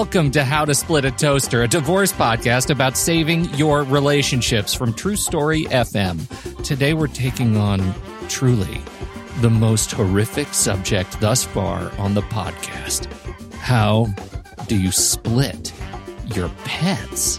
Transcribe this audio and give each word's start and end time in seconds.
Welcome 0.00 0.30
to 0.30 0.44
How 0.44 0.64
to 0.64 0.74
Split 0.74 1.04
a 1.04 1.10
Toaster, 1.10 1.62
a 1.62 1.68
divorce 1.68 2.10
podcast 2.10 2.70
about 2.70 2.96
saving 2.96 3.44
your 3.56 3.82
relationships 3.82 4.72
from 4.72 4.94
True 4.94 5.14
Story 5.14 5.64
FM. 5.64 6.64
Today 6.64 6.94
we're 6.94 7.06
taking 7.06 7.58
on 7.58 7.94
truly 8.26 8.80
the 9.42 9.50
most 9.50 9.92
horrific 9.92 10.54
subject 10.54 11.20
thus 11.20 11.44
far 11.44 11.92
on 11.98 12.14
the 12.14 12.22
podcast. 12.22 13.12
How 13.56 14.06
do 14.68 14.80
you 14.80 14.90
split 14.90 15.70
your 16.34 16.48
pets? 16.64 17.38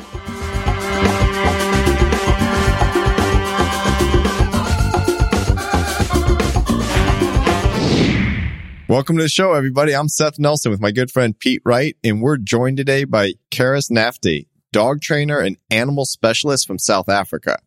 Welcome 8.91 9.15
to 9.15 9.23
the 9.23 9.29
show, 9.29 9.53
everybody. 9.53 9.95
I'm 9.95 10.09
Seth 10.09 10.37
Nelson 10.37 10.69
with 10.69 10.81
my 10.81 10.91
good 10.91 11.11
friend 11.11 11.39
Pete 11.39 11.61
Wright, 11.63 11.95
and 12.03 12.21
we're 12.21 12.35
joined 12.35 12.75
today 12.75 13.05
by 13.05 13.35
Karis 13.49 13.89
Nafti, 13.89 14.47
dog 14.73 14.99
trainer 14.99 15.39
and 15.39 15.55
animal 15.69 16.03
specialist 16.03 16.67
from 16.67 16.77
South 16.77 17.07
Africa. 17.07 17.59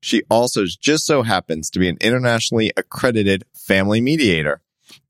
She 0.00 0.22
also 0.30 0.64
just 0.64 1.04
so 1.04 1.24
happens 1.24 1.68
to 1.68 1.78
be 1.78 1.90
an 1.90 1.98
internationally 2.00 2.72
accredited 2.74 3.44
family 3.54 4.00
mediator. 4.00 4.62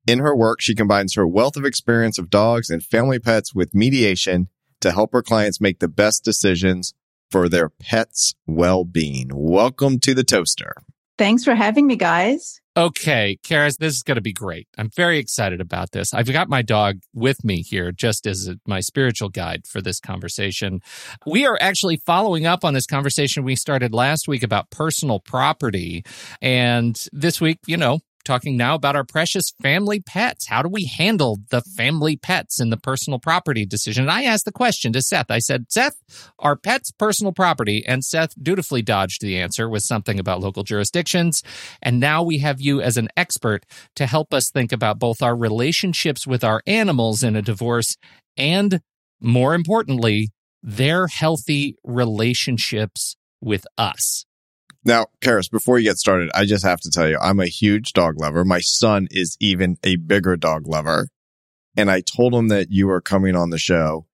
In 0.04 0.18
her 0.18 0.34
work, 0.34 0.60
she 0.60 0.74
combines 0.74 1.14
her 1.14 1.28
wealth 1.28 1.56
of 1.56 1.64
experience 1.64 2.18
of 2.18 2.28
dogs 2.28 2.68
and 2.68 2.82
family 2.82 3.20
pets 3.20 3.54
with 3.54 3.72
mediation 3.72 4.48
to 4.80 4.90
help 4.90 5.12
her 5.12 5.22
clients 5.22 5.60
make 5.60 5.78
the 5.78 5.86
best 5.86 6.24
decisions 6.24 6.92
for 7.30 7.48
their 7.48 7.68
pets' 7.68 8.34
well-being. 8.48 9.30
Welcome 9.32 10.00
to 10.00 10.12
the 10.12 10.24
toaster. 10.24 10.74
Thanks 11.18 11.44
for 11.44 11.54
having 11.54 11.86
me, 11.86 11.94
guys. 11.94 12.61
Okay, 12.74 13.38
Karis, 13.44 13.76
this 13.76 13.94
is 13.94 14.02
going 14.02 14.14
to 14.14 14.22
be 14.22 14.32
great. 14.32 14.66
I'm 14.78 14.88
very 14.88 15.18
excited 15.18 15.60
about 15.60 15.92
this. 15.92 16.14
I've 16.14 16.32
got 16.32 16.48
my 16.48 16.62
dog 16.62 17.00
with 17.12 17.44
me 17.44 17.60
here 17.60 17.92
just 17.92 18.26
as 18.26 18.48
my 18.66 18.80
spiritual 18.80 19.28
guide 19.28 19.66
for 19.66 19.82
this 19.82 20.00
conversation. 20.00 20.80
We 21.26 21.44
are 21.44 21.58
actually 21.60 21.98
following 21.98 22.46
up 22.46 22.64
on 22.64 22.72
this 22.72 22.86
conversation 22.86 23.44
we 23.44 23.56
started 23.56 23.92
last 23.92 24.26
week 24.26 24.42
about 24.42 24.70
personal 24.70 25.20
property. 25.20 26.02
And 26.40 26.98
this 27.12 27.42
week, 27.42 27.58
you 27.66 27.76
know, 27.76 28.00
talking 28.24 28.56
now 28.56 28.74
about 28.74 28.96
our 28.96 29.04
precious 29.04 29.52
family 29.62 30.00
pets. 30.00 30.46
How 30.46 30.62
do 30.62 30.68
we 30.68 30.84
handle 30.84 31.40
the 31.50 31.60
family 31.60 32.16
pets 32.16 32.60
in 32.60 32.70
the 32.70 32.76
personal 32.76 33.18
property 33.18 33.66
decision? 33.66 34.04
And 34.04 34.10
I 34.10 34.24
asked 34.24 34.44
the 34.44 34.52
question 34.52 34.92
to 34.92 35.02
Seth. 35.02 35.30
I 35.30 35.38
said, 35.38 35.66
Seth, 35.68 35.96
are 36.38 36.56
pets 36.56 36.90
personal 36.90 37.32
property? 37.32 37.84
And 37.86 38.04
Seth 38.04 38.34
dutifully 38.42 38.82
dodged 38.82 39.22
the 39.22 39.38
answer 39.38 39.68
with 39.68 39.82
something 39.82 40.18
about 40.18 40.40
local 40.40 40.62
jurisdictions. 40.62 41.42
And 41.80 42.00
now 42.00 42.22
we 42.22 42.38
have 42.38 42.60
you 42.60 42.80
as 42.80 42.96
an 42.96 43.08
expert 43.16 43.64
to 43.96 44.06
help 44.06 44.32
us 44.32 44.50
think 44.50 44.72
about 44.72 44.98
both 44.98 45.22
our 45.22 45.36
relationships 45.36 46.26
with 46.26 46.44
our 46.44 46.62
animals 46.66 47.22
in 47.22 47.36
a 47.36 47.42
divorce 47.42 47.96
and, 48.36 48.80
more 49.20 49.54
importantly, 49.54 50.30
their 50.62 51.08
healthy 51.08 51.76
relationships 51.84 53.16
with 53.40 53.66
us. 53.76 54.24
Now, 54.84 55.06
Karis, 55.20 55.50
before 55.50 55.78
you 55.78 55.88
get 55.88 55.98
started, 55.98 56.30
I 56.34 56.44
just 56.44 56.64
have 56.64 56.80
to 56.80 56.90
tell 56.90 57.08
you, 57.08 57.18
I'm 57.20 57.40
a 57.40 57.46
huge 57.46 57.92
dog 57.92 58.18
lover. 58.18 58.44
My 58.44 58.60
son 58.60 59.06
is 59.10 59.36
even 59.40 59.76
a 59.84 59.96
bigger 59.96 60.36
dog 60.36 60.66
lover. 60.66 61.08
And 61.76 61.90
I 61.90 62.00
told 62.00 62.34
him 62.34 62.48
that 62.48 62.70
you 62.70 62.88
were 62.88 63.00
coming 63.00 63.36
on 63.36 63.50
the 63.50 63.58
show 63.58 64.06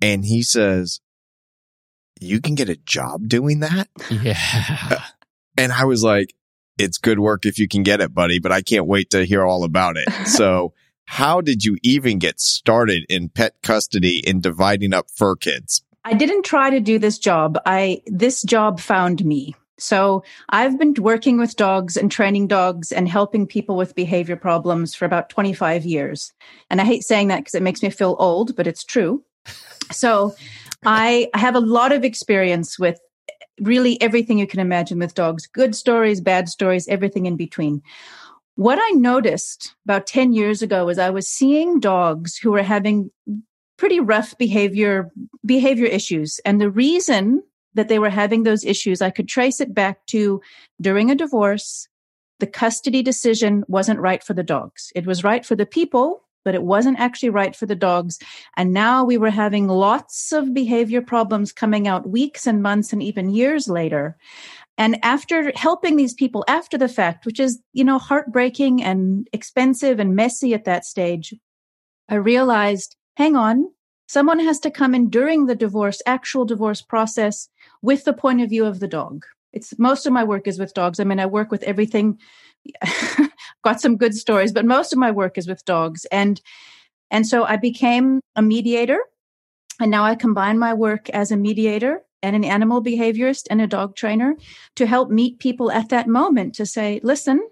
and 0.00 0.24
he 0.24 0.42
says, 0.42 1.00
you 2.20 2.40
can 2.40 2.54
get 2.54 2.68
a 2.68 2.76
job 2.76 3.28
doing 3.28 3.60
that? 3.60 3.88
Yeah. 4.10 4.38
Uh, 4.90 4.98
and 5.58 5.72
I 5.72 5.84
was 5.84 6.02
like, 6.02 6.34
it's 6.78 6.98
good 6.98 7.18
work 7.20 7.46
if 7.46 7.58
you 7.58 7.68
can 7.68 7.82
get 7.82 8.00
it, 8.00 8.14
buddy, 8.14 8.38
but 8.38 8.52
I 8.52 8.62
can't 8.62 8.86
wait 8.86 9.10
to 9.10 9.24
hear 9.24 9.44
all 9.44 9.64
about 9.64 9.96
it. 9.96 10.08
So 10.26 10.72
how 11.06 11.40
did 11.40 11.64
you 11.64 11.76
even 11.82 12.18
get 12.18 12.40
started 12.40 13.04
in 13.08 13.28
pet 13.28 13.54
custody 13.62 14.22
and 14.26 14.42
dividing 14.42 14.94
up 14.94 15.06
fur 15.14 15.36
kids? 15.36 15.82
I 16.04 16.14
didn't 16.14 16.44
try 16.44 16.70
to 16.70 16.80
do 16.80 16.98
this 16.98 17.18
job. 17.18 17.58
I, 17.66 18.02
this 18.06 18.42
job 18.42 18.80
found 18.80 19.24
me. 19.24 19.54
So 19.78 20.22
I've 20.50 20.78
been 20.78 20.94
working 20.98 21.38
with 21.38 21.56
dogs 21.56 21.96
and 21.96 22.10
training 22.10 22.46
dogs 22.46 22.92
and 22.92 23.08
helping 23.08 23.46
people 23.46 23.76
with 23.76 23.94
behavior 23.94 24.36
problems 24.36 24.94
for 24.94 25.04
about 25.04 25.28
25 25.30 25.84
years. 25.84 26.32
And 26.70 26.80
I 26.80 26.84
hate 26.84 27.02
saying 27.02 27.28
that 27.28 27.38
because 27.38 27.54
it 27.54 27.62
makes 27.62 27.82
me 27.82 27.90
feel 27.90 28.16
old, 28.18 28.54
but 28.54 28.66
it's 28.66 28.84
true. 28.84 29.24
So 29.90 30.34
I 30.86 31.28
have 31.34 31.54
a 31.54 31.60
lot 31.60 31.92
of 31.92 32.04
experience 32.04 32.78
with 32.78 32.98
eh, 33.28 33.32
really 33.60 34.00
everything 34.00 34.38
you 34.38 34.46
can 34.46 34.60
imagine 34.60 34.98
with 34.98 35.14
dogs 35.14 35.46
good 35.46 35.74
stories, 35.74 36.20
bad 36.20 36.48
stories, 36.48 36.88
everything 36.88 37.26
in 37.26 37.36
between. 37.36 37.82
What 38.56 38.78
I 38.80 38.90
noticed 38.90 39.74
about 39.84 40.06
10 40.06 40.32
years 40.32 40.62
ago 40.62 40.88
is 40.88 40.98
I 40.98 41.10
was 41.10 41.28
seeing 41.28 41.80
dogs 41.80 42.36
who 42.36 42.52
were 42.52 42.62
having 42.62 43.10
pretty 43.76 43.98
rough 43.98 44.38
behavior 44.38 45.10
behavior 45.44 45.86
issues 45.86 46.38
and 46.44 46.60
the 46.60 46.70
reason 46.70 47.42
that 47.74 47.88
they 47.88 47.98
were 47.98 48.10
having 48.10 48.42
those 48.42 48.64
issues, 48.64 49.02
I 49.02 49.10
could 49.10 49.28
trace 49.28 49.60
it 49.60 49.74
back 49.74 50.06
to 50.06 50.40
during 50.80 51.10
a 51.10 51.14
divorce, 51.14 51.88
the 52.40 52.46
custody 52.46 53.02
decision 53.02 53.64
wasn't 53.68 54.00
right 54.00 54.22
for 54.22 54.34
the 54.34 54.42
dogs. 54.42 54.92
It 54.94 55.06
was 55.06 55.24
right 55.24 55.44
for 55.44 55.54
the 55.54 55.66
people, 55.66 56.22
but 56.44 56.54
it 56.54 56.62
wasn't 56.62 56.98
actually 56.98 57.30
right 57.30 57.54
for 57.54 57.66
the 57.66 57.74
dogs. 57.74 58.18
And 58.56 58.72
now 58.72 59.04
we 59.04 59.16
were 59.16 59.30
having 59.30 59.68
lots 59.68 60.32
of 60.32 60.54
behavior 60.54 61.00
problems 61.00 61.52
coming 61.52 61.88
out 61.88 62.08
weeks 62.08 62.46
and 62.46 62.62
months 62.62 62.92
and 62.92 63.02
even 63.02 63.30
years 63.30 63.68
later. 63.68 64.16
And 64.76 64.98
after 65.04 65.52
helping 65.54 65.96
these 65.96 66.14
people 66.14 66.44
after 66.48 66.76
the 66.76 66.88
fact, 66.88 67.26
which 67.26 67.38
is, 67.38 67.60
you 67.72 67.84
know, 67.84 67.98
heartbreaking 67.98 68.82
and 68.82 69.28
expensive 69.32 70.00
and 70.00 70.16
messy 70.16 70.52
at 70.52 70.64
that 70.64 70.84
stage, 70.84 71.32
I 72.08 72.16
realized, 72.16 72.96
hang 73.16 73.36
on, 73.36 73.68
Someone 74.06 74.38
has 74.40 74.60
to 74.60 74.70
come 74.70 74.94
in 74.94 75.08
during 75.08 75.46
the 75.46 75.54
divorce, 75.54 76.02
actual 76.06 76.44
divorce 76.44 76.82
process 76.82 77.48
with 77.84 78.04
the 78.04 78.14
point 78.14 78.40
of 78.40 78.48
view 78.48 78.64
of 78.64 78.80
the 78.80 78.88
dog. 78.88 79.26
It's 79.52 79.78
most 79.78 80.06
of 80.06 80.12
my 80.12 80.24
work 80.24 80.48
is 80.48 80.58
with 80.58 80.72
dogs. 80.72 80.98
I 80.98 81.04
mean, 81.04 81.20
I 81.20 81.26
work 81.26 81.50
with 81.50 81.62
everything. 81.64 82.18
Got 83.62 83.80
some 83.80 83.98
good 83.98 84.14
stories, 84.14 84.52
but 84.52 84.64
most 84.64 84.92
of 84.92 84.98
my 84.98 85.10
work 85.10 85.36
is 85.36 85.46
with 85.46 85.64
dogs. 85.66 86.06
And 86.06 86.40
and 87.10 87.26
so 87.26 87.44
I 87.44 87.56
became 87.56 88.20
a 88.34 88.42
mediator. 88.42 88.98
And 89.80 89.90
now 89.90 90.04
I 90.04 90.14
combine 90.14 90.58
my 90.58 90.72
work 90.72 91.10
as 91.10 91.30
a 91.30 91.36
mediator 91.36 92.02
and 92.22 92.34
an 92.34 92.44
animal 92.44 92.82
behaviorist 92.82 93.46
and 93.50 93.60
a 93.60 93.66
dog 93.66 93.96
trainer 93.96 94.34
to 94.76 94.86
help 94.86 95.10
meet 95.10 95.38
people 95.38 95.70
at 95.70 95.90
that 95.90 96.08
moment 96.08 96.54
to 96.54 96.64
say, 96.64 97.00
listen, 97.02 97.46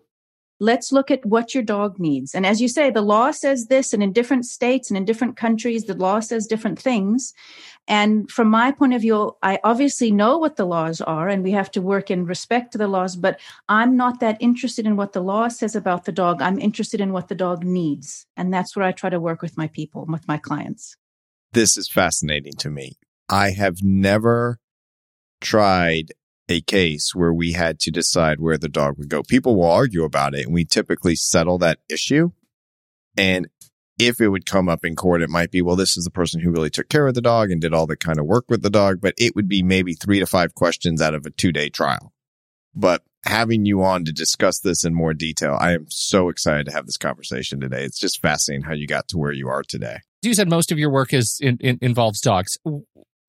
let's 0.63 0.93
look 0.93 1.11
at 1.11 1.27
what 1.27 1.55
your 1.55 1.63
dog 1.65 1.99
needs. 1.99 2.35
And 2.35 2.47
as 2.47 2.61
you 2.61 2.69
say, 2.69 2.89
the 2.89 3.03
law 3.03 3.33
says 3.33 3.67
this, 3.67 3.93
and 3.93 4.01
in 4.01 4.13
different 4.13 4.47
states 4.47 4.91
and 4.91 4.97
in 4.97 5.05
different 5.05 5.37
countries, 5.37 5.85
the 5.85 5.95
law 5.95 6.21
says 6.21 6.47
different 6.47 6.79
things. 6.79 7.35
And 7.89 8.31
from 8.31 8.49
my 8.49 8.71
point 8.71 8.95
of 8.95 9.01
view, 9.01 9.37
I 9.43 9.59
obviously 9.65 10.13
know 10.13 10.39
what 10.39 10.55
the 10.55 10.65
laws 10.65 11.01
are, 11.01 11.29
and 11.29 11.43
we 11.43 11.51
have 11.51 11.71
to 11.73 11.83
work 11.83 12.13
in 12.13 12.25
respect 12.27 12.71
to 12.73 12.79
the 12.79 12.87
laws, 12.87 13.17
but 13.17 13.41
I'm 13.69 13.97
not 13.97 14.21
that 14.21 14.37
interested 14.39 14.87
in 14.87 14.95
what 14.97 15.15
the 15.15 15.21
law 15.21 15.49
says 15.49 15.75
about 15.75 16.05
the 16.05 16.13
dog. 16.13 16.41
I'm 16.41 16.61
interested 16.61 17.01
in 17.01 17.13
what 17.13 17.27
the 17.27 17.35
dog 17.35 17.65
needs. 17.65 18.25
And 18.37 18.55
that's 18.55 18.77
where 18.77 18.85
I 18.85 18.93
try 18.93 19.11
to 19.11 19.19
work 19.19 19.43
with 19.43 19.57
my 19.57 19.67
people, 19.67 20.07
with 20.09 20.29
my 20.29 20.39
clients. 20.39 20.97
This 21.53 21.77
is 21.77 21.91
fascinating 21.91 22.55
to 22.59 22.71
me. 22.71 22.93
I 23.29 23.51
have 23.51 23.83
never 23.83 24.59
tried 25.41 26.13
a 26.53 26.61
case 26.61 27.13
where 27.15 27.33
we 27.33 27.53
had 27.53 27.81
to 27.81 27.91
decide 27.91 28.39
where 28.39 28.59
the 28.59 28.69
dog 28.69 28.99
would 28.99 29.09
go. 29.09 29.23
People 29.23 29.57
will 29.57 29.71
argue 29.71 30.05
about 30.05 30.35
it 30.35 30.45
and 30.45 30.55
we 30.55 30.65
typically 30.65 31.17
settle 31.17 31.59
that 31.59 31.79
issue. 31.89 32.31
And 33.17 33.49
if 33.99 34.21
it 34.21 34.29
would 34.29 34.47
come 34.47 34.69
up 34.69 34.85
in 34.85 34.97
court, 34.97 35.23
it 35.23 35.31
might 35.31 35.51
be, 35.51 35.63
well, 35.63 35.77
this 35.77 35.97
is 35.97 36.05
the 36.05 36.11
person 36.11 36.41
who 36.41 36.51
really 36.51 36.71
took 36.71 36.89
care 36.89 37.07
of 37.07 37.15
the 37.15 37.21
dog 37.21 37.51
and 37.51 37.61
did 37.61 37.75
all 37.75 37.87
the 37.87 37.97
kind 37.97 38.19
of 38.19 38.27
work 38.27 38.45
with 38.49 38.63
the 38.63 38.71
dog, 38.71 39.01
but 39.01 39.15
it 39.19 39.35
would 39.35 39.49
be 39.49 39.63
maybe 39.63 39.95
three 39.95 40.19
to 40.19 40.27
five 40.27 40.55
questions 40.55 41.01
out 41.01 41.15
of 41.15 41.27
a 41.27 41.31
two 41.31 41.53
day 41.53 41.69
trial. 41.69 42.13
But 42.75 43.03
having 43.25 43.67
you 43.67 43.83
on 43.83 44.05
to 44.05 44.13
discuss 44.13 44.61
this 44.61 44.85
in 44.85 44.95
more 44.95 45.15
detail, 45.15 45.57
I 45.59 45.73
am 45.73 45.87
so 45.89 46.29
excited 46.29 46.67
to 46.67 46.73
have 46.73 46.87
this 46.87 46.97
conversation 46.97 47.61
today. 47.61 47.85
It's 47.85 47.99
just 47.99 48.21
fascinating 48.21 48.65
how 48.65 48.75
you 48.75 48.87
got 48.87 49.09
to 49.09 49.19
where 49.19 49.33
you 49.33 49.49
are 49.49 49.63
today. 49.63 49.99
You 50.23 50.35
said 50.35 50.49
most 50.49 50.73
of 50.73 50.79
your 50.79 50.91
work 50.91 51.13
is 51.13 51.39
in, 51.41 51.59
in, 51.61 51.79
involves 51.83 52.21
dogs. 52.21 52.59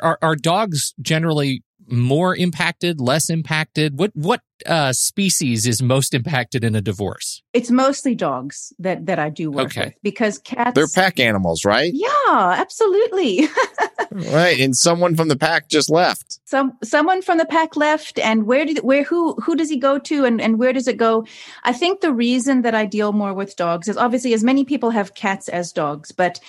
Are, 0.03 0.19
are 0.21 0.35
dogs 0.35 0.93
generally 1.01 1.63
more 1.87 2.35
impacted, 2.35 2.99
less 2.99 3.29
impacted? 3.29 3.97
What 3.97 4.11
what 4.13 4.41
uh, 4.65 4.93
species 4.93 5.67
is 5.67 5.81
most 5.81 6.13
impacted 6.13 6.63
in 6.63 6.75
a 6.75 6.81
divorce? 6.81 7.41
It's 7.53 7.71
mostly 7.71 8.15
dogs 8.15 8.73
that 8.79 9.05
that 9.05 9.19
I 9.19 9.29
do 9.29 9.51
work 9.51 9.67
okay. 9.67 9.85
with 9.85 9.93
because 10.01 10.39
cats 10.39 10.75
They're 10.75 10.87
pack 10.87 11.19
animals, 11.19 11.65
right? 11.65 11.91
Yeah, 11.93 12.55
absolutely. 12.57 13.47
right, 14.11 14.59
and 14.59 14.75
someone 14.75 15.15
from 15.15 15.27
the 15.27 15.37
pack 15.37 15.69
just 15.69 15.89
left. 15.89 16.39
Some 16.45 16.73
someone 16.83 17.21
from 17.21 17.37
the 17.37 17.45
pack 17.45 17.75
left 17.75 18.19
and 18.19 18.45
where 18.45 18.65
did 18.65 18.79
where 18.79 19.03
who 19.03 19.33
who 19.35 19.55
does 19.55 19.69
he 19.69 19.77
go 19.77 19.99
to 19.99 20.25
and 20.25 20.41
and 20.41 20.59
where 20.59 20.73
does 20.73 20.87
it 20.87 20.97
go? 20.97 21.25
I 21.63 21.73
think 21.73 22.01
the 22.01 22.13
reason 22.13 22.61
that 22.61 22.75
I 22.75 22.85
deal 22.85 23.13
more 23.13 23.33
with 23.33 23.55
dogs 23.55 23.87
is 23.87 23.97
obviously 23.97 24.33
as 24.33 24.43
many 24.43 24.65
people 24.65 24.91
have 24.91 25.15
cats 25.15 25.49
as 25.49 25.71
dogs, 25.71 26.11
but 26.11 26.39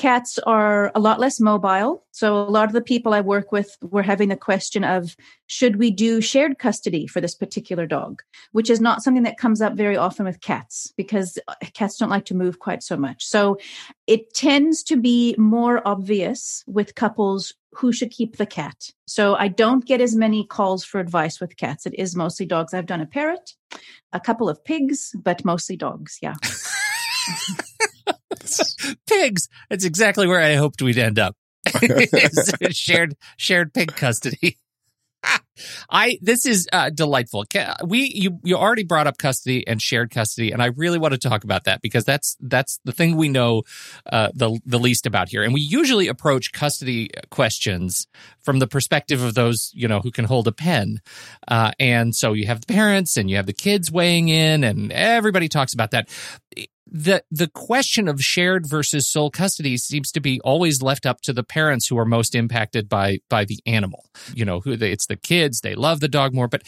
Cats 0.00 0.38
are 0.38 0.90
a 0.94 0.98
lot 0.98 1.20
less 1.20 1.38
mobile. 1.38 2.06
So 2.10 2.34
a 2.34 2.48
lot 2.48 2.64
of 2.64 2.72
the 2.72 2.80
people 2.80 3.12
I 3.12 3.20
work 3.20 3.52
with 3.52 3.76
were 3.82 4.02
having 4.02 4.30
the 4.30 4.34
question 4.34 4.82
of 4.82 5.14
should 5.46 5.76
we 5.76 5.90
do 5.90 6.22
shared 6.22 6.58
custody 6.58 7.06
for 7.06 7.20
this 7.20 7.34
particular 7.34 7.86
dog, 7.86 8.22
which 8.52 8.70
is 8.70 8.80
not 8.80 9.02
something 9.02 9.24
that 9.24 9.36
comes 9.36 9.60
up 9.60 9.74
very 9.74 9.98
often 9.98 10.24
with 10.24 10.40
cats 10.40 10.90
because 10.96 11.38
uh, 11.48 11.54
cats 11.74 11.98
don't 11.98 12.08
like 12.08 12.24
to 12.24 12.34
move 12.34 12.60
quite 12.60 12.82
so 12.82 12.96
much. 12.96 13.26
So 13.26 13.58
it 14.06 14.32
tends 14.32 14.82
to 14.84 14.96
be 14.96 15.34
more 15.36 15.86
obvious 15.86 16.64
with 16.66 16.94
couples 16.94 17.52
who 17.74 17.92
should 17.92 18.10
keep 18.10 18.38
the 18.38 18.46
cat. 18.46 18.92
So 19.06 19.34
I 19.34 19.48
don't 19.48 19.84
get 19.84 20.00
as 20.00 20.16
many 20.16 20.46
calls 20.46 20.82
for 20.82 20.98
advice 20.98 21.42
with 21.42 21.58
cats. 21.58 21.84
It 21.84 21.94
is 21.98 22.16
mostly 22.16 22.46
dogs. 22.46 22.72
I've 22.72 22.86
done 22.86 23.02
a 23.02 23.06
parrot, 23.06 23.54
a 24.14 24.20
couple 24.20 24.48
of 24.48 24.64
pigs, 24.64 25.14
but 25.14 25.44
mostly 25.44 25.76
dogs. 25.76 26.18
Yeah. 26.22 26.36
Pigs. 29.06 29.48
That's 29.68 29.84
exactly 29.84 30.26
where 30.26 30.40
I 30.40 30.54
hoped 30.54 30.82
we'd 30.82 30.98
end 30.98 31.18
up. 31.18 31.36
shared 32.70 33.16
shared 33.36 33.74
pig 33.74 33.94
custody. 33.94 34.58
I 35.90 36.18
this 36.22 36.46
is 36.46 36.66
uh, 36.72 36.90
delightful. 36.90 37.44
We 37.84 38.10
you 38.14 38.38
you 38.42 38.56
already 38.56 38.84
brought 38.84 39.06
up 39.06 39.18
custody 39.18 39.66
and 39.66 39.80
shared 39.80 40.10
custody, 40.10 40.52
and 40.52 40.62
I 40.62 40.66
really 40.66 40.98
want 40.98 41.12
to 41.12 41.18
talk 41.18 41.44
about 41.44 41.64
that 41.64 41.82
because 41.82 42.04
that's 42.04 42.36
that's 42.40 42.80
the 42.84 42.92
thing 42.92 43.16
we 43.16 43.28
know 43.28 43.62
uh, 44.10 44.30
the 44.34 44.58
the 44.64 44.78
least 44.78 45.06
about 45.06 45.28
here. 45.28 45.42
And 45.42 45.52
we 45.52 45.60
usually 45.60 46.08
approach 46.08 46.52
custody 46.52 47.10
questions 47.30 48.06
from 48.40 48.58
the 48.58 48.66
perspective 48.66 49.22
of 49.22 49.34
those 49.34 49.70
you 49.74 49.88
know 49.88 50.00
who 50.00 50.10
can 50.10 50.24
hold 50.24 50.48
a 50.48 50.52
pen. 50.52 51.00
Uh, 51.46 51.72
and 51.78 52.14
so 52.14 52.32
you 52.32 52.46
have 52.46 52.62
the 52.62 52.72
parents 52.72 53.16
and 53.16 53.28
you 53.28 53.36
have 53.36 53.46
the 53.46 53.52
kids 53.52 53.92
weighing 53.92 54.28
in, 54.28 54.64
and 54.64 54.92
everybody 54.92 55.48
talks 55.48 55.74
about 55.74 55.90
that 55.90 56.08
the 56.90 57.22
the 57.30 57.48
question 57.48 58.08
of 58.08 58.20
shared 58.20 58.66
versus 58.66 59.08
sole 59.08 59.30
custody 59.30 59.76
seems 59.76 60.10
to 60.12 60.20
be 60.20 60.40
always 60.40 60.82
left 60.82 61.06
up 61.06 61.20
to 61.22 61.32
the 61.32 61.44
parents 61.44 61.86
who 61.86 61.98
are 61.98 62.04
most 62.04 62.34
impacted 62.34 62.88
by 62.88 63.20
by 63.28 63.44
the 63.44 63.60
animal. 63.66 64.06
You 64.34 64.44
know, 64.44 64.60
who 64.60 64.76
they, 64.76 64.90
it's 64.90 65.06
the 65.06 65.16
kids, 65.16 65.60
they 65.60 65.74
love 65.74 66.00
the 66.00 66.08
dog 66.08 66.34
more, 66.34 66.48
but 66.48 66.62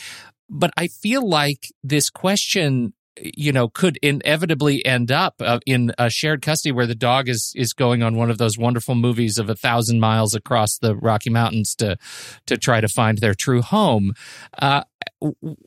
but 0.48 0.70
I 0.76 0.88
feel 0.88 1.28
like 1.28 1.72
this 1.82 2.08
question 2.08 2.92
you 3.16 3.52
know 3.52 3.69
could 3.69 3.98
inevitably 4.00 4.84
end 4.86 5.10
up 5.10 5.34
uh, 5.40 5.58
in 5.66 5.92
a 5.98 6.08
shared 6.08 6.40
custody 6.40 6.72
where 6.72 6.86
the 6.86 6.94
dog 6.94 7.28
is 7.28 7.52
is 7.56 7.72
going 7.72 8.02
on 8.02 8.16
one 8.16 8.30
of 8.30 8.38
those 8.38 8.56
wonderful 8.56 8.94
movies 8.94 9.38
of 9.38 9.50
a 9.50 9.54
thousand 9.54 10.00
miles 10.00 10.34
across 10.34 10.78
the 10.78 10.96
Rocky 10.96 11.30
Mountains 11.30 11.74
to 11.76 11.98
to 12.46 12.56
try 12.56 12.80
to 12.80 12.88
find 12.88 13.19
their 13.19 13.34
true 13.34 13.60
home. 13.60 14.14
Uh, 14.56 14.84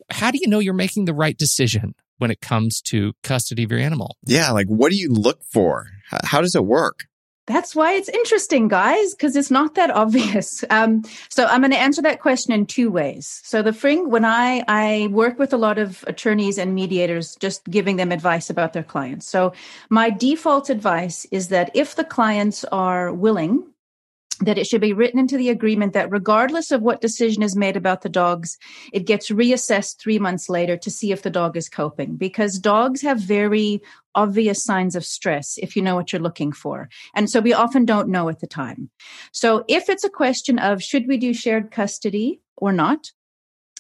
how 0.10 0.32
do 0.32 0.40
you 0.42 0.48
know 0.48 0.60
you're 0.60 0.74
making 0.74 1.06
the 1.06 1.14
right 1.14 1.38
decision? 1.38 1.94
When 2.18 2.32
it 2.32 2.42
comes 2.42 2.82
to 2.82 3.14
custody 3.24 3.64
of 3.64 3.72
your 3.72 3.80
animal. 3.80 4.18
Yeah, 4.26 4.52
like 4.52 4.68
what 4.68 4.92
do 4.92 4.98
you 4.98 5.10
look 5.10 5.44
for? 5.44 5.88
How 6.24 6.42
does 6.42 6.56
it 6.56 6.66
work? 6.66 7.06
That's 7.48 7.76
why 7.76 7.94
it's 7.94 8.10
interesting, 8.10 8.68
guys, 8.68 9.14
because 9.14 9.36
it's 9.36 9.52
not 9.52 9.76
that 9.76 9.92
obvious. 9.96 10.64
Um, 10.70 11.04
so 11.30 11.46
I'm 11.46 11.62
going 11.62 11.72
to 11.72 11.78
answer 11.78 12.02
that 12.02 12.22
question 12.22 12.54
in 12.54 12.66
two 12.66 12.90
ways. 12.90 13.42
So 13.44 13.62
the 13.62 13.74
thing, 13.74 14.10
when 14.10 14.26
I 14.26 14.64
I 14.68 15.10
work 15.12 15.38
with 15.38 15.54
a 15.54 15.58
lot 15.58 15.78
of 15.78 16.04
attorneys 16.08 16.58
and 16.58 16.74
mediators, 16.74 17.36
just 17.36 17.64
giving 17.66 17.98
them 17.98 18.12
advice 18.12 18.50
about 18.50 18.74
their 18.74 18.84
clients. 18.84 19.28
So 19.28 19.54
my 19.90 20.10
default 20.10 20.70
advice 20.70 21.26
is 21.32 21.50
that 21.50 21.70
if 21.76 21.96
the 21.96 22.04
clients 22.04 22.64
are 22.66 23.14
willing 23.14 23.64
that 24.42 24.58
it 24.58 24.68
should 24.68 24.82
be 24.82 24.94
written 24.94 25.20
into 25.20 25.38
the 25.38 25.50
agreement 25.50 25.94
that 25.94 26.12
regardless 26.12 26.72
of 26.72 26.82
what 26.82 27.02
decision 27.02 27.42
is 27.42 27.56
made 27.56 27.78
about 27.78 28.02
the 28.02 28.10
dogs, 28.10 28.58
it 28.92 29.06
gets 29.06 29.30
reassessed 29.30 29.98
three 29.98 30.20
months 30.20 30.50
later 30.50 30.78
to 30.78 30.92
see 30.92 31.12
if 31.12 31.22
the 31.22 31.30
dog 31.30 31.56
is 31.56 31.70
coping 31.70 32.16
because 32.16 32.60
dogs 32.60 33.02
have 33.02 33.20
very 33.20 33.82
obvious 34.14 34.64
signs 34.64 34.96
of 34.96 35.06
stress 35.06 35.58
if 35.58 35.76
you 35.76 35.82
know 35.82 35.96
what 35.96 36.12
you're 36.12 36.22
looking 36.22 36.52
for. 36.52 36.90
And 37.14 37.30
so 37.30 37.40
we 37.40 37.54
often 37.54 37.86
don't 37.86 38.10
know 38.10 38.30
at 38.30 38.40
the 38.40 38.48
time. 38.48 38.90
So 39.32 39.64
if 39.68 39.90
it's 39.90 40.04
a 40.04 40.10
question 40.10 40.60
of 40.60 40.82
should 40.82 41.08
we 41.08 41.18
do 41.18 41.34
shared 41.34 41.72
custody 41.72 42.42
or 42.58 42.72
not, 42.72 43.12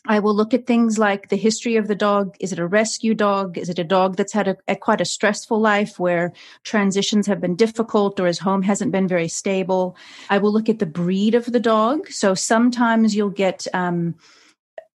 I 0.07 0.19
will 0.19 0.35
look 0.35 0.53
at 0.53 0.67
things 0.67 0.99
like 0.99 1.29
the 1.29 1.35
history 1.35 1.75
of 1.77 1.87
the 1.87 1.95
dog. 1.95 2.35
Is 2.39 2.51
it 2.51 2.59
a 2.59 2.67
rescue 2.67 3.13
dog? 3.13 3.57
Is 3.57 3.69
it 3.69 3.79
a 3.79 3.83
dog 3.83 4.17
that's 4.17 4.33
had 4.33 4.47
a, 4.47 4.57
a, 4.67 4.75
quite 4.75 5.01
a 5.01 5.05
stressful 5.05 5.59
life 5.59 5.99
where 5.99 6.31
transitions 6.63 7.27
have 7.27 7.41
been 7.41 7.55
difficult 7.55 8.19
or 8.19 8.27
his 8.27 8.39
home 8.39 8.61
hasn't 8.61 8.91
been 8.91 9.07
very 9.07 9.27
stable? 9.27 9.95
I 10.29 10.37
will 10.37 10.53
look 10.53 10.69
at 10.69 10.79
the 10.79 10.85
breed 10.85 11.33
of 11.33 11.45
the 11.45 11.59
dog. 11.59 12.09
So 12.09 12.35
sometimes 12.35 13.15
you'll 13.15 13.29
get, 13.29 13.65
um, 13.73 14.15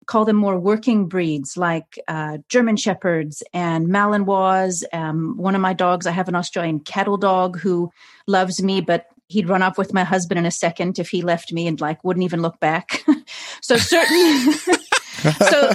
call 0.07 0.25
them 0.25 0.37
more 0.37 0.59
working 0.59 1.07
breeds 1.07 1.57
like 1.57 1.99
uh, 2.09 2.39
German 2.49 2.77
Shepherds 2.77 3.43
and 3.53 3.89
Malinois. 3.89 4.83
Um, 4.93 5.37
one 5.37 5.55
of 5.55 5.61
my 5.61 5.73
dogs, 5.73 6.07
I 6.07 6.13
have 6.13 6.29
an 6.29 6.35
Australian 6.35 6.81
cattle 6.81 7.17
dog 7.17 7.59
who 7.59 7.91
loves 8.27 8.63
me, 8.63 8.81
but 8.81 9.07
he'd 9.29 9.49
run 9.49 9.63
off 9.63 9.79
with 9.79 9.95
my 9.95 10.03
husband 10.03 10.39
in 10.39 10.47
a 10.47 10.51
second 10.51 10.99
if 10.99 11.11
he 11.11 11.23
left 11.23 11.53
me 11.53 11.69
and 11.69 11.81
like 11.81 12.03
wouldn't 12.03 12.25
even 12.25 12.43
look 12.43 12.59
back. 12.59 13.05
so 13.61 13.77
certain 13.77 14.55
so, 15.21 15.73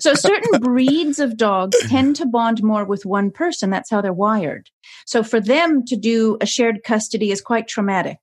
so 0.00 0.14
certain 0.14 0.60
breeds 0.60 1.18
of 1.18 1.36
dogs 1.36 1.76
tend 1.88 2.16
to 2.16 2.26
bond 2.26 2.62
more 2.62 2.84
with 2.84 3.04
one 3.04 3.30
person. 3.30 3.70
That's 3.70 3.90
how 3.90 4.00
they're 4.00 4.12
wired. 4.12 4.68
So 5.06 5.22
for 5.22 5.40
them 5.40 5.84
to 5.86 5.96
do 5.96 6.36
a 6.40 6.46
shared 6.46 6.82
custody 6.84 7.30
is 7.30 7.40
quite 7.40 7.68
traumatic. 7.68 8.18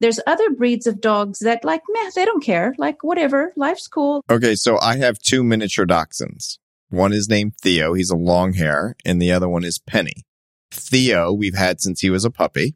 There's 0.00 0.20
other 0.26 0.50
breeds 0.50 0.86
of 0.86 1.00
dogs 1.00 1.38
that 1.40 1.64
like, 1.64 1.82
meh, 1.88 2.10
they 2.14 2.24
don't 2.24 2.42
care. 2.42 2.74
Like, 2.78 3.02
whatever, 3.02 3.52
life's 3.56 3.88
cool. 3.88 4.22
Okay, 4.28 4.54
so 4.54 4.78
I 4.80 4.96
have 4.96 5.18
two 5.18 5.44
miniature 5.44 5.86
dachshunds. 5.86 6.58
One 6.90 7.12
is 7.12 7.28
named 7.28 7.54
Theo. 7.60 7.94
He's 7.94 8.10
a 8.10 8.16
long 8.16 8.54
hair, 8.54 8.96
and 9.04 9.20
the 9.20 9.32
other 9.32 9.48
one 9.48 9.64
is 9.64 9.78
Penny. 9.78 10.24
Theo, 10.70 11.32
we've 11.32 11.56
had 11.56 11.80
since 11.80 12.00
he 12.00 12.10
was 12.10 12.24
a 12.24 12.30
puppy. 12.30 12.74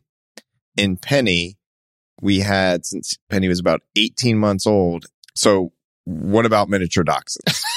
And 0.76 1.00
Penny, 1.00 1.58
we 2.20 2.40
had 2.40 2.86
since 2.86 3.16
Penny 3.28 3.48
was 3.48 3.60
about 3.60 3.82
18 3.96 4.38
months 4.38 4.66
old. 4.66 5.06
So 5.34 5.72
what 6.08 6.46
about 6.46 6.68
miniature 6.68 7.04
dachshunds? 7.04 7.62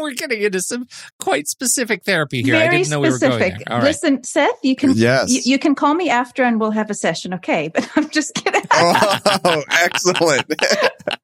we're 0.00 0.14
getting 0.14 0.42
into 0.42 0.60
some 0.60 0.86
quite 1.18 1.48
specific 1.48 2.04
therapy 2.04 2.42
here. 2.42 2.54
Very 2.54 2.66
I 2.66 2.70
didn't 2.70 2.90
know 2.90 3.04
specific. 3.04 3.38
we 3.38 3.44
were 3.44 3.50
going 3.50 3.62
there. 3.66 3.82
Listen, 3.82 4.24
Seth, 4.24 4.58
you 4.62 4.76
can 4.76 4.92
yes. 4.94 5.30
You, 5.30 5.52
you, 5.52 5.58
can 5.58 5.74
call 5.74 5.94
me 5.94 6.10
after 6.10 6.42
and 6.42 6.60
we'll 6.60 6.70
have 6.72 6.90
a 6.90 6.94
session, 6.94 7.34
okay? 7.34 7.68
But 7.76 7.90
I'm 7.96 8.08
just 8.10 8.34
kidding. 8.34 8.62
oh, 8.72 9.62
excellent. 9.70 10.46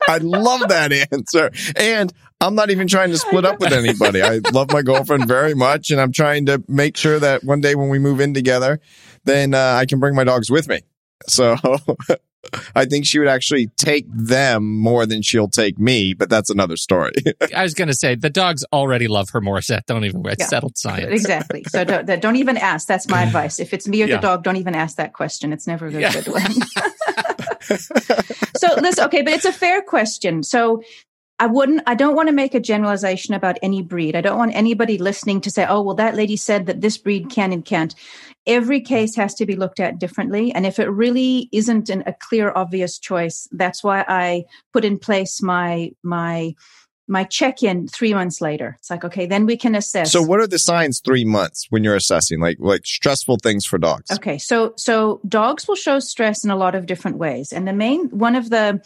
I 0.09 0.19
love 0.19 0.69
that 0.69 0.93
answer. 1.13 1.51
And 1.77 2.13
I'm 2.41 2.55
not 2.55 2.71
even 2.71 2.89
trying 2.89 3.11
to 3.11 3.19
split 3.19 3.45
up 3.45 3.61
with 3.61 3.73
anybody. 3.73 4.23
I 4.23 4.41
love 4.53 4.71
my 4.71 4.83
girlfriend 4.83 5.27
very 5.27 5.55
much 5.55 5.91
and 5.91 6.01
I'm 6.01 6.13
trying 6.13 6.47
to 6.47 6.63
make 6.69 6.97
sure 6.97 7.19
that 7.19 7.45
one 7.45 7.61
day 7.61 7.75
when 7.75 7.89
we 7.89 7.99
move 7.99 8.21
in 8.21 8.35
together, 8.35 8.81
then 9.25 9.55
uh, 9.55 9.77
I 9.79 9.87
can 9.87 9.99
bring 9.99 10.15
my 10.15 10.25
dogs 10.25 10.51
with 10.51 10.69
me. 10.69 10.81
So 11.27 11.57
I 12.75 12.85
think 12.85 13.07
she 13.07 13.19
would 13.19 13.29
actually 13.29 13.69
take 13.77 14.07
them 14.09 14.79
more 14.79 15.07
than 15.07 15.23
she'll 15.23 15.49
take 15.49 15.79
me, 15.79 16.13
but 16.15 16.29
that's 16.29 16.51
another 16.51 16.77
story. 16.77 17.13
I 17.55 17.63
was 17.63 17.75
going 17.75 17.89
to 17.89 17.95
say 17.95 18.15
the 18.15 18.31
dogs 18.31 18.65
already 18.73 19.09
love 19.09 19.31
her 19.31 19.41
more. 19.41 19.61
Seth, 19.61 19.87
don't 19.87 20.05
even 20.05 20.23
it's 20.27 20.41
yeah, 20.41 20.47
settled 20.47 20.77
science. 20.77 21.13
Exactly. 21.13 21.65
So 21.69 21.85
don't, 22.05 22.21
don't, 22.21 22.37
even 22.37 22.57
ask. 22.57 22.89
That's 22.89 23.09
my 23.09 23.23
advice. 23.23 23.61
If 23.61 23.73
it's 23.73 23.87
me 23.87 24.03
or 24.03 24.07
yeah. 24.07 24.17
the 24.17 24.23
dog, 24.23 24.45
don't 24.45 24.57
even 24.57 24.75
ask 24.75 24.97
that 24.97 25.13
question. 25.13 25.53
It's 25.53 25.67
never 25.67 25.87
a 25.87 25.93
yeah. 25.93 26.13
good 26.13 26.27
one. 26.33 26.53
so 28.57 28.75
listen, 28.81 29.05
okay, 29.05 29.23
but 29.23 29.33
it's 29.33 29.45
a 29.45 29.53
fair 29.53 29.83
question. 29.83 30.43
So 30.43 30.83
I 31.39 31.47
wouldn't, 31.47 31.83
I 31.87 31.95
don't 31.95 32.15
want 32.15 32.29
to 32.29 32.33
make 32.33 32.55
a 32.55 32.61
generalization 32.61 33.35
about 33.35 33.59
any 33.63 33.83
breed. 33.83 34.15
I 34.15 34.21
don't 34.21 34.39
want 34.39 34.55
anybody 34.55 34.99
listening 34.99 35.41
to 35.43 35.51
say, 35.51 35.67
oh, 35.69 35.83
well, 35.83 35.97
that 35.97 36.15
lady 36.15 36.37
said 36.37 36.67
that 36.67 36.81
this 36.81 36.99
breed 36.99 37.31
can 37.31 37.53
and 37.53 37.65
can't. 37.65 37.95
Every 38.47 38.81
case 38.81 39.15
has 39.17 39.35
to 39.35 39.47
be 39.47 39.55
looked 39.55 39.79
at 39.79 39.99
differently. 39.99 40.53
And 40.53 40.67
if 40.67 40.79
it 40.79 40.89
really 40.89 41.49
isn't 41.53 41.89
an, 41.89 42.03
a 42.07 42.13
clear, 42.13 42.53
obvious 42.55 42.99
choice, 42.99 43.49
that's 43.53 43.85
why 43.85 44.05
I 44.09 44.45
put 44.73 44.85
in 44.85 44.99
place 44.99 45.41
my, 45.41 45.93
my, 46.03 46.55
my 47.07 47.25
check-in 47.25 47.89
three 47.89 48.15
months 48.15 48.41
later. 48.41 48.77
It's 48.79 48.91
like, 48.91 49.05
okay, 49.05 49.27
then 49.27 49.47
we 49.47 49.57
can 49.57 49.75
assess. 49.75 50.11
So 50.11 50.23
what 50.23 50.41
are 50.41 50.47
the 50.47 50.59
signs 50.59 51.01
three 51.05 51.25
months 51.25 51.67
when 51.71 51.85
you're 51.85 51.97
assessing, 51.97 52.41
like, 52.41 52.57
like 52.59 52.87
stressful 52.87 53.39
things 53.43 53.65
for 53.65 53.79
dogs? 53.79 54.11
Okay. 54.11 54.39
So, 54.39 54.75
so 54.77 55.21
dogs 55.29 55.69
will 55.69 55.77
show 55.77 56.01
stress 56.01 56.45
in 56.45 56.51
a 56.51 56.57
lot 56.57 56.75
of 56.75 56.87
different 56.87 57.19
ways. 57.19 57.53
And 57.53 57.69
the 57.69 57.73
main, 57.73 58.09
one 58.11 58.35
of 58.35 58.51
the, 58.51 58.81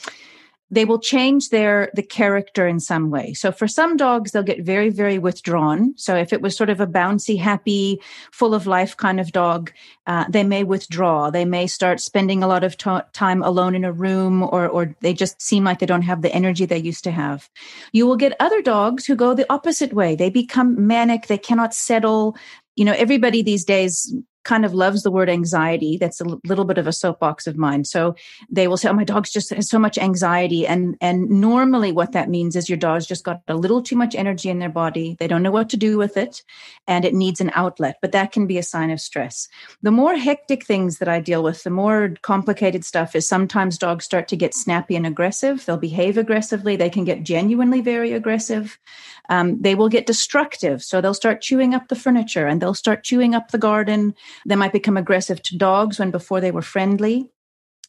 they 0.71 0.85
will 0.85 0.99
change 0.99 1.51
their 1.51 1.91
the 1.95 2.03
character 2.03 2.67
in 2.67 2.81
some 2.81 3.11
way. 3.11 3.33
So 3.35 3.53
for 3.53 3.69
some 3.69 3.97
dogs 3.97 4.33
they'll 4.33 4.43
get 4.43 4.65
very 4.65 4.91
very 4.91 5.19
withdrawn. 5.19 5.95
So 5.97 6.17
if 6.17 6.33
it 6.33 6.43
was 6.43 6.57
sort 6.57 6.71
of 6.71 6.81
a 6.81 6.87
bouncy 6.87 7.39
happy 7.39 8.01
full 8.33 8.55
of 8.55 8.67
life 8.67 8.97
kind 8.97 9.21
of 9.21 9.33
dog 9.33 9.73
uh, 10.07 10.25
they 10.29 10.45
may 10.45 10.63
withdraw. 10.65 11.31
They 11.31 11.45
may 11.45 11.67
start 11.67 12.01
spending 12.01 12.43
a 12.43 12.47
lot 12.47 12.63
of 12.63 12.77
t- 12.77 12.91
time 13.13 13.43
alone 13.43 13.75
in 13.75 13.85
a 13.85 13.93
room 13.93 14.43
or 14.43 14.69
or 14.69 14.95
they 15.01 15.15
just 15.15 15.41
seem 15.43 15.65
like 15.65 15.79
they 15.79 15.87
don't 15.87 16.03
have 16.03 16.23
the 16.23 16.33
energy 16.35 16.65
they 16.65 16.79
used 16.79 17.05
to 17.05 17.11
have. 17.11 17.49
You 17.93 18.07
will 18.07 18.17
get 18.17 18.37
other 18.41 18.63
dogs 18.63 19.07
who 19.07 19.17
go 19.17 19.35
the 19.35 19.51
opposite 19.53 19.93
way. 19.93 20.15
They 20.15 20.31
become 20.31 20.87
manic. 20.87 21.27
They 21.27 21.39
cannot 21.39 21.75
settle. 21.75 22.37
You 22.77 22.85
know 22.85 22.93
everybody 22.93 23.43
these 23.43 23.65
days 23.65 24.15
kind 24.47 24.65
of 24.65 24.73
loves 24.73 25.03
the 25.03 25.11
word 25.11 25.29
anxiety. 25.29 25.99
That's 25.99 26.21
a 26.21 26.39
little 26.45 26.65
bit 26.65 26.79
of 26.79 26.87
a 26.87 26.93
soapbox 26.93 27.47
of 27.47 27.59
mine. 27.59 27.85
So 27.85 28.15
they 28.49 28.69
will 28.69 28.77
say, 28.77 28.89
"Oh, 28.89 28.95
my 28.95 29.05
dog's 29.05 29.33
just 29.33 29.51
has 29.51 29.69
so 29.69 29.79
much 29.79 29.99
anxiety," 29.99 30.67
and 30.67 30.97
and 31.01 31.29
normally 31.29 31.93
what 31.93 32.13
that 32.13 32.31
means 32.31 32.57
is 32.57 32.69
your 32.69 32.79
dog's 32.79 33.07
just 33.07 33.25
got 33.25 33.43
a 33.49 33.57
little 33.57 33.83
too 33.83 33.97
much 33.97 34.15
energy 34.15 34.49
in 34.49 34.61
their 34.61 34.71
body. 34.71 35.17
They 35.19 35.29
don't 35.29 35.43
know 35.43 35.51
what 35.51 35.69
to 35.71 35.77
do 35.77 35.99
with 35.99 36.17
it, 36.17 36.43
and 36.87 37.05
it 37.05 37.13
needs 37.15 37.41
an 37.41 37.51
outlet. 37.55 37.99
But 38.01 38.13
that 38.13 38.33
can 38.33 38.47
be 38.47 38.59
a 38.59 38.63
sign 38.63 38.91
of 38.91 39.01
stress. 39.01 39.49
The 39.83 39.91
more 39.91 40.17
hectic 40.17 40.65
things 40.65 40.99
that 40.99 41.09
I 41.09 41.21
deal 41.21 41.43
with, 41.43 41.65
the 41.65 41.71
more 41.71 42.15
complicated 42.23 42.85
stuff 42.85 43.17
is 43.17 43.27
sometimes 43.27 43.79
dogs 43.79 44.05
start 44.05 44.29
to 44.29 44.37
get 44.37 44.55
snappy 44.55 44.95
and 44.97 45.07
aggressive. 45.07 45.67
They'll 45.67 45.77
behave 45.77 46.17
aggressively. 46.17 46.77
They 46.77 46.91
can 46.91 47.05
get 47.05 47.25
genuinely 47.25 47.81
very 47.81 48.13
aggressive. 48.13 48.79
Um, 49.29 49.61
they 49.61 49.75
will 49.75 49.89
get 49.89 50.07
destructive. 50.07 50.83
So 50.83 51.01
they'll 51.01 51.15
start 51.15 51.43
chewing 51.43 51.75
up 51.75 51.89
the 51.89 51.97
furniture 51.97 52.47
and 52.47 52.63
they'll 52.63 52.75
start 52.75 53.03
chewing 53.03 53.35
up 53.35 53.51
the 53.51 53.59
garden. 53.59 54.15
They 54.45 54.57
might 54.57 54.73
become 54.73 54.97
aggressive 54.97 55.43
to 55.45 55.57
dogs 55.57 55.99
when 55.99 56.11
before 56.11 56.41
they 56.41 56.51
were 56.51 56.63
friendly 56.63 57.31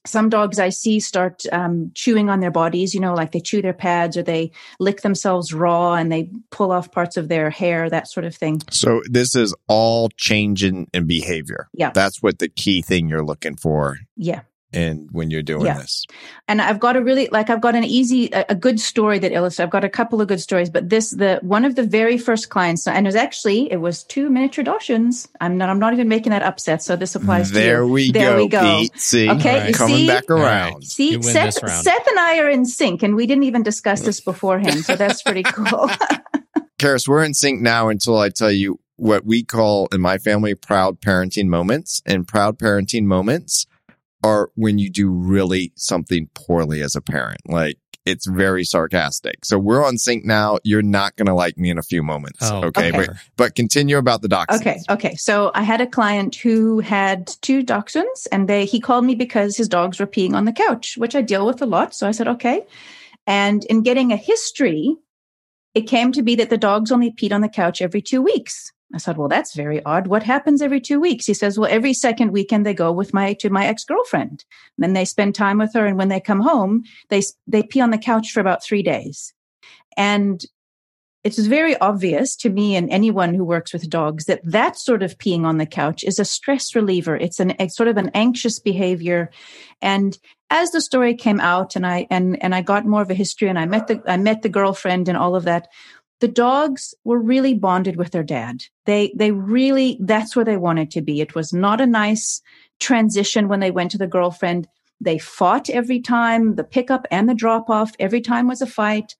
some 0.08 0.30
dogs 0.30 0.58
I 0.60 0.70
see 0.70 1.00
start 1.00 1.44
um, 1.52 1.92
chewing 1.94 2.30
on 2.30 2.40
their 2.40 2.52
bodies, 2.52 2.94
you 2.94 3.00
know, 3.00 3.14
like 3.14 3.32
they 3.32 3.40
chew 3.40 3.62
their 3.62 3.74
pads 3.74 4.18
or 4.18 4.24
they 4.24 4.52
lick 4.80 5.02
themselves 5.02 5.54
raw 5.54 5.96
and 5.96 6.12
they 6.12 6.32
pull 6.50 6.72
off 6.72 6.92
parts 6.92 7.18
of 7.18 7.28
their 7.28 7.50
hair, 7.50 7.90
that 7.90 8.08
sort 8.08 8.26
of 8.26 8.36
thing. 8.36 8.62
So 8.72 9.02
this 9.10 9.36
is 9.36 9.54
all 9.68 10.10
changing 10.18 10.88
in 10.94 11.06
behavior. 11.06 11.68
Yeah. 11.74 11.92
That's 11.92 12.24
what 12.24 12.40
the 12.40 12.50
key 12.50 12.82
thing 12.82 13.10
you're 13.10 13.26
looking 13.26 13.56
for. 13.56 13.98
Yeah 14.16 14.42
and 14.74 15.08
when 15.12 15.32
you're 15.32 15.44
doing 15.44 15.66
yeah. 15.66 15.78
this. 15.78 16.06
And 16.48 16.62
I've 16.62 16.80
got 16.80 16.98
a 16.98 17.04
really 17.04 17.30
like 17.32 17.50
I've 17.50 17.62
got 17.62 17.76
an 17.76 17.84
easy 17.84 18.30
a, 18.34 18.46
a, 18.50 18.56
good 18.56 18.80
story 18.80 19.18
that 19.20 19.32
illustrates. 19.32 19.66
I've 19.66 19.72
got 19.72 19.84
a 19.84 19.90
couple 19.90 20.20
of 20.20 20.28
good 20.28 20.42
stories, 20.42 20.70
but 20.70 20.90
this 20.90 21.12
the 21.12 21.40
one 21.42 21.64
of 21.64 21.76
the 21.76 21.84
very 21.84 22.18
first 22.18 22.50
clients, 22.50 22.86
and 22.86 23.06
it 23.06 23.08
was 23.08 23.16
actually 23.16 23.72
it 23.72 23.78
was 23.78 24.04
two 24.04 24.30
miniature 24.30 24.64
Dachshunds. 24.64 25.28
I'm 25.40 25.58
not 25.58 25.70
I'm 25.70 25.80
not 25.80 25.94
even 25.94 26.08
making 26.10 26.32
that 26.32 26.44
upset. 26.44 26.84
So 26.84 26.96
this 26.96 27.16
applies 27.16 27.52
there 27.52 27.82
to 27.82 27.86
you. 27.86 27.92
We 27.92 28.12
go. 28.12 28.20
there 28.20 28.32
go, 28.32 28.44
we 28.44 28.50
go. 28.50 28.80
Pete. 28.80 29.00
See, 29.00 29.30
okay, 29.30 29.60
right. 29.60 29.74
coming 29.74 29.98
see? 29.98 30.08
back 30.08 30.30
around. 30.30 30.74
Right. 30.74 30.84
See, 30.84 31.22
Seth, 31.22 31.54
Seth 31.54 32.08
and 32.08 32.20
I 32.20 32.40
are 32.40 32.50
in 32.50 32.66
sync, 32.66 33.04
and 33.04 33.16
we 33.16 33.26
didn't 33.26 33.44
even 33.44 33.64
discuss 33.64 34.02
this 34.02 34.20
beforehand. 34.20 34.84
So 34.84 34.96
that's 34.96 35.24
pretty 35.24 35.44
cool. 35.46 35.90
Karis, 36.80 37.08
we're 37.08 37.24
in 37.24 37.34
sync 37.34 37.62
now 37.62 37.90
until 37.90 38.18
I 38.18 38.30
tell 38.30 38.52
you 38.52 38.80
what 38.98 39.26
we 39.26 39.44
call 39.44 39.88
in 39.92 40.02
my 40.02 40.18
family 40.18 40.54
proud 40.56 41.00
parenting 41.00 41.48
moments. 41.48 42.02
And 42.06 42.28
proud 42.28 42.60
parenting 42.60 43.06
moments 43.06 43.66
are 44.24 44.50
when 44.56 44.78
you 44.78 44.90
do 44.90 45.10
really 45.10 45.72
something 45.76 46.30
poorly 46.34 46.82
as 46.82 46.96
a 46.96 47.02
parent. 47.02 47.42
Like 47.48 47.78
it's 48.08 48.26
very 48.26 48.64
sarcastic. 48.64 49.44
So 49.44 49.60
we're 49.60 49.86
on 49.86 49.98
sync 49.98 50.24
now. 50.24 50.60
You're 50.64 50.82
not 50.82 51.16
going 51.18 51.26
to 51.26 51.34
like 51.34 51.58
me 51.58 51.70
in 51.70 51.78
a 51.78 51.84
few 51.84 52.02
moments. 52.02 52.40
Oh, 52.42 52.64
okay? 52.66 52.90
okay. 52.90 53.08
But, 53.08 53.10
but 53.36 53.56
continue 53.56 53.98
about 53.98 54.22
the 54.22 54.30
dachshunds. 54.30 54.62
Okay. 54.62 54.80
Okay. 54.90 55.16
So 55.16 55.52
I 55.54 55.64
had 55.64 55.82
a 55.82 55.88
client 55.88 56.36
who 56.36 56.80
had 56.80 57.28
two 57.42 57.64
dachshunds 57.64 58.28
and 58.32 58.48
they, 58.48 58.66
he 58.66 58.80
called 58.80 59.04
me 59.04 59.14
because 59.14 59.58
his 59.58 59.68
dogs 59.68 60.00
were 60.00 60.08
peeing 60.08 60.34
on 60.34 60.46
the 60.46 60.54
couch, 60.54 60.96
which 60.98 61.16
I 61.16 61.22
deal 61.22 61.46
with 61.46 61.62
a 61.62 61.66
lot. 61.66 61.94
So 61.94 62.08
I 62.08 62.12
said, 62.12 62.30
okay. 62.30 62.66
And 63.26 63.66
in 63.66 63.84
getting 63.84 64.14
a 64.14 64.18
history, 64.18 64.96
it 65.76 65.82
came 65.82 66.14
to 66.14 66.24
be 66.24 66.36
that 66.36 66.50
the 66.50 66.58
dogs 66.58 66.92
only 66.92 67.12
peed 67.12 67.34
on 67.34 67.42
the 67.42 67.50
couch 67.50 67.82
every 67.82 68.02
two 68.02 68.22
weeks. 68.22 68.72
I 68.94 69.00
said, 69.00 69.18
well, 69.18 69.28
that's 69.28 69.56
very 69.56 69.84
odd. 69.84 70.08
What 70.08 70.24
happens 70.24 70.62
every 70.62 70.80
two 70.80 71.00
weeks? 71.00 71.26
He 71.26 71.34
says, 71.34 71.60
well, 71.60 71.70
every 71.70 71.94
second 71.94 72.32
weekend 72.32 72.66
they 72.66 72.74
go 72.74 72.92
with 72.92 73.14
my, 73.14 73.34
to 73.34 73.50
my 73.50 73.66
ex-girlfriend. 73.68 74.46
Then 74.78 74.94
they 74.94 75.04
spend 75.04 75.36
time 75.36 75.58
with 75.58 75.74
her. 75.74 75.86
And 75.86 75.98
when 75.98 76.08
they 76.08 76.22
come 76.22 76.40
home, 76.40 76.84
they, 77.10 77.22
they 77.48 77.64
pee 77.64 77.82
on 77.82 77.92
the 77.92 77.98
couch 77.98 78.32
for 78.32 78.40
about 78.40 78.64
three 78.64 78.84
days. 78.84 79.34
And 79.98 80.42
it's 81.28 81.40
very 81.40 81.76
obvious 81.80 82.38
to 82.38 82.50
me 82.50 82.78
and 82.78 82.90
anyone 82.90 83.34
who 83.34 83.44
works 83.44 83.74
with 83.74 83.90
dogs 83.90 84.26
that 84.26 84.40
that 84.46 84.78
sort 84.78 85.04
of 85.04 85.18
peeing 85.18 85.44
on 85.44 85.58
the 85.58 85.66
couch 85.66 86.06
is 86.06 86.20
a 86.20 86.26
stress 86.26 86.74
reliever. 86.74 87.18
It's 87.18 87.42
an 87.42 87.54
it's 87.60 87.76
sort 87.76 87.90
of 87.90 87.98
an 87.98 88.12
anxious 88.14 88.60
behavior. 88.60 89.30
And 89.82 90.18
as 90.50 90.72
the 90.72 90.80
story 90.80 91.16
came 91.16 91.42
out 91.42 91.76
and 91.76 91.86
I 91.86 92.08
and 92.10 92.42
and 92.42 92.56
I 92.56 92.62
got 92.62 92.86
more 92.86 93.02
of 93.02 93.10
a 93.10 93.16
history 93.16 93.50
and 93.50 93.60
I 93.60 93.66
met 93.66 93.88
the 93.88 94.02
I 94.08 94.16
met 94.16 94.42
the 94.42 94.48
girlfriend 94.48 95.10
and 95.10 95.18
all 95.18 95.36
of 95.36 95.44
that, 95.44 95.68
the 96.20 96.28
dogs 96.28 96.96
were 97.04 97.20
really 97.20 97.54
bonded 97.54 97.96
with 97.96 98.12
their 98.12 98.24
dad. 98.24 98.64
They, 98.86 99.14
they 99.16 99.32
really, 99.32 99.98
that's 100.02 100.36
where 100.36 100.46
they 100.46 100.58
wanted 100.58 100.92
to 100.92 101.02
be. 101.02 101.22
It 101.22 101.36
was 101.36 101.54
not 101.54 101.82
a 101.82 101.86
nice 101.86 102.42
transition 102.80 103.48
when 103.48 103.60
they 103.60 103.72
went 103.72 103.92
to 103.92 103.98
the 103.98 104.08
girlfriend. 104.08 104.68
They 105.00 105.20
fought 105.20 105.70
every 105.70 106.00
time, 106.00 106.56
the 106.56 106.64
pickup 106.64 107.06
and 107.12 107.30
the 107.30 107.36
drop 107.36 107.70
off, 107.70 107.94
every 108.00 108.22
time 108.22 108.48
was 108.48 108.62
a 108.62 108.68
fight. 108.68 109.16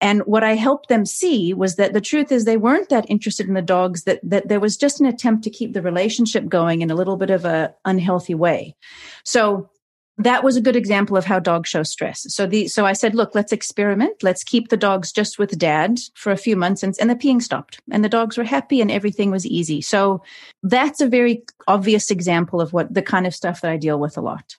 And 0.00 0.20
what 0.26 0.44
I 0.44 0.54
helped 0.54 0.88
them 0.88 1.04
see 1.06 1.52
was 1.54 1.76
that 1.76 1.92
the 1.92 2.00
truth 2.00 2.30
is 2.30 2.44
they 2.44 2.56
weren't 2.56 2.88
that 2.90 3.08
interested 3.08 3.48
in 3.48 3.54
the 3.54 3.62
dogs, 3.62 4.04
that, 4.04 4.20
that 4.22 4.48
there 4.48 4.60
was 4.60 4.76
just 4.76 5.00
an 5.00 5.06
attempt 5.06 5.42
to 5.44 5.50
keep 5.50 5.72
the 5.72 5.82
relationship 5.82 6.46
going 6.46 6.82
in 6.82 6.90
a 6.90 6.94
little 6.94 7.16
bit 7.16 7.30
of 7.30 7.44
a 7.44 7.74
unhealthy 7.84 8.34
way. 8.34 8.76
So 9.24 9.70
that 10.18 10.42
was 10.42 10.56
a 10.56 10.60
good 10.60 10.76
example 10.76 11.16
of 11.16 11.24
how 11.24 11.38
dogs 11.38 11.68
show 11.68 11.84
stress. 11.84 12.26
So 12.28 12.46
the 12.46 12.68
so 12.68 12.84
I 12.84 12.92
said, 12.92 13.14
look, 13.14 13.34
let's 13.34 13.52
experiment. 13.52 14.22
Let's 14.22 14.44
keep 14.44 14.68
the 14.68 14.76
dogs 14.76 15.12
just 15.12 15.38
with 15.38 15.56
dad 15.56 15.98
for 16.14 16.32
a 16.32 16.36
few 16.36 16.56
months, 16.56 16.82
and, 16.82 16.94
and 17.00 17.08
the 17.08 17.14
peeing 17.14 17.40
stopped, 17.40 17.80
and 17.90 18.04
the 18.04 18.08
dogs 18.08 18.36
were 18.36 18.44
happy, 18.44 18.80
and 18.80 18.90
everything 18.90 19.30
was 19.30 19.46
easy. 19.46 19.80
So 19.80 20.22
that's 20.62 21.00
a 21.00 21.08
very 21.08 21.44
obvious 21.66 22.10
example 22.10 22.60
of 22.60 22.72
what 22.72 22.92
the 22.92 23.02
kind 23.02 23.26
of 23.26 23.34
stuff 23.34 23.60
that 23.60 23.70
I 23.70 23.76
deal 23.76 23.98
with 23.98 24.16
a 24.16 24.20
lot. 24.20 24.56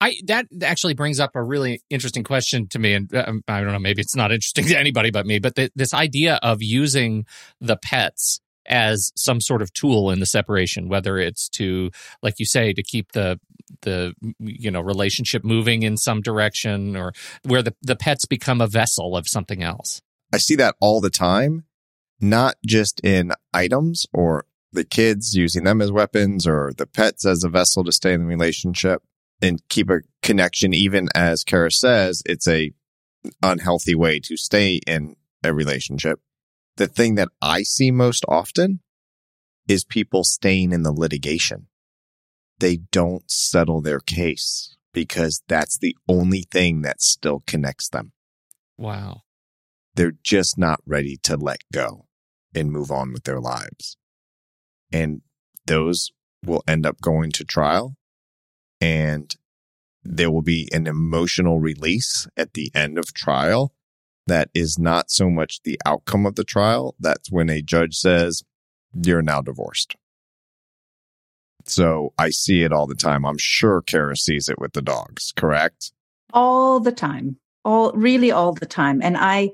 I 0.00 0.16
that 0.24 0.46
actually 0.62 0.94
brings 0.94 1.20
up 1.20 1.30
a 1.36 1.42
really 1.42 1.80
interesting 1.88 2.24
question 2.24 2.66
to 2.68 2.78
me, 2.80 2.94
and 2.94 3.14
um, 3.14 3.44
I 3.46 3.60
don't 3.60 3.72
know, 3.72 3.78
maybe 3.78 4.02
it's 4.02 4.16
not 4.16 4.32
interesting 4.32 4.66
to 4.66 4.78
anybody 4.78 5.12
but 5.12 5.26
me, 5.26 5.38
but 5.38 5.54
this 5.76 5.94
idea 5.94 6.40
of 6.42 6.60
using 6.60 7.24
the 7.60 7.76
pets 7.76 8.40
as 8.66 9.12
some 9.16 9.40
sort 9.40 9.62
of 9.62 9.72
tool 9.72 10.10
in 10.10 10.20
the 10.20 10.26
separation 10.26 10.88
whether 10.88 11.18
it's 11.18 11.48
to 11.48 11.90
like 12.22 12.34
you 12.38 12.46
say 12.46 12.72
to 12.72 12.82
keep 12.82 13.12
the 13.12 13.38
the 13.82 14.14
you 14.38 14.70
know 14.70 14.80
relationship 14.80 15.44
moving 15.44 15.82
in 15.82 15.96
some 15.96 16.20
direction 16.20 16.96
or 16.96 17.12
where 17.44 17.62
the, 17.62 17.74
the 17.82 17.96
pets 17.96 18.26
become 18.26 18.60
a 18.60 18.66
vessel 18.66 19.16
of 19.16 19.28
something 19.28 19.62
else. 19.62 20.00
I 20.32 20.38
see 20.38 20.56
that 20.56 20.76
all 20.80 21.00
the 21.00 21.10
time 21.10 21.64
not 22.20 22.54
just 22.64 23.00
in 23.02 23.32
items 23.52 24.06
or 24.12 24.46
the 24.72 24.84
kids 24.84 25.34
using 25.34 25.64
them 25.64 25.82
as 25.82 25.90
weapons 25.90 26.46
or 26.46 26.72
the 26.76 26.86
pets 26.86 27.26
as 27.26 27.44
a 27.44 27.48
vessel 27.48 27.84
to 27.84 27.92
stay 27.92 28.14
in 28.14 28.20
the 28.20 28.26
relationship 28.26 29.02
and 29.42 29.60
keep 29.68 29.90
a 29.90 30.00
connection 30.22 30.72
even 30.72 31.08
as 31.14 31.44
Karis 31.44 31.74
says 31.74 32.22
it's 32.24 32.46
a 32.46 32.72
unhealthy 33.42 33.94
way 33.94 34.20
to 34.20 34.36
stay 34.36 34.80
in 34.86 35.16
a 35.44 35.52
relationship 35.52 36.20
the 36.76 36.86
thing 36.86 37.14
that 37.16 37.28
I 37.40 37.62
see 37.62 37.90
most 37.90 38.24
often 38.28 38.80
is 39.68 39.84
people 39.84 40.24
staying 40.24 40.72
in 40.72 40.82
the 40.82 40.92
litigation. 40.92 41.68
They 42.58 42.78
don't 42.90 43.30
settle 43.30 43.80
their 43.80 44.00
case 44.00 44.76
because 44.92 45.42
that's 45.48 45.78
the 45.78 45.96
only 46.08 46.44
thing 46.50 46.82
that 46.82 47.00
still 47.00 47.42
connects 47.46 47.88
them. 47.88 48.12
Wow. 48.78 49.22
They're 49.94 50.14
just 50.22 50.58
not 50.58 50.80
ready 50.86 51.18
to 51.24 51.36
let 51.36 51.60
go 51.72 52.06
and 52.54 52.70
move 52.70 52.90
on 52.90 53.12
with 53.12 53.24
their 53.24 53.40
lives. 53.40 53.96
And 54.92 55.22
those 55.66 56.10
will 56.44 56.62
end 56.66 56.86
up 56.86 57.00
going 57.00 57.30
to 57.32 57.44
trial 57.44 57.96
and 58.80 59.34
there 60.02 60.30
will 60.30 60.42
be 60.42 60.68
an 60.72 60.86
emotional 60.86 61.60
release 61.60 62.26
at 62.36 62.54
the 62.54 62.70
end 62.74 62.98
of 62.98 63.14
trial 63.14 63.72
that 64.26 64.50
is 64.54 64.78
not 64.78 65.10
so 65.10 65.28
much 65.28 65.62
the 65.62 65.80
outcome 65.84 66.26
of 66.26 66.36
the 66.36 66.44
trial. 66.44 66.94
That's 67.00 67.30
when 67.30 67.50
a 67.50 67.62
judge 67.62 67.96
says, 67.96 68.42
you're 68.94 69.22
now 69.22 69.40
divorced. 69.40 69.96
So 71.64 72.12
I 72.18 72.30
see 72.30 72.62
it 72.62 72.72
all 72.72 72.86
the 72.86 72.94
time. 72.94 73.24
I'm 73.24 73.38
sure 73.38 73.82
Karis 73.82 74.18
sees 74.18 74.48
it 74.48 74.58
with 74.58 74.72
the 74.72 74.82
dogs, 74.82 75.32
correct? 75.36 75.92
All 76.32 76.80
the 76.80 76.92
time. 76.92 77.36
All 77.64 77.92
really 77.92 78.30
all 78.32 78.52
the 78.52 78.66
time. 78.66 79.00
And 79.02 79.16
I 79.16 79.52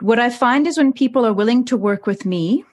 what 0.00 0.18
I 0.18 0.30
find 0.30 0.66
is 0.66 0.78
when 0.78 0.92
people 0.92 1.24
are 1.26 1.32
willing 1.32 1.64
to 1.66 1.76
work 1.76 2.06
with 2.06 2.24
me, 2.24 2.64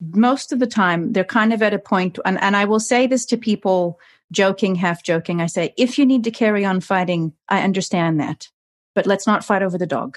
most 0.00 0.52
of 0.52 0.58
the 0.58 0.66
time 0.66 1.12
they're 1.12 1.24
kind 1.24 1.52
of 1.52 1.62
at 1.62 1.74
a 1.74 1.78
point 1.78 2.18
and, 2.24 2.40
and 2.40 2.56
I 2.56 2.64
will 2.64 2.80
say 2.80 3.06
this 3.06 3.26
to 3.26 3.36
people 3.36 3.98
joking, 4.30 4.76
half 4.76 5.02
joking. 5.02 5.40
I 5.40 5.46
say, 5.46 5.74
if 5.76 5.98
you 5.98 6.06
need 6.06 6.24
to 6.24 6.30
carry 6.30 6.64
on 6.64 6.80
fighting, 6.80 7.34
I 7.48 7.62
understand 7.62 8.20
that. 8.20 8.48
But 8.94 9.06
let's 9.06 9.26
not 9.26 9.44
fight 9.44 9.62
over 9.62 9.76
the 9.76 9.86
dog 9.86 10.16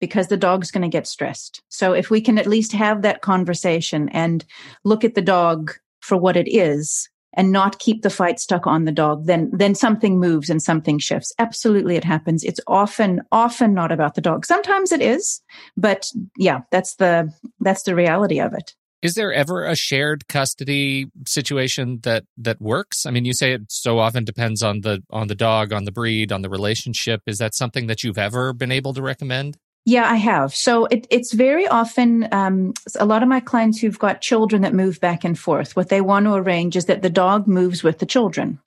because 0.00 0.28
the 0.28 0.36
dog's 0.36 0.70
going 0.70 0.82
to 0.82 0.88
get 0.88 1.06
stressed. 1.06 1.62
So 1.68 1.92
if 1.92 2.10
we 2.10 2.20
can 2.20 2.38
at 2.38 2.46
least 2.46 2.72
have 2.72 3.02
that 3.02 3.22
conversation 3.22 4.08
and 4.10 4.44
look 4.84 5.04
at 5.04 5.14
the 5.14 5.22
dog 5.22 5.72
for 6.00 6.16
what 6.16 6.36
it 6.36 6.48
is 6.48 7.08
and 7.32 7.52
not 7.52 7.78
keep 7.78 8.02
the 8.02 8.10
fight 8.10 8.40
stuck 8.40 8.66
on 8.66 8.84
the 8.84 8.92
dog, 8.92 9.26
then 9.26 9.50
then 9.52 9.74
something 9.74 10.18
moves 10.18 10.48
and 10.48 10.62
something 10.62 10.98
shifts. 10.98 11.32
Absolutely 11.38 11.96
it 11.96 12.04
happens. 12.04 12.44
It's 12.44 12.60
often 12.66 13.20
often 13.30 13.74
not 13.74 13.92
about 13.92 14.14
the 14.14 14.20
dog. 14.20 14.46
Sometimes 14.46 14.92
it 14.92 15.02
is, 15.02 15.42
but 15.76 16.10
yeah, 16.36 16.60
that's 16.70 16.96
the 16.96 17.32
that's 17.60 17.82
the 17.82 17.94
reality 17.94 18.40
of 18.40 18.54
it. 18.54 18.74
Is 19.02 19.14
there 19.14 19.32
ever 19.32 19.64
a 19.64 19.76
shared 19.76 20.26
custody 20.26 21.06
situation 21.26 22.00
that 22.02 22.24
that 22.38 22.60
works? 22.60 23.04
I 23.04 23.10
mean, 23.10 23.26
you 23.26 23.34
say 23.34 23.52
it 23.52 23.62
so 23.68 23.98
often 23.98 24.24
depends 24.24 24.62
on 24.62 24.80
the 24.80 25.02
on 25.10 25.28
the 25.28 25.34
dog, 25.34 25.72
on 25.72 25.84
the 25.84 25.92
breed, 25.92 26.32
on 26.32 26.42
the 26.42 26.48
relationship. 26.48 27.20
Is 27.26 27.38
that 27.38 27.54
something 27.54 27.86
that 27.88 28.02
you've 28.02 28.18
ever 28.18 28.52
been 28.52 28.72
able 28.72 28.94
to 28.94 29.02
recommend? 29.02 29.58
Yeah, 29.88 30.10
I 30.10 30.16
have. 30.16 30.52
So 30.52 30.86
it, 30.86 31.06
it's 31.10 31.32
very 31.32 31.64
often 31.68 32.28
um, 32.32 32.74
a 32.98 33.06
lot 33.06 33.22
of 33.22 33.28
my 33.28 33.38
clients 33.38 33.78
who've 33.78 33.96
got 33.96 34.20
children 34.20 34.62
that 34.62 34.74
move 34.74 34.98
back 35.00 35.22
and 35.22 35.38
forth. 35.38 35.76
What 35.76 35.90
they 35.90 36.00
want 36.00 36.26
to 36.26 36.34
arrange 36.34 36.74
is 36.74 36.86
that 36.86 37.02
the 37.02 37.08
dog 37.08 37.46
moves 37.46 37.84
with 37.84 38.00
the 38.00 38.06
children, 38.06 38.58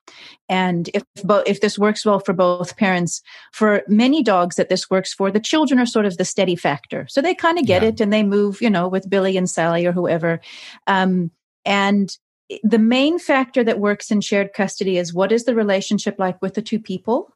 and 0.47 0.89
if 0.93 1.03
if 1.45 1.59
this 1.59 1.77
works 1.77 2.05
well 2.05 2.21
for 2.21 2.31
both 2.31 2.77
parents, 2.77 3.21
for 3.51 3.83
many 3.89 4.23
dogs 4.23 4.55
that 4.55 4.69
this 4.69 4.89
works 4.89 5.13
for, 5.13 5.29
the 5.29 5.41
children 5.41 5.77
are 5.77 5.85
sort 5.85 6.05
of 6.05 6.15
the 6.15 6.23
steady 6.23 6.55
factor. 6.55 7.05
So 7.09 7.21
they 7.21 7.35
kind 7.35 7.59
of 7.59 7.65
get 7.65 7.81
yeah. 7.81 7.89
it 7.89 7.99
and 7.99 8.13
they 8.13 8.23
move, 8.23 8.61
you 8.61 8.69
know, 8.69 8.87
with 8.87 9.09
Billy 9.09 9.35
and 9.35 9.49
Sally 9.49 9.85
or 9.85 9.91
whoever. 9.91 10.39
Um, 10.87 11.31
and 11.65 12.17
the 12.63 12.79
main 12.79 13.19
factor 13.19 13.61
that 13.65 13.79
works 13.79 14.09
in 14.09 14.21
shared 14.21 14.53
custody 14.53 14.97
is 14.97 15.13
what 15.13 15.33
is 15.33 15.43
the 15.43 15.53
relationship 15.53 16.15
like 16.17 16.41
with 16.41 16.53
the 16.53 16.61
two 16.61 16.79
people 16.79 17.33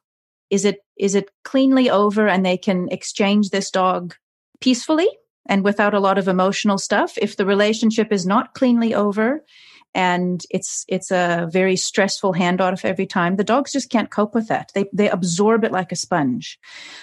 is 0.54 0.64
it 0.64 0.78
is 0.96 1.16
it 1.16 1.30
cleanly 1.42 1.90
over 1.90 2.28
and 2.28 2.46
they 2.46 2.56
can 2.56 2.88
exchange 2.90 3.50
this 3.50 3.70
dog 3.70 4.14
peacefully 4.60 5.08
and 5.46 5.64
without 5.64 5.94
a 5.94 6.00
lot 6.00 6.16
of 6.16 6.28
emotional 6.28 6.78
stuff? 6.78 7.18
If 7.18 7.36
the 7.36 7.44
relationship 7.44 8.12
is 8.12 8.24
not 8.24 8.54
cleanly 8.54 8.94
over 8.94 9.44
and 9.96 10.44
it's 10.50 10.84
it's 10.88 11.10
a 11.10 11.48
very 11.50 11.74
stressful 11.74 12.34
handoff 12.34 12.84
every 12.84 13.06
time, 13.06 13.34
the 13.34 13.50
dogs 13.52 13.72
just 13.72 13.90
can't 13.90 14.12
cope 14.12 14.34
with 14.34 14.46
that. 14.46 14.70
They 14.74 14.84
they 14.92 15.10
absorb 15.10 15.64
it 15.64 15.72
like 15.72 15.90
a 15.90 15.96
sponge. 15.96 16.56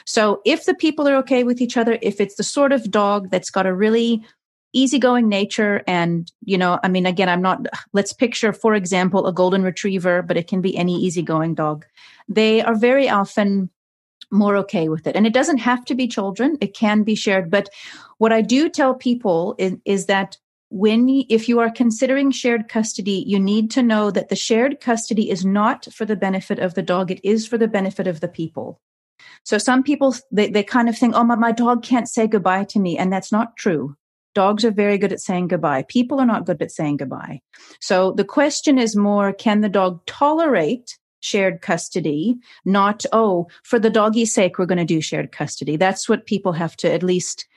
So 0.06 0.42
if 0.46 0.66
the 0.66 0.74
people 0.74 1.08
are 1.10 1.18
okay 1.18 1.44
with 1.44 1.60
each 1.60 1.76
other, 1.76 2.00
if 2.02 2.22
it's 2.22 2.36
the 2.36 2.44
sort 2.44 2.72
of 2.72 2.90
dog 2.90 3.30
that's 3.32 3.52
got 3.52 3.66
a 3.66 3.76
really 3.76 4.24
easygoing 4.74 5.28
nature 5.28 5.84
and 5.88 6.32
you 6.46 6.58
know 6.58 6.80
i 6.84 6.88
mean 6.88 7.06
again 7.06 7.28
i'm 7.28 7.42
not 7.42 7.66
let's 7.94 8.14
picture 8.14 8.54
for 8.54 8.74
example 8.74 9.28
a 9.28 9.34
golden 9.34 9.64
retriever 9.64 10.22
but 10.22 10.38
it 10.38 10.48
can 10.48 10.62
be 10.62 10.78
any 10.78 10.98
easygoing 10.98 11.54
dog. 11.54 11.86
They 12.28 12.62
are 12.62 12.76
very 12.76 13.10
often 13.10 13.70
more 14.32 14.56
okay 14.58 14.88
with 14.88 15.08
it. 15.08 15.16
And 15.16 15.28
it 15.28 15.34
doesn't 15.34 15.58
have 15.58 15.84
to 15.86 15.96
be 15.96 16.08
children. 16.08 16.58
It 16.62 16.74
can 16.74 17.04
be 17.04 17.16
shared. 17.16 17.52
But 17.52 17.70
what 18.18 18.32
i 18.32 18.42
do 18.42 18.70
tell 18.70 18.94
people 18.94 19.56
is, 19.58 19.74
is 19.86 20.06
that 20.06 20.38
when 20.70 21.26
if 21.28 21.50
you 21.50 21.60
are 21.60 21.70
considering 21.70 22.32
shared 22.32 22.70
custody 22.70 23.26
you 23.28 23.38
need 23.38 23.70
to 23.72 23.84
know 23.84 24.10
that 24.10 24.30
the 24.30 24.38
shared 24.38 24.80
custody 24.80 25.30
is 25.30 25.44
not 25.44 25.86
for 25.92 26.06
the 26.06 26.16
benefit 26.16 26.60
of 26.60 26.76
the 26.76 26.82
dog. 26.82 27.12
It 27.12 27.20
is 27.24 27.46
for 27.46 27.58
the 27.58 27.68
benefit 27.68 28.08
of 28.08 28.22
the 28.22 28.30
people. 28.30 28.80
So 29.44 29.58
some 29.58 29.84
people 29.84 30.16
they, 30.32 30.50
they 30.50 30.64
kind 30.64 30.88
of 30.88 30.98
think 30.98 31.14
oh 31.16 31.26
my, 31.26 31.36
my 31.36 31.52
dog 31.52 31.84
can't 31.84 32.08
say 32.08 32.26
goodbye 32.28 32.64
to 32.66 32.80
me. 32.80 32.98
And 32.98 33.12
that's 33.12 33.34
not 33.34 33.58
true 33.58 33.98
Dogs 34.34 34.64
are 34.64 34.72
very 34.72 34.98
good 34.98 35.12
at 35.12 35.20
saying 35.20 35.50
goodbye. 35.50 35.84
People 35.88 36.20
are 36.20 36.26
not 36.26 36.46
good 36.46 36.62
at 36.62 36.72
saying 36.72 36.98
goodbye. 36.98 37.42
So 37.80 38.14
the 38.14 38.26
question 38.26 38.78
is 38.78 38.96
more 38.96 39.34
can 39.34 39.62
the 39.62 39.70
dog 39.70 40.06
tolerate 40.06 40.98
shared 41.22 41.62
custody, 41.62 42.36
not, 42.66 43.06
oh, 43.14 43.48
for 43.64 43.80
the 43.80 43.90
doggy's 43.90 44.34
sake, 44.34 44.58
we're 44.58 44.66
going 44.66 44.78
to 44.78 44.86
do 44.86 45.02
shared 45.02 45.32
custody. 45.32 45.78
That's 45.78 46.10
what 46.10 46.26
people 46.26 46.54
have 46.54 46.76
to 46.78 46.92
at 46.92 47.04
least 47.04 47.48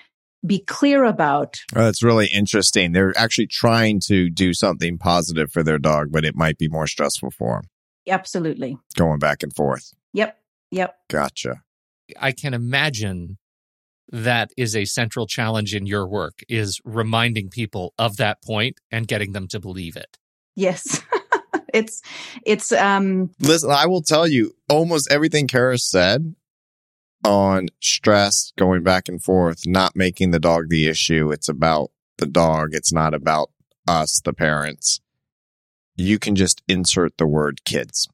be 0.47 0.59
clear 0.59 1.05
about. 1.05 1.59
Oh, 1.75 1.85
that's 1.85 2.03
really 2.03 2.27
interesting. 2.27 2.93
They're 2.93 3.17
actually 3.17 3.47
trying 3.47 4.01
to 4.01 4.29
do 4.29 4.53
something 4.53 4.99
positive 4.99 5.51
for 5.51 5.63
their 5.63 5.79
dog, 5.79 6.09
but 6.13 6.25
it 6.25 6.37
might 6.37 6.59
be 6.59 6.69
more 6.69 6.87
stressful 6.87 7.31
for 7.31 7.63
them. 7.63 7.71
Absolutely. 8.07 8.77
Going 8.97 9.19
back 9.19 9.43
and 9.43 9.55
forth. 9.55 9.93
Yep. 10.13 10.39
Yep. 10.71 10.97
Gotcha. 11.09 11.63
I 12.21 12.33
can 12.33 12.53
imagine 12.53 13.39
that 14.15 14.53
is 14.57 14.77
a 14.77 14.85
central 14.85 15.27
challenge 15.27 15.75
in 15.75 15.87
your 15.87 16.07
work 16.07 16.45
is 16.49 16.81
reminding 16.85 17.51
people 17.51 17.93
of 17.99 18.17
that 18.17 18.41
point 18.45 18.79
and 18.93 19.09
getting 19.09 19.33
them 19.33 19.49
to 19.49 19.59
believe 19.59 19.97
it. 19.97 20.19
Yes. 20.55 21.03
it's 21.75 22.01
it's 22.47 22.71
um 22.71 23.31
Listen, 23.41 23.73
I 23.73 23.87
will 23.87 24.03
tell 24.03 24.29
you 24.29 24.55
almost 24.69 25.11
everything 25.11 25.49
Karis 25.49 25.81
said 25.81 26.37
on 27.25 27.71
stress 27.81 28.53
going 28.57 28.85
back 28.85 29.09
and 29.09 29.21
forth, 29.21 29.67
not 29.67 29.97
making 29.97 30.31
the 30.31 30.39
dog 30.39 30.69
the 30.69 30.87
issue. 30.87 31.33
It's 31.33 31.49
about 31.49 31.91
the 32.19 32.27
dog. 32.27 32.69
It's 32.71 32.93
not 32.93 33.15
about 33.15 33.51
us, 33.89 34.21
the 34.25 34.33
parents. 34.33 35.01
You 35.97 36.21
can 36.21 36.37
just 36.37 36.63
insert 36.69 37.19
the 37.19 37.27
word 37.27 37.65
kids. 37.65 38.09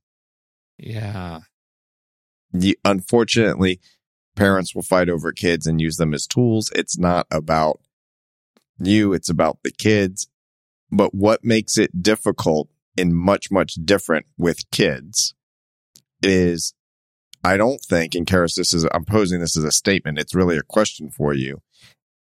Yeah. 0.78 1.40
You, 2.54 2.74
unfortunately, 2.86 3.80
parents 4.36 4.74
will 4.74 4.82
fight 4.82 5.08
over 5.08 5.32
kids 5.32 5.66
and 5.66 5.80
use 5.80 5.96
them 5.96 6.14
as 6.14 6.26
tools. 6.26 6.70
It's 6.74 6.98
not 6.98 7.26
about 7.30 7.80
you, 8.78 9.12
it's 9.12 9.28
about 9.28 9.58
the 9.62 9.70
kids. 9.70 10.28
But 10.90 11.14
what 11.14 11.44
makes 11.44 11.78
it 11.78 12.02
difficult 12.02 12.68
and 12.98 13.14
much, 13.14 13.50
much 13.50 13.74
different 13.84 14.26
with 14.36 14.68
kids 14.70 15.34
is 16.22 16.74
I 17.42 17.56
don't 17.56 17.80
think, 17.80 18.14
and 18.14 18.26
Karis, 18.26 18.54
this 18.54 18.74
is, 18.74 18.86
I'm 18.92 19.04
posing 19.04 19.40
this 19.40 19.56
as 19.56 19.64
a 19.64 19.70
statement. 19.70 20.18
It's 20.18 20.34
really 20.34 20.58
a 20.58 20.62
question 20.62 21.10
for 21.10 21.32
you. 21.32 21.62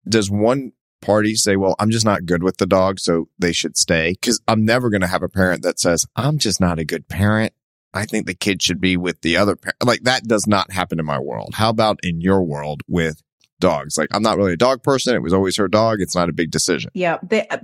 Does 0.09 0.31
one 0.31 0.73
party 1.03 1.35
say, 1.35 1.57
well, 1.57 1.75
I'm 1.79 1.91
just 1.91 2.05
not 2.05 2.25
good 2.25 2.43
with 2.43 2.57
the 2.57 2.67
dog, 2.67 2.99
so 2.99 3.29
they 3.39 3.53
should 3.53 3.77
stay? 3.77 4.15
Cause 4.23 4.41
I'm 4.49 4.65
never 4.65 4.89
going 4.89 5.03
to 5.03 5.07
have 5.07 5.23
a 5.23 5.29
parent 5.29 5.63
that 5.63 5.79
says, 5.79 6.07
I'm 6.17 6.39
just 6.39 6.61
not 6.61 6.79
a 6.79 6.85
good 6.85 7.09
parent. 7.09 7.53
I 7.95 8.07
think 8.07 8.27
the 8.27 8.35
kid 8.35 8.63
should 8.63 8.81
be 8.81 8.97
with 8.97 9.21
the 9.21 9.37
other 9.37 9.57
parent. 9.57 9.77
Like 9.85 10.03
that 10.03 10.25
does 10.25 10.47
not 10.47 10.71
happen 10.71 10.99
in 10.99 11.07
my 11.07 11.19
world. 11.19 11.55
How 11.55 11.69
about 11.69 12.01
in 12.03 12.21
your 12.21 12.43
world 12.43 12.83
with 12.89 13.23
dogs? 13.61 13.99
Like 13.99 14.09
I'm 14.13 14.23
not 14.23 14.39
really 14.39 14.55
a 14.55 14.57
dog 14.57 14.83
person. 14.83 15.15
It 15.15 15.23
was 15.23 15.33
always 15.33 15.57
her 15.57 15.69
dog. 15.69 16.01
It's 16.01 16.15
not 16.15 16.29
a 16.29 16.33
big 16.33 16.51
decision. 16.51 16.91
Yeah, 16.95 17.19
they, 17.23 17.47
uh, 17.49 17.59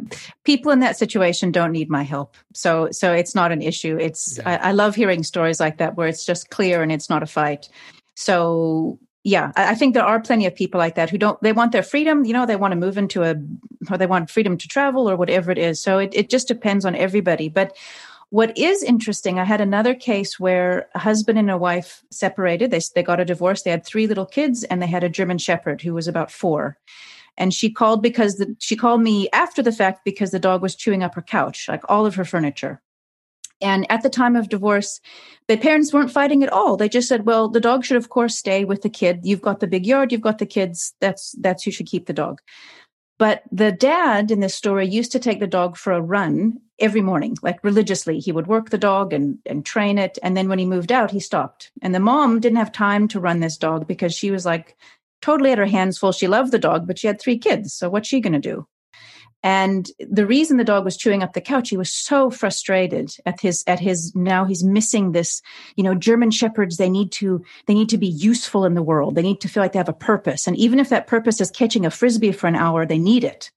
people 0.45 0.71
in 0.71 0.81
that 0.81 0.99
situation 0.99 1.51
don't 1.51 1.73
need 1.73 1.89
my 1.89 2.03
help. 2.03 2.37
So 2.55 2.89
so 2.91 3.13
it's 3.13 3.35
not 3.35 3.53
an 3.53 3.63
issue. 3.63 3.97
It's 3.99 4.39
yeah. 4.39 4.61
I, 4.63 4.69
I, 4.69 4.73
love 4.73 4.95
hearing 4.95 5.23
stories 5.23 5.61
like 5.61 5.79
that 5.79 5.97
where 5.97 6.09
it's 6.09 6.25
just 6.25 6.51
clear 6.51 6.83
and 6.83 6.93
it's 6.93 7.09
not 7.09 7.23
a 7.23 7.27
fight. 7.27 7.69
So 8.15 8.99
yeah, 9.25 9.53
I, 9.57 9.71
I 9.71 9.75
think 9.75 9.95
there 9.95 10.05
are 10.05 10.21
plenty 10.21 10.47
of 10.47 10.55
people 10.55 10.79
like 10.79 10.95
that 10.95 11.11
who 11.11 11.19
don't. 11.19 11.41
They 11.43 11.53
want 11.53 11.73
their 11.73 11.83
freedom. 11.83 12.25
You 12.25 12.33
know, 12.33 12.47
they 12.47 12.57
want 12.57 12.73
to 12.73 12.77
move 12.77 12.99
into 12.99 13.23
a 13.23 13.35
or 13.91 13.99
they 13.99 14.07
want 14.07 14.31
freedom 14.31 14.59
to 14.59 14.69
travel 14.69 15.09
or 15.09 15.17
whatever 15.17 15.51
it 15.51 15.59
is. 15.59 15.83
So 15.83 15.99
it, 15.99 16.13
it 16.15 16.31
just 16.31 16.49
depends 16.49 16.85
on 16.85 16.95
everybody. 16.95 17.49
But 17.49 17.77
what 18.31 18.57
is 18.59 18.83
interesting, 18.83 19.39
I 19.39 19.45
had 19.45 19.61
another 19.61 19.95
case 19.95 20.39
where 20.39 20.89
a 20.95 20.99
husband 20.99 21.39
and 21.39 21.51
a 21.51 21.57
wife 21.57 22.03
separated. 22.11 22.71
They, 22.71 22.81
they 22.95 23.03
got 23.03 23.21
a 23.21 23.25
divorce. 23.25 23.63
They 23.63 23.71
had 23.71 23.87
three 23.87 24.07
little 24.07 24.27
kids 24.27 24.65
and 24.65 24.83
they 24.83 24.87
had 24.87 25.05
a 25.05 25.09
German 25.09 25.39
Shepherd 25.39 25.81
who 25.81 25.95
was 25.95 26.07
about 26.07 26.31
four. 26.31 26.77
And 27.39 27.55
she 27.55 27.71
called 27.71 28.03
because 28.03 28.37
the, 28.37 28.55
she 28.59 28.77
called 28.77 29.01
me 29.01 29.29
after 29.33 29.63
the 29.63 29.73
fact 29.73 30.05
because 30.05 30.31
the 30.31 30.39
dog 30.39 30.61
was 30.61 30.75
chewing 30.75 31.03
up 31.03 31.15
her 31.15 31.23
couch, 31.23 31.69
like 31.69 31.83
all 31.89 32.05
of 32.05 32.17
her 32.17 32.25
furniture. 32.25 32.83
And 33.61 33.91
at 33.91 34.03
the 34.03 34.11
time 34.11 34.37
of 34.37 34.49
divorce, 34.49 35.01
the 35.49 35.57
parents 35.57 35.93
weren't 35.93 36.13
fighting 36.13 36.43
at 36.43 36.53
all. 36.53 36.77
They 36.77 36.89
just 36.89 37.09
said, 37.09 37.27
well, 37.27 37.49
the 37.49 37.61
dog 37.61 37.85
should 37.85 37.97
of 37.97 38.09
course 38.09 38.37
stay 38.37 38.65
with 38.65 38.83
the 38.83 38.91
kid. 38.91 39.21
You've 39.23 39.43
got 39.43 39.61
the 39.61 39.67
big 39.67 39.87
yard, 39.87 40.13
you've 40.13 40.21
got 40.21 40.39
the 40.39 40.47
kids. 40.47 40.95
That's, 41.01 41.35
that's 41.41 41.63
who 41.63 41.71
should 41.71 41.87
keep 41.87 42.07
the 42.07 42.13
dog. 42.13 42.41
But 43.19 43.43
the 43.51 43.73
dad 43.73 44.31
in 44.31 44.41
this 44.41 44.55
story 44.55 44.87
used 44.87 45.13
to 45.13 45.19
take 45.19 45.41
the 45.41 45.47
dog 45.47 45.77
for 45.77 45.93
a 45.93 46.01
run 46.01 46.61
every 46.79 47.01
morning, 47.01 47.37
like 47.43 47.63
religiously. 47.65 48.21
He 48.21 48.31
would 48.31 48.47
work 48.47 48.71
the 48.71 48.79
dog 48.79 49.13
and, 49.13 49.39
and 49.45 49.67
train 49.67 49.99
it. 49.99 50.19
And 50.23 50.37
then 50.37 50.49
when 50.49 50.61
he 50.61 50.65
moved 50.65 50.93
out, 50.93 51.11
he 51.11 51.21
stopped. 51.21 51.73
And 51.83 51.95
the 51.95 52.01
mom 52.01 52.39
didn't 52.39 52.59
have 52.59 52.73
time 52.73 53.09
to 53.09 53.21
run 53.21 53.41
this 53.41 53.57
dog 53.57 53.87
because 53.89 54.15
she 54.15 54.31
was 54.31 54.47
like 54.47 54.77
totally 55.21 55.51
at 55.51 55.59
her 55.59 55.67
hands 55.67 55.99
full. 55.99 56.13
She 56.13 56.29
loved 56.29 56.53
the 56.53 56.59
dog, 56.59 56.87
but 56.87 56.99
she 56.99 57.09
had 57.09 57.21
three 57.21 57.39
kids. 57.39 57.75
So 57.75 57.91
what's 57.91 58.09
she 58.09 58.21
going 58.21 58.35
to 58.35 58.39
do? 58.39 58.67
And 59.43 59.89
the 59.99 60.27
reason 60.27 60.57
the 60.57 60.65
dog 60.65 60.85
was 60.85 60.97
chewing 60.97 61.23
up 61.23 61.33
the 61.33 61.41
couch, 61.41 61.69
he 61.69 61.77
was 61.77 61.93
so 61.93 62.31
frustrated 62.31 63.15
at 63.25 63.41
his, 63.41 63.63
at 63.67 63.79
his, 63.79 64.13
now 64.15 64.45
he's 64.45 64.65
missing 64.65 65.13
this, 65.13 65.41
you 65.77 65.85
know, 65.85 65.95
German 65.95 66.31
shepherds, 66.31 66.77
they 66.77 66.91
need 66.91 67.13
to, 67.13 67.45
they 67.67 67.75
need 67.75 67.89
to 67.91 67.99
be 67.99 68.09
useful 68.09 68.65
in 68.65 68.75
the 68.75 68.83
world. 68.83 69.15
They 69.15 69.23
need 69.23 69.41
to 69.43 69.49
feel 69.49 69.63
like 69.63 69.73
they 69.73 69.79
have 69.79 69.89
a 69.89 69.93
purpose. 69.93 70.47
And 70.47 70.57
even 70.57 70.81
if 70.81 70.89
that 70.89 71.07
purpose 71.07 71.41
is 71.41 71.51
catching 71.51 71.87
a 71.87 71.91
frisbee 71.91 72.33
for 72.33 72.49
an 72.49 72.57
hour, 72.57 72.85
they 72.85 72.99
need 72.99 73.23
it. 73.23 73.51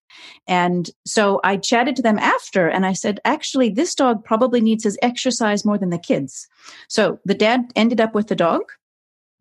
And 0.48 0.90
so 1.06 1.40
I 1.44 1.58
chatted 1.58 1.96
to 1.96 2.02
them 2.02 2.20
after 2.20 2.68
and 2.68 2.86
I 2.86 2.94
said, 2.94 3.20
actually, 3.26 3.70
this 3.70 3.96
dog 3.96 4.24
probably 4.24 4.62
needs 4.62 4.84
his 4.84 5.00
exercise 5.02 5.66
more 5.66 5.78
than 5.78 5.90
the 5.90 5.98
kids. 5.98 6.48
So 6.88 7.20
the 7.26 7.34
dad 7.34 7.72
ended 7.76 8.00
up 8.00 8.14
with 8.14 8.28
the 8.28 8.36
dog 8.36 8.64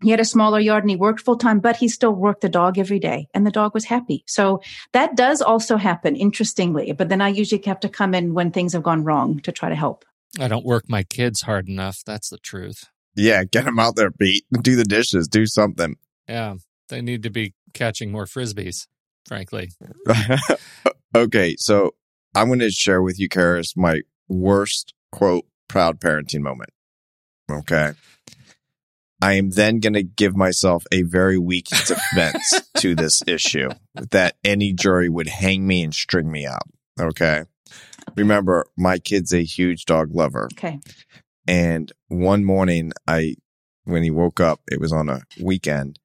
he 0.03 0.11
had 0.11 0.21
a 0.21 0.25
smaller 0.25 0.59
yard 0.59 0.85
and 0.85 0.91
he 0.91 0.97
worked 0.97 1.21
full 1.21 1.37
time, 1.37 1.61
but 1.61 1.77
he 1.77 1.89
still 1.89 2.13
worked 2.13 2.41
the 2.41 2.49
dog 2.49 2.79
every 2.79 2.99
day 2.99 3.29
and 3.35 3.47
the 3.47 3.51
dog 3.51 3.75
was 3.75 3.85
happy. 3.85 4.25
So 4.27 4.61
that 4.93 5.17
does 5.17 5.43
also 5.43 5.77
happen, 5.77 6.17
interestingly. 6.17 6.93
But 6.93 7.09
then 7.09 7.21
I 7.21 7.29
usually 7.29 7.63
have 7.67 7.81
to 7.81 7.89
come 7.89 8.15
in 8.15 8.35
when 8.35 8.51
things 8.51 8.73
have 8.73 8.83
gone 8.83 9.05
wrong 9.05 9.41
to 9.41 9.53
try 9.53 9.69
to 9.69 9.75
help. 9.75 10.05
I 10.39 10.49
don't 10.49 10.65
work 10.65 10.85
my 10.89 11.03
kids 11.03 11.43
hard 11.43 11.69
enough. 11.69 12.03
That's 12.07 12.31
the 12.31 12.39
truth. 12.39 12.87
Yeah, 13.15 13.45
get 13.45 13.65
them 13.65 13.79
out 13.79 13.97
there, 13.97 14.11
Pete. 14.11 14.45
Do 14.63 14.77
the 14.77 14.85
dishes, 14.85 15.29
do 15.29 15.47
something. 15.47 15.97
Yeah, 16.29 16.55
they 16.89 17.03
need 17.03 17.25
to 17.25 17.31
be 17.31 17.55
catching 17.75 18.13
more 18.13 18.27
frisbees, 18.27 18.87
frankly. 19.27 19.71
okay, 21.15 21.57
so 21.59 21.95
I'm 22.35 22.47
going 22.47 22.61
to 22.61 22.71
share 22.71 23.03
with 23.03 23.19
you, 23.19 23.29
Karis, 23.29 23.77
my 23.77 24.03
worst 24.29 24.95
quote 25.11 25.45
proud 25.69 26.01
parenting 26.01 26.41
moment. 26.41 26.71
Okay. 27.51 27.93
I 29.23 29.35
am 29.35 29.51
then 29.51 29.81
going 29.81 29.93
to 29.95 30.03
give 30.03 30.37
myself 30.37 30.85
a 30.93 31.03
very 31.03 31.39
weak 31.39 31.67
defense 31.87 32.61
to 32.79 32.95
this 32.95 33.23
issue 33.27 33.69
that 33.95 34.37
any 34.45 34.73
jury 34.73 35.09
would 35.09 35.29
hang 35.29 35.67
me 35.67 35.83
and 35.83 35.95
string 35.95 36.31
me 36.31 36.47
up. 36.47 36.69
Okay. 36.99 37.45
Remember, 38.17 38.67
my 38.77 38.99
kid's 38.99 39.33
a 39.33 39.45
huge 39.45 39.85
dog 39.85 40.15
lover. 40.15 40.49
Okay. 40.53 40.81
And 41.47 41.93
one 42.09 42.45
morning, 42.45 42.93
I, 43.07 43.37
when 43.85 44.03
he 44.03 44.11
woke 44.11 44.41
up, 44.41 44.61
it 44.71 44.81
was 44.81 44.93
on 44.93 45.09
a 45.09 45.23
weekend. 45.41 45.99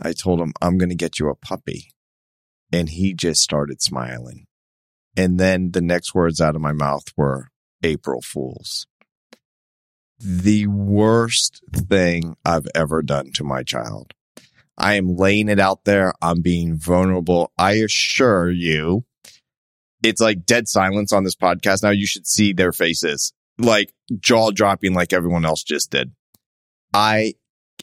I 0.00 0.12
told 0.12 0.40
him, 0.40 0.52
I'm 0.60 0.78
going 0.78 0.88
to 0.88 0.94
get 0.94 1.18
you 1.18 1.28
a 1.28 1.36
puppy. 1.36 1.90
And 2.72 2.88
he 2.88 3.14
just 3.14 3.40
started 3.40 3.80
smiling. 3.80 4.46
And 5.16 5.38
then 5.38 5.70
the 5.70 5.80
next 5.80 6.14
words 6.14 6.40
out 6.40 6.56
of 6.56 6.62
my 6.62 6.72
mouth 6.72 7.04
were 7.16 7.48
April 7.82 8.20
Fools. 8.20 8.86
The 10.18 10.66
worst 10.66 11.62
thing 11.72 12.36
I've 12.44 12.68
ever 12.74 13.02
done 13.02 13.32
to 13.34 13.44
my 13.44 13.62
child. 13.62 14.12
I 14.76 14.94
am 14.94 15.16
laying 15.16 15.48
it 15.48 15.60
out 15.60 15.84
there. 15.84 16.12
I'm 16.20 16.40
being 16.40 16.76
vulnerable. 16.76 17.52
I 17.58 17.72
assure 17.74 18.50
you, 18.50 19.04
it's 20.02 20.20
like 20.20 20.44
dead 20.44 20.68
silence 20.68 21.12
on 21.12 21.24
this 21.24 21.36
podcast. 21.36 21.82
Now 21.82 21.90
you 21.90 22.06
should 22.06 22.26
see 22.26 22.52
their 22.52 22.72
faces, 22.72 23.32
like 23.58 23.92
jaw 24.18 24.50
dropping, 24.50 24.94
like 24.94 25.12
everyone 25.12 25.44
else 25.44 25.62
just 25.62 25.90
did. 25.90 26.12
I, 26.92 27.34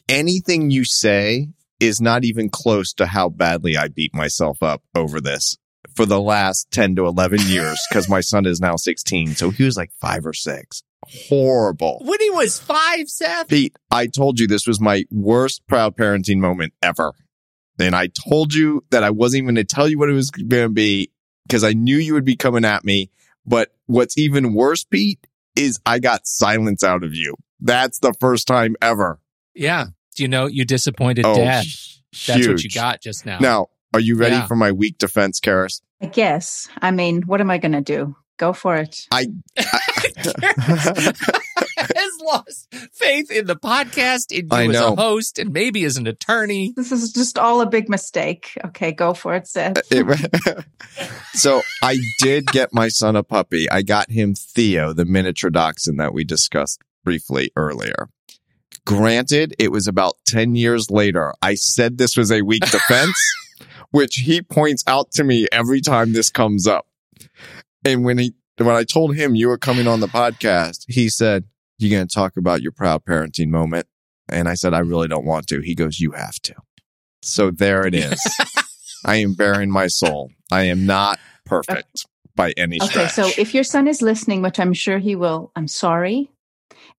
anything 0.08 0.70
you 0.70 0.84
say 0.84 1.48
is 1.80 2.00
not 2.00 2.24
even 2.24 2.48
close 2.48 2.92
to 2.94 3.06
how 3.06 3.28
badly 3.28 3.76
I 3.76 3.88
beat 3.88 4.14
myself 4.14 4.62
up 4.62 4.82
over 4.94 5.20
this 5.20 5.56
for 5.94 6.06
the 6.06 6.20
last 6.20 6.70
10 6.70 6.96
to 6.96 7.06
11 7.06 7.40
years 7.46 7.78
because 7.90 8.08
my 8.08 8.20
son 8.20 8.46
is 8.46 8.60
now 8.60 8.76
16. 8.76 9.34
So 9.34 9.50
he 9.50 9.64
was 9.64 9.76
like 9.76 9.90
five 10.00 10.24
or 10.24 10.32
six. 10.32 10.82
Horrible. 11.06 12.00
When 12.04 12.20
he 12.20 12.30
was 12.30 12.58
five, 12.58 13.08
Seth? 13.08 13.48
Pete, 13.48 13.76
I 13.90 14.06
told 14.06 14.38
you 14.40 14.46
this 14.46 14.66
was 14.66 14.80
my 14.80 15.04
worst 15.10 15.66
proud 15.66 15.96
parenting 15.96 16.38
moment 16.38 16.72
ever. 16.82 17.12
And 17.78 17.96
I 17.96 18.08
told 18.08 18.54
you 18.54 18.84
that 18.90 19.02
I 19.02 19.10
wasn't 19.10 19.42
even 19.42 19.54
going 19.54 19.66
to 19.66 19.74
tell 19.74 19.88
you 19.88 19.98
what 19.98 20.08
it 20.08 20.12
was 20.14 20.30
going 20.30 20.48
to 20.48 20.68
be 20.68 21.10
because 21.46 21.64
I 21.64 21.72
knew 21.72 21.96
you 21.96 22.14
would 22.14 22.24
be 22.24 22.36
coming 22.36 22.64
at 22.64 22.84
me. 22.84 23.10
But 23.44 23.74
what's 23.86 24.16
even 24.16 24.54
worse, 24.54 24.84
Pete, 24.84 25.26
is 25.56 25.80
I 25.84 25.98
got 25.98 26.26
silence 26.26 26.84
out 26.84 27.02
of 27.02 27.14
you. 27.14 27.34
That's 27.60 27.98
the 27.98 28.14
first 28.20 28.46
time 28.46 28.76
ever. 28.80 29.18
Yeah. 29.54 29.86
Do 30.14 30.22
you 30.22 30.28
know 30.28 30.46
you 30.46 30.64
disappointed 30.64 31.24
Oh, 31.26 31.34
dad? 31.34 31.64
That's 32.26 32.46
what 32.46 32.62
you 32.62 32.70
got 32.70 33.00
just 33.00 33.24
now. 33.26 33.38
Now, 33.38 33.66
are 33.94 34.00
you 34.00 34.16
ready 34.16 34.36
Yeah. 34.36 34.46
for 34.46 34.54
my 34.56 34.70
weak 34.72 34.98
defense, 34.98 35.40
Karis? 35.40 35.80
I 36.00 36.06
guess. 36.06 36.68
I 36.80 36.90
mean, 36.90 37.22
what 37.22 37.40
am 37.40 37.50
I 37.50 37.58
going 37.58 37.72
to 37.72 37.80
do? 37.80 38.16
Go 38.38 38.52
for 38.52 38.76
it. 38.76 39.06
I, 39.10 39.26
has 41.76 42.18
lost 42.22 42.74
faith 42.92 43.30
in 43.30 43.46
the 43.46 43.56
podcast, 43.56 44.32
in 44.32 44.46
you 44.46 44.48
I 44.50 44.64
as 44.66 44.72
know. 44.72 44.92
a 44.94 44.96
host, 44.96 45.38
and 45.38 45.52
maybe 45.52 45.84
as 45.84 45.96
an 45.96 46.06
attorney. 46.06 46.72
This 46.74 46.92
is 46.92 47.12
just 47.12 47.38
all 47.38 47.60
a 47.60 47.66
big 47.66 47.88
mistake. 47.88 48.56
Okay, 48.64 48.92
go 48.92 49.14
for 49.14 49.34
it, 49.34 49.46
Seth. 49.46 49.78
Uh, 49.78 49.82
it- 49.90 50.64
so 51.34 51.62
I 51.82 51.98
did 52.20 52.46
get 52.46 52.72
my 52.72 52.88
son 52.88 53.16
a 53.16 53.22
puppy. 53.22 53.70
I 53.70 53.82
got 53.82 54.10
him 54.10 54.34
Theo, 54.34 54.92
the 54.92 55.04
miniature 55.04 55.50
dachshund 55.50 56.00
that 56.00 56.14
we 56.14 56.24
discussed 56.24 56.80
briefly 57.04 57.50
earlier. 57.56 58.08
Granted, 58.84 59.54
it 59.58 59.70
was 59.70 59.86
about 59.86 60.14
10 60.26 60.56
years 60.56 60.90
later. 60.90 61.32
I 61.40 61.54
said 61.54 61.98
this 61.98 62.16
was 62.16 62.32
a 62.32 62.42
weak 62.42 62.68
defense, 62.68 63.16
which 63.90 64.16
he 64.16 64.42
points 64.42 64.82
out 64.86 65.12
to 65.12 65.24
me 65.24 65.46
every 65.52 65.80
time 65.80 66.12
this 66.12 66.30
comes 66.30 66.66
up. 66.66 66.86
And 67.84 68.04
when 68.04 68.18
he, 68.18 68.34
when 68.58 68.74
I 68.74 68.84
told 68.84 69.14
him 69.16 69.34
you 69.34 69.48
were 69.48 69.58
coming 69.58 69.86
on 69.88 70.00
the 70.00 70.06
podcast, 70.08 70.84
he 70.88 71.08
said, 71.08 71.44
You're 71.78 71.90
going 71.96 72.06
to 72.06 72.14
talk 72.14 72.36
about 72.36 72.62
your 72.62 72.72
proud 72.72 73.04
parenting 73.04 73.48
moment? 73.48 73.86
And 74.28 74.48
I 74.48 74.54
said, 74.54 74.72
I 74.72 74.78
really 74.78 75.08
don't 75.08 75.24
want 75.26 75.46
to. 75.48 75.60
He 75.60 75.74
goes, 75.74 76.00
you 76.00 76.12
have 76.12 76.36
to. 76.42 76.54
So 77.22 77.50
there 77.50 77.86
it 77.86 77.94
is. 77.94 78.18
I 79.04 79.16
am 79.16 79.34
bearing 79.34 79.70
my 79.70 79.88
soul. 79.88 80.30
I 80.50 80.62
am 80.64 80.86
not 80.86 81.18
perfect 81.44 82.06
by 82.34 82.52
any 82.56 82.76
Okay, 82.76 82.86
stretch. 83.06 83.10
so 83.12 83.30
if 83.36 83.52
your 83.52 83.64
son 83.64 83.88
is 83.88 84.00
listening, 84.00 84.42
which 84.42 84.58
I'm 84.58 84.72
sure 84.72 84.98
he 84.98 85.16
will, 85.16 85.50
I'm 85.56 85.68
sorry. 85.68 86.30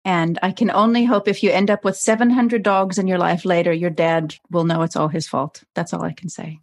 And 0.06 0.38
I 0.44 0.52
can 0.52 0.70
only 0.70 1.06
hope 1.06 1.28
if 1.28 1.44
you 1.44 1.50
end 1.50 1.72
up 1.72 1.84
with 1.86 1.98
700 1.98 2.62
dogs 2.62 2.98
in 2.98 3.08
your 3.08 3.18
life 3.18 3.46
later, 3.46 3.72
your 3.72 3.90
dad 3.90 4.36
will 4.52 4.66
know 4.66 4.82
it's 4.82 4.96
all 4.96 5.08
his 5.08 5.28
fault. 5.28 5.64
That's 5.76 5.94
all 5.94 6.04
I 6.04 6.12
can 6.14 6.30
say. 6.30 6.60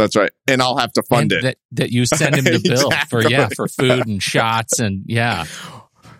That's 0.00 0.16
right. 0.16 0.32
And 0.48 0.60
I'll 0.62 0.78
have 0.78 0.92
to 0.92 1.02
fund 1.02 1.32
and 1.32 1.40
it. 1.40 1.42
That, 1.42 1.56
that 1.72 1.90
you 1.90 2.06
send 2.14 2.36
him 2.36 2.44
to 2.46 2.58
bill 2.60 2.90
for 3.08 3.22
yeah 3.28 3.48
for 3.54 3.68
food 3.68 4.06
and 4.06 4.22
shots 4.22 4.80
and 4.80 5.04
yeah. 5.06 5.44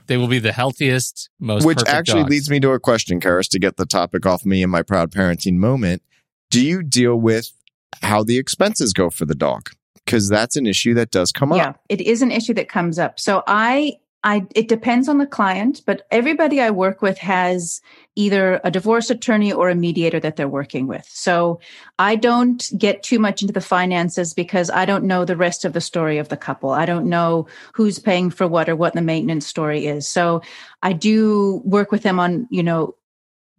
They 0.07 0.17
will 0.17 0.27
be 0.29 0.41
the 0.41 0.51
healthiest, 0.53 1.31
most 1.39 1.65
Which 1.65 1.79
actually 1.87 2.23
dogs. 2.23 2.31
leads 2.31 2.51
me 2.51 2.59
to 2.61 2.73
a 2.73 2.81
question, 2.81 3.21
Karis, 3.21 3.49
to 3.51 3.61
get 3.61 3.77
the 3.77 3.87
topic 3.87 4.27
off 4.27 4.45
me 4.45 4.61
and 4.65 4.71
my 4.73 4.83
proud 4.83 5.13
parenting 5.13 5.55
moment. 5.55 6.03
Do 6.51 6.61
you 6.67 6.83
deal 6.83 7.15
with 7.15 7.53
how 8.03 8.25
the 8.25 8.37
expenses 8.37 8.93
go 8.93 9.09
for 9.09 9.25
the 9.25 9.37
dog? 9.37 9.71
Because 10.05 10.29
that's 10.29 10.57
an 10.57 10.67
issue 10.67 10.95
that 10.95 11.13
does 11.13 11.31
come 11.31 11.53
Yeah, 11.55 11.69
up. 11.69 11.81
Yeah, 11.89 11.95
it 11.97 12.01
is 12.01 12.23
an 12.23 12.33
issue 12.33 12.55
that 12.55 12.69
comes 12.69 12.99
up. 12.99 13.21
So 13.21 13.45
I 13.47 13.99
I 14.23 14.47
it 14.55 14.69
depends 14.69 15.09
on 15.09 15.19
the 15.19 15.27
client, 15.27 15.83
but 15.87 16.07
everybody 16.11 16.61
I 16.61 16.71
work 16.71 17.01
with 17.01 17.17
has 17.19 17.81
either 18.17 18.61
a 18.65 18.71
divorce 18.71 19.09
attorney 19.09 19.53
or 19.53 19.71
a 19.71 19.75
mediator 19.75 20.21
that 20.21 20.37
they're 20.37 20.49
working 20.49 20.87
with. 20.87 21.09
So 21.09 21.61
I 21.99 22.17
don't 22.17 22.71
get 22.77 23.03
too 23.03 23.19
much 23.19 23.41
into 23.41 23.55
the 23.55 23.61
finances 23.63 24.35
because 24.35 24.69
I 24.69 24.85
don't 24.85 25.05
know 25.05 25.25
the 25.25 25.37
rest 25.37 25.65
of 25.65 25.73
the 25.73 25.81
story 25.81 26.19
of 26.19 26.29
the 26.29 26.37
couple. 26.37 26.71
I 26.71 26.85
don't 26.85 27.09
know 27.09 27.47
who's 27.73 27.99
paying 27.99 28.31
for 28.31 28.47
what 28.47 28.69
or 28.69 28.77
what 28.77 28.93
the 28.93 29.01
maintenance 29.01 29.47
story 29.47 29.87
is. 29.87 30.07
So 30.07 30.43
I 30.83 30.93
do 30.93 31.63
work 31.65 31.91
with 31.91 32.03
them 32.03 32.21
on, 32.21 32.47
you 32.51 32.63
know, 32.63 32.95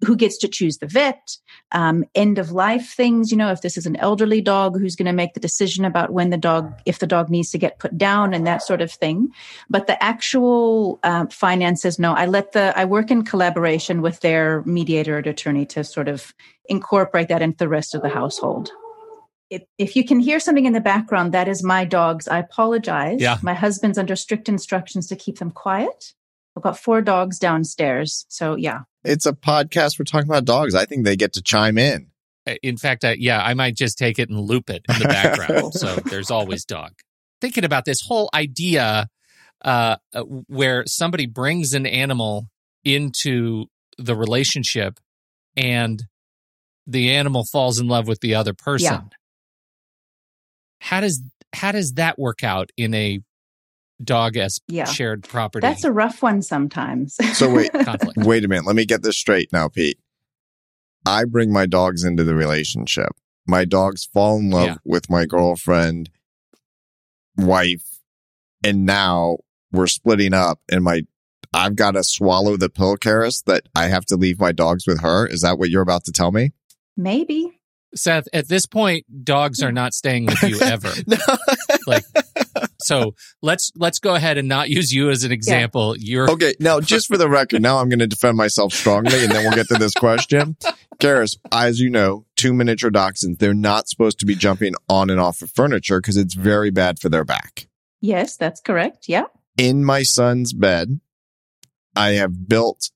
who 0.04 0.16
gets 0.16 0.38
to 0.40 0.48
choose 0.48 0.78
the 0.78 0.88
vet, 0.88 1.38
um, 1.72 2.04
end 2.16 2.40
of 2.40 2.52
life 2.52 2.94
things. 2.94 3.32
You 3.32 3.38
know, 3.38 3.52
if 3.52 3.62
this 3.62 3.78
is 3.78 3.86
an 3.86 3.96
elderly 3.98 4.42
dog, 4.42 4.80
who's 4.80 4.96
going 4.96 5.06
to 5.06 5.14
make 5.14 5.34
the 5.34 5.40
decision 5.40 5.86
about 5.86 6.12
when 6.12 6.32
the 6.32 6.38
dog, 6.38 6.74
if 6.86 7.00
the 7.00 7.08
dog 7.08 7.30
needs 7.30 7.52
to 7.52 7.58
get 7.58 7.80
put 7.80 7.98
down 7.98 8.34
and 8.34 8.48
that 8.48 8.64
sort 8.64 8.82
of 8.82 8.92
thing. 8.92 9.30
But 9.70 9.88
the 9.88 10.02
actual 10.04 11.00
um, 11.04 11.28
finances, 11.30 12.00
no, 12.00 12.14
I 12.14 12.26
let 12.26 12.54
the, 12.54 12.74
I 12.76 12.86
work 12.86 13.12
in 13.12 13.24
collaboration 13.24 14.02
with 14.02 14.20
their 14.22 14.64
mediator 14.64 15.18
or 15.18 15.20
attorney 15.20 15.66
to 15.68 15.84
sort 15.84 16.08
of 16.08 16.34
incorporate 16.66 17.28
that 17.28 17.42
into 17.42 17.58
the 17.58 17.70
rest 17.70 17.94
of 17.94 18.02
the 18.02 18.10
household. 18.10 18.72
If, 19.50 19.64
if 19.78 19.96
you 19.96 20.06
can 20.06 20.20
hear 20.20 20.40
something 20.40 20.66
in 20.66 20.74
the 20.74 20.80
background, 20.82 21.34
that 21.34 21.48
is 21.48 21.62
my 21.62 21.84
dogs. 21.84 22.28
I 22.28 22.40
apologize. 22.40 23.20
Yeah. 23.20 23.38
My 23.42 23.54
husband's 23.54 23.98
under 23.98 24.16
strict 24.16 24.48
instructions 24.48 25.08
to 25.08 25.16
keep 25.16 25.40
them 25.40 25.52
quiet. 25.52 26.14
I've 26.56 26.64
got 26.64 26.80
four 26.80 27.02
dogs 27.02 27.38
downstairs. 27.38 28.26
So 28.30 28.56
yeah. 28.56 28.82
It's 29.04 29.26
a 29.26 29.34
podcast. 29.34 29.98
We're 29.98 30.06
talking 30.06 30.30
about 30.30 30.46
dogs. 30.46 30.76
I 30.76 30.86
think 30.86 31.06
they 31.06 31.16
get 31.16 31.34
to 31.34 31.42
chime 31.42 31.78
in. 31.78 32.08
In 32.64 32.78
fact, 32.78 33.04
I, 33.04 33.14
yeah, 33.20 33.42
I 33.42 33.54
might 33.54 33.76
just 33.76 33.98
take 33.98 34.20
it 34.20 34.30
and 34.30 34.40
loop 34.40 34.70
it 34.70 34.84
in 34.90 35.00
the 35.00 35.08
background. 35.08 35.74
so 35.74 35.96
there's 36.06 36.32
always 36.32 36.66
dog. 36.66 36.92
Thinking 37.40 37.64
about 37.64 37.86
this 37.86 38.02
whole 38.06 38.30
idea 38.34 39.08
uh, 39.64 39.98
uh, 40.14 40.22
where 40.22 40.84
somebody 40.88 41.28
brings 41.28 41.74
an 41.74 41.86
animal 41.86 42.48
into 42.84 43.66
the 43.98 44.16
relationship 44.16 45.00
and 45.56 46.04
the 46.88 47.12
animal 47.12 47.46
falls 47.46 47.80
in 47.80 47.88
love 47.88 48.08
with 48.08 48.22
the 48.22 48.36
other 48.36 48.54
person. 48.54 48.94
Yeah. 48.94 49.18
How 50.80 51.02
does 51.02 51.22
how 51.54 51.72
does 51.72 51.94
that 51.94 52.18
work 52.18 52.44
out 52.44 52.72
in 52.78 52.94
a 52.94 53.20
dog 54.06 54.38
as 54.38 54.60
Yeah. 54.68 54.86
shared 54.86 55.24
property? 55.24 55.66
That's 55.66 55.84
a 55.84 55.92
rough 55.92 56.22
one 56.22 56.42
sometimes. 56.42 57.16
So 57.34 57.54
wait, 57.54 57.72
conflict. 57.86 58.18
wait 58.18 58.44
a 58.44 58.48
minute. 58.48 58.66
Let 58.66 58.76
me 58.76 58.86
get 58.86 59.04
this 59.04 59.18
straight 59.18 59.52
now, 59.54 59.68
Pete. 59.68 60.00
I 61.06 61.26
bring 61.26 61.52
my 61.52 61.66
dogs 61.66 62.04
into 62.04 62.24
the 62.24 62.36
relationship. 62.36 63.10
My 63.48 63.66
dogs 63.66 64.06
fall 64.06 64.38
in 64.38 64.50
love 64.52 64.68
Yeah. 64.68 64.76
with 64.86 65.10
my 65.10 65.26
girlfriend, 65.26 66.10
wife, 67.38 68.00
and 68.64 68.86
now 68.86 69.38
we're 69.72 69.88
splitting 69.88 70.34
up 70.34 70.60
and 70.72 70.84
my 70.84 71.02
I've 71.54 71.76
got 71.76 71.92
to 71.96 72.04
swallow 72.04 72.56
the 72.56 72.70
pill, 72.70 72.96
Karis, 72.96 73.44
that 73.46 73.64
I 73.76 73.88
have 73.88 74.06
to 74.06 74.16
leave 74.16 74.40
my 74.40 74.54
dogs 74.54 74.88
with 74.88 75.02
her. 75.02 75.28
Is 75.28 75.42
that 75.42 75.60
what 75.60 75.70
you're 75.70 75.82
about 75.82 76.06
to 76.06 76.12
tell 76.14 76.32
me? 76.32 76.54
Maybe. 76.96 77.60
Seth, 77.94 78.26
at 78.32 78.48
this 78.48 78.66
point, 78.66 79.06
dogs 79.26 79.62
are 79.62 79.72
not 79.74 79.94
staying 79.94 80.28
with 80.28 80.42
you 80.44 80.62
ever. 80.62 80.90
No. 81.08 81.18
like 81.88 82.06
so 82.84 83.16
let's 83.42 83.72
let's 83.76 84.00
go 84.00 84.16
ahead 84.16 84.38
and 84.38 84.48
not 84.48 84.70
use 84.70 84.92
you 84.92 85.10
as 85.10 85.24
an 85.24 85.32
example. 85.32 85.96
You're 85.98 86.30
Okay, 86.30 86.54
now 86.60 86.80
just 86.80 87.08
for 87.08 87.18
the 87.18 87.30
record, 87.30 87.62
now 87.62 87.78
I'm 87.78 87.90
going 87.90 88.00
to 88.00 88.08
defend 88.08 88.38
myself 88.38 88.74
strongly, 88.74 89.24
and 89.24 89.32
then 89.32 89.44
we'll 89.44 89.56
get 89.56 89.68
to 89.70 89.76
this 89.76 89.94
question. 89.94 90.58
Karis, 91.00 91.38
as 91.52 91.80
you 91.80 91.90
know, 91.90 92.26
two 92.36 92.54
miniature 92.54 92.92
dachshunds, 92.92 93.40
they're 93.40 93.54
not 93.54 93.88
supposed 93.88 94.20
to 94.20 94.26
be 94.26 94.36
jumping 94.36 94.76
on 94.88 95.10
and 95.10 95.20
off 95.20 95.42
of 95.42 95.52
furniture 95.52 96.00
because 96.00 96.18
it's 96.18 96.36
very 96.36 96.70
bad 96.72 97.00
for 97.00 97.10
their 97.10 97.26
back. 97.26 97.68
Yes, 98.02 98.38
that's 98.38 98.62
correct. 98.62 99.06
Yeah. 99.08 99.26
In 99.58 99.84
my 99.84 100.04
son's 100.04 100.54
bed, 100.54 101.00
I 101.96 102.12
have 102.12 102.48
built 102.48 102.90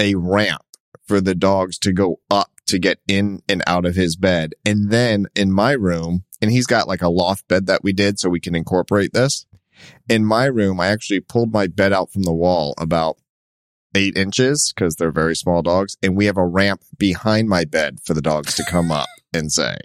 a 0.00 0.14
ramp 0.14 0.62
for 1.06 1.20
the 1.20 1.34
dogs 1.34 1.78
to 1.78 1.92
go 1.92 2.20
up 2.30 2.50
to 2.66 2.78
get 2.78 2.98
in 3.08 3.42
and 3.48 3.62
out 3.66 3.84
of 3.84 3.96
his 3.96 4.16
bed. 4.16 4.54
And 4.64 4.90
then 4.90 5.26
in 5.34 5.52
my 5.52 5.72
room, 5.72 6.24
and 6.42 6.50
he's 6.50 6.66
got 6.66 6.88
like 6.88 7.00
a 7.00 7.08
loft 7.08 7.48
bed 7.48 7.66
that 7.68 7.82
we 7.82 7.92
did 7.92 8.18
so 8.18 8.28
we 8.28 8.40
can 8.40 8.54
incorporate 8.54 9.12
this. 9.14 9.46
In 10.08 10.24
my 10.24 10.44
room, 10.44 10.78
I 10.80 10.88
actually 10.88 11.20
pulled 11.20 11.52
my 11.52 11.66
bed 11.68 11.92
out 11.92 12.12
from 12.12 12.22
the 12.24 12.32
wall 12.34 12.74
about 12.78 13.16
eight 13.94 14.16
inches 14.16 14.72
because 14.74 14.96
they're 14.96 15.10
very 15.12 15.34
small 15.36 15.62
dogs. 15.62 15.96
And 16.02 16.16
we 16.16 16.26
have 16.26 16.36
a 16.36 16.46
ramp 16.46 16.82
behind 16.98 17.48
my 17.48 17.64
bed 17.64 17.98
for 18.04 18.12
the 18.14 18.22
dogs 18.22 18.54
to 18.56 18.64
come 18.64 18.90
up 18.90 19.06
and 19.32 19.50
say 19.50 19.76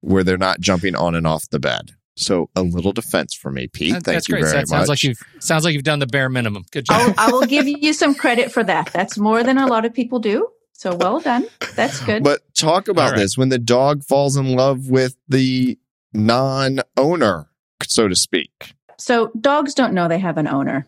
where 0.00 0.24
they're 0.24 0.36
not 0.38 0.60
jumping 0.60 0.94
on 0.94 1.14
and 1.14 1.26
off 1.26 1.48
the 1.50 1.58
bed. 1.58 1.92
So 2.16 2.48
a 2.54 2.62
little 2.62 2.92
defense 2.92 3.34
for 3.34 3.50
me, 3.50 3.66
Pete. 3.66 3.92
That- 3.94 4.04
Thank 4.04 4.16
that's 4.16 4.28
you 4.28 4.34
great. 4.34 4.42
very 4.42 4.52
Seth. 4.52 4.60
much. 4.60 4.68
Sounds 4.68 4.88
like 4.88 5.02
you've 5.02 5.18
sounds 5.40 5.64
like 5.64 5.74
you've 5.74 5.82
done 5.82 5.98
the 5.98 6.06
bare 6.06 6.28
minimum. 6.28 6.64
Good 6.70 6.84
job. 6.86 7.14
I'll, 7.18 7.28
I 7.28 7.32
will 7.32 7.46
give 7.46 7.66
you 7.66 7.92
some 7.92 8.14
credit 8.14 8.52
for 8.52 8.62
that. 8.62 8.92
That's 8.92 9.18
more 9.18 9.42
than 9.42 9.58
a 9.58 9.66
lot 9.66 9.84
of 9.84 9.92
people 9.94 10.20
do. 10.20 10.48
So 10.74 10.94
well 10.94 11.20
done. 11.20 11.46
That's 11.76 12.04
good. 12.04 12.22
But 12.22 12.42
talk 12.54 12.88
about 12.88 13.12
right. 13.12 13.18
this 13.20 13.38
when 13.38 13.48
the 13.48 13.58
dog 13.58 14.04
falls 14.04 14.36
in 14.36 14.54
love 14.54 14.90
with 14.90 15.16
the 15.28 15.78
non 16.12 16.80
owner, 16.96 17.48
so 17.82 18.08
to 18.08 18.16
speak. 18.16 18.74
So 18.98 19.30
dogs 19.40 19.72
don't 19.72 19.94
know 19.94 20.08
they 20.08 20.18
have 20.18 20.36
an 20.36 20.48
owner. 20.48 20.86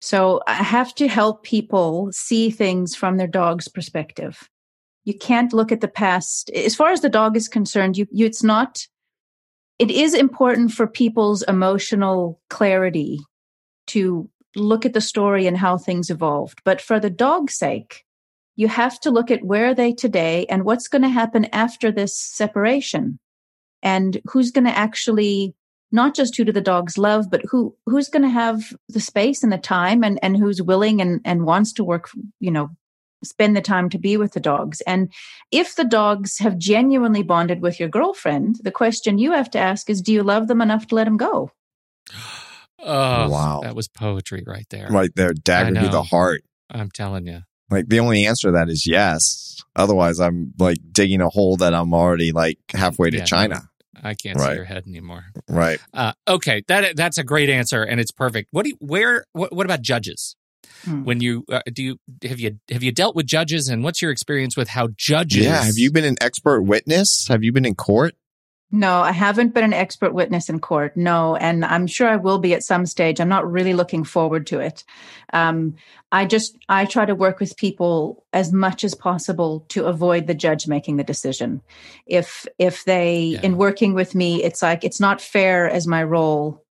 So 0.00 0.42
I 0.46 0.54
have 0.54 0.94
to 0.96 1.08
help 1.08 1.42
people 1.42 2.10
see 2.12 2.50
things 2.50 2.94
from 2.94 3.16
their 3.16 3.26
dog's 3.26 3.68
perspective. 3.68 4.48
You 5.04 5.14
can't 5.16 5.52
look 5.52 5.72
at 5.72 5.80
the 5.80 5.88
past. 5.88 6.50
As 6.50 6.74
far 6.74 6.90
as 6.90 7.00
the 7.00 7.08
dog 7.08 7.36
is 7.36 7.48
concerned, 7.48 7.96
you, 7.96 8.06
you 8.10 8.26
it's 8.26 8.42
not, 8.42 8.86
it 9.78 9.90
is 9.90 10.14
important 10.14 10.72
for 10.72 10.86
people's 10.86 11.42
emotional 11.44 12.40
clarity 12.50 13.20
to 13.88 14.28
look 14.56 14.84
at 14.84 14.94
the 14.94 15.00
story 15.00 15.46
and 15.46 15.56
how 15.56 15.78
things 15.78 16.10
evolved. 16.10 16.60
But 16.64 16.80
for 16.80 16.98
the 16.98 17.10
dog's 17.10 17.54
sake, 17.54 18.05
you 18.56 18.68
have 18.68 18.98
to 19.00 19.10
look 19.10 19.30
at 19.30 19.44
where 19.44 19.68
are 19.68 19.74
they 19.74 19.92
today 19.92 20.46
and 20.48 20.64
what's 20.64 20.88
going 20.88 21.02
to 21.02 21.08
happen 21.08 21.44
after 21.52 21.92
this 21.92 22.18
separation 22.18 23.18
and 23.82 24.20
who's 24.30 24.50
going 24.50 24.64
to 24.64 24.76
actually 24.76 25.54
not 25.92 26.14
just 26.14 26.36
who 26.36 26.44
do 26.44 26.52
the 26.52 26.60
dog's 26.60 26.98
love, 26.98 27.30
but 27.30 27.42
who 27.48 27.76
who's 27.86 28.08
going 28.08 28.22
to 28.22 28.28
have 28.28 28.72
the 28.88 29.00
space 29.00 29.42
and 29.44 29.52
the 29.52 29.58
time 29.58 30.02
and 30.02 30.18
and 30.22 30.36
who's 30.36 30.60
willing 30.60 31.00
and 31.00 31.20
and 31.24 31.44
wants 31.44 31.72
to 31.74 31.84
work, 31.84 32.10
you 32.40 32.50
know, 32.50 32.70
spend 33.22 33.56
the 33.56 33.60
time 33.60 33.88
to 33.90 33.98
be 33.98 34.16
with 34.16 34.32
the 34.32 34.40
dogs. 34.40 34.80
And 34.82 35.12
if 35.52 35.76
the 35.76 35.84
dogs 35.84 36.38
have 36.38 36.58
genuinely 36.58 37.22
bonded 37.22 37.62
with 37.62 37.78
your 37.78 37.88
girlfriend, 37.88 38.56
the 38.62 38.72
question 38.72 39.18
you 39.18 39.32
have 39.32 39.50
to 39.52 39.58
ask 39.58 39.88
is, 39.88 40.02
do 40.02 40.12
you 40.12 40.22
love 40.22 40.48
them 40.48 40.60
enough 40.60 40.86
to 40.88 40.94
let 40.94 41.04
them 41.04 41.16
go? 41.16 41.50
Oh, 42.78 43.28
Wow. 43.30 43.60
That 43.62 43.74
was 43.74 43.88
poetry 43.88 44.42
right 44.46 44.66
there. 44.70 44.88
Right 44.88 45.14
there, 45.14 45.32
dagger 45.32 45.80
to 45.80 45.88
the 45.88 46.02
heart. 46.02 46.42
I'm 46.70 46.90
telling 46.90 47.26
you. 47.26 47.42
Like 47.70 47.88
the 47.88 48.00
only 48.00 48.26
answer 48.26 48.48
to 48.48 48.52
that 48.52 48.68
is 48.68 48.86
yes. 48.86 49.62
Otherwise, 49.74 50.20
I'm 50.20 50.52
like 50.58 50.78
digging 50.92 51.20
a 51.20 51.28
hole 51.28 51.56
that 51.58 51.74
I'm 51.74 51.92
already 51.92 52.32
like 52.32 52.58
halfway 52.72 53.10
to 53.10 53.18
Yeah, 53.18 53.24
China. 53.24 53.68
I 54.02 54.14
can't 54.14 54.38
see 54.38 54.54
your 54.54 54.64
head 54.64 54.84
anymore. 54.86 55.24
Right. 55.48 55.80
Uh, 55.92 56.12
okay, 56.28 56.62
that 56.68 56.96
that's 56.96 57.18
a 57.18 57.24
great 57.24 57.50
answer, 57.50 57.82
and 57.82 57.98
it's 57.98 58.12
perfect. 58.12 58.48
What 58.52 58.64
do 58.64 58.70
you, 58.70 58.76
where? 58.80 59.24
What, 59.32 59.52
what 59.52 59.66
about 59.66 59.82
judges? 59.82 60.36
Hmm. 60.84 61.04
When 61.04 61.20
you 61.20 61.44
uh, 61.50 61.60
do 61.72 61.82
you 61.82 61.96
have 62.22 62.38
you 62.38 62.58
have 62.70 62.82
you 62.82 62.92
dealt 62.92 63.16
with 63.16 63.26
judges, 63.26 63.68
and 63.68 63.82
what's 63.82 64.02
your 64.02 64.10
experience 64.10 64.56
with 64.56 64.68
how 64.68 64.88
judges? 64.96 65.44
Yeah. 65.44 65.62
Have 65.62 65.78
you 65.78 65.90
been 65.90 66.04
an 66.04 66.16
expert 66.20 66.62
witness? 66.62 67.26
Have 67.28 67.42
you 67.42 67.52
been 67.52 67.64
in 67.64 67.74
court? 67.74 68.14
No, 68.72 69.00
I 69.00 69.12
haven't 69.12 69.54
been 69.54 69.62
an 69.64 69.72
expert 69.72 70.12
witness 70.12 70.48
in 70.48 70.58
court. 70.58 70.96
No, 70.96 71.36
and 71.36 71.64
I'm 71.64 71.86
sure 71.86 72.08
I 72.08 72.16
will 72.16 72.38
be 72.38 72.52
at 72.52 72.64
some 72.64 72.84
stage. 72.84 73.20
I'm 73.20 73.28
not 73.28 73.50
really 73.50 73.74
looking 73.74 74.02
forward 74.02 74.46
to 74.48 74.58
it. 74.58 74.82
Um, 75.32 75.76
I 76.10 76.24
just 76.24 76.56
I 76.68 76.84
try 76.84 77.06
to 77.06 77.14
work 77.14 77.38
with 77.38 77.56
people 77.56 78.24
as 78.32 78.52
much 78.52 78.82
as 78.82 78.94
possible 78.94 79.64
to 79.68 79.86
avoid 79.86 80.26
the 80.26 80.34
judge 80.34 80.66
making 80.66 80.96
the 80.96 81.04
decision. 81.04 81.62
If 82.06 82.46
if 82.58 82.84
they 82.84 83.20
Yeah. 83.20 83.40
in 83.42 83.56
working 83.56 83.94
with 83.94 84.14
me, 84.16 84.42
it's 84.42 84.62
like 84.62 84.82
it's 84.82 85.00
not 85.00 85.20
fair 85.20 85.70
as 85.70 85.86
my 85.86 86.02
role 86.02 86.64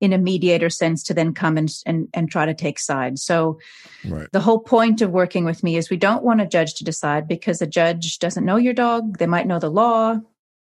in 0.00 0.12
a 0.12 0.18
mediator 0.18 0.70
sense 0.70 1.02
to 1.04 1.14
then 1.14 1.34
come 1.34 1.58
and 1.58 1.68
and, 1.84 2.08
and 2.14 2.30
try 2.30 2.46
to 2.46 2.54
take 2.54 2.78
sides. 2.78 3.24
So 3.24 3.58
Right. 4.04 4.28
the 4.32 4.40
whole 4.40 4.60
point 4.60 5.02
of 5.02 5.10
working 5.10 5.44
with 5.44 5.64
me 5.64 5.76
is 5.76 5.90
we 5.90 5.96
don't 5.96 6.22
want 6.22 6.40
a 6.40 6.46
judge 6.46 6.74
to 6.74 6.84
decide 6.84 7.26
because 7.26 7.60
a 7.60 7.66
judge 7.66 8.18
doesn't 8.20 8.44
know 8.44 8.56
your 8.56 8.74
dog. 8.74 9.18
They 9.18 9.26
might 9.26 9.48
know 9.48 9.58
the 9.58 9.68
law. 9.70 10.20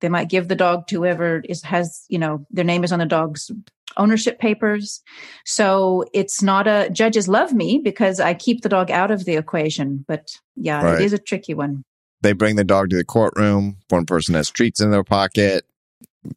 They 0.02 0.10
might 0.10 0.30
give 0.30 0.48
the 0.48 0.56
dog 0.56 0.88
to 0.88 0.98
whoever 1.02 1.42
is 1.48 1.64
has, 1.64 2.06
you 2.10 2.20
know, 2.20 2.46
their 2.52 2.66
name 2.66 2.84
is 2.84 2.92
on 2.92 3.00
the 3.00 3.06
dog's 3.06 3.50
ownership 3.98 4.40
papers. 4.40 5.02
So 5.46 6.06
it's 6.14 6.42
not 6.42 6.68
a 6.68 6.90
judges 6.92 7.28
love 7.28 7.54
me 7.54 7.80
because 7.84 8.20
I 8.20 8.34
keep 8.34 8.62
the 8.62 8.70
dog 8.70 8.90
out 8.92 9.12
of 9.12 9.26
the 9.26 9.36
equation. 9.36 10.06
But 10.08 10.32
yeah, 10.56 10.84
Right. 10.84 11.02
it 11.02 11.06
is 11.06 11.14
a 11.14 11.18
tricky 11.18 11.54
one. 11.54 11.84
They 12.22 12.34
bring 12.34 12.56
the 12.56 12.64
dog 12.64 12.90
to 12.92 12.96
the 12.96 13.04
courtroom. 13.04 13.78
One 13.90 14.06
person 14.06 14.36
has 14.36 14.50
treats 14.50 14.80
in 14.80 14.92
their 14.92 15.04
pocket. 15.04 15.66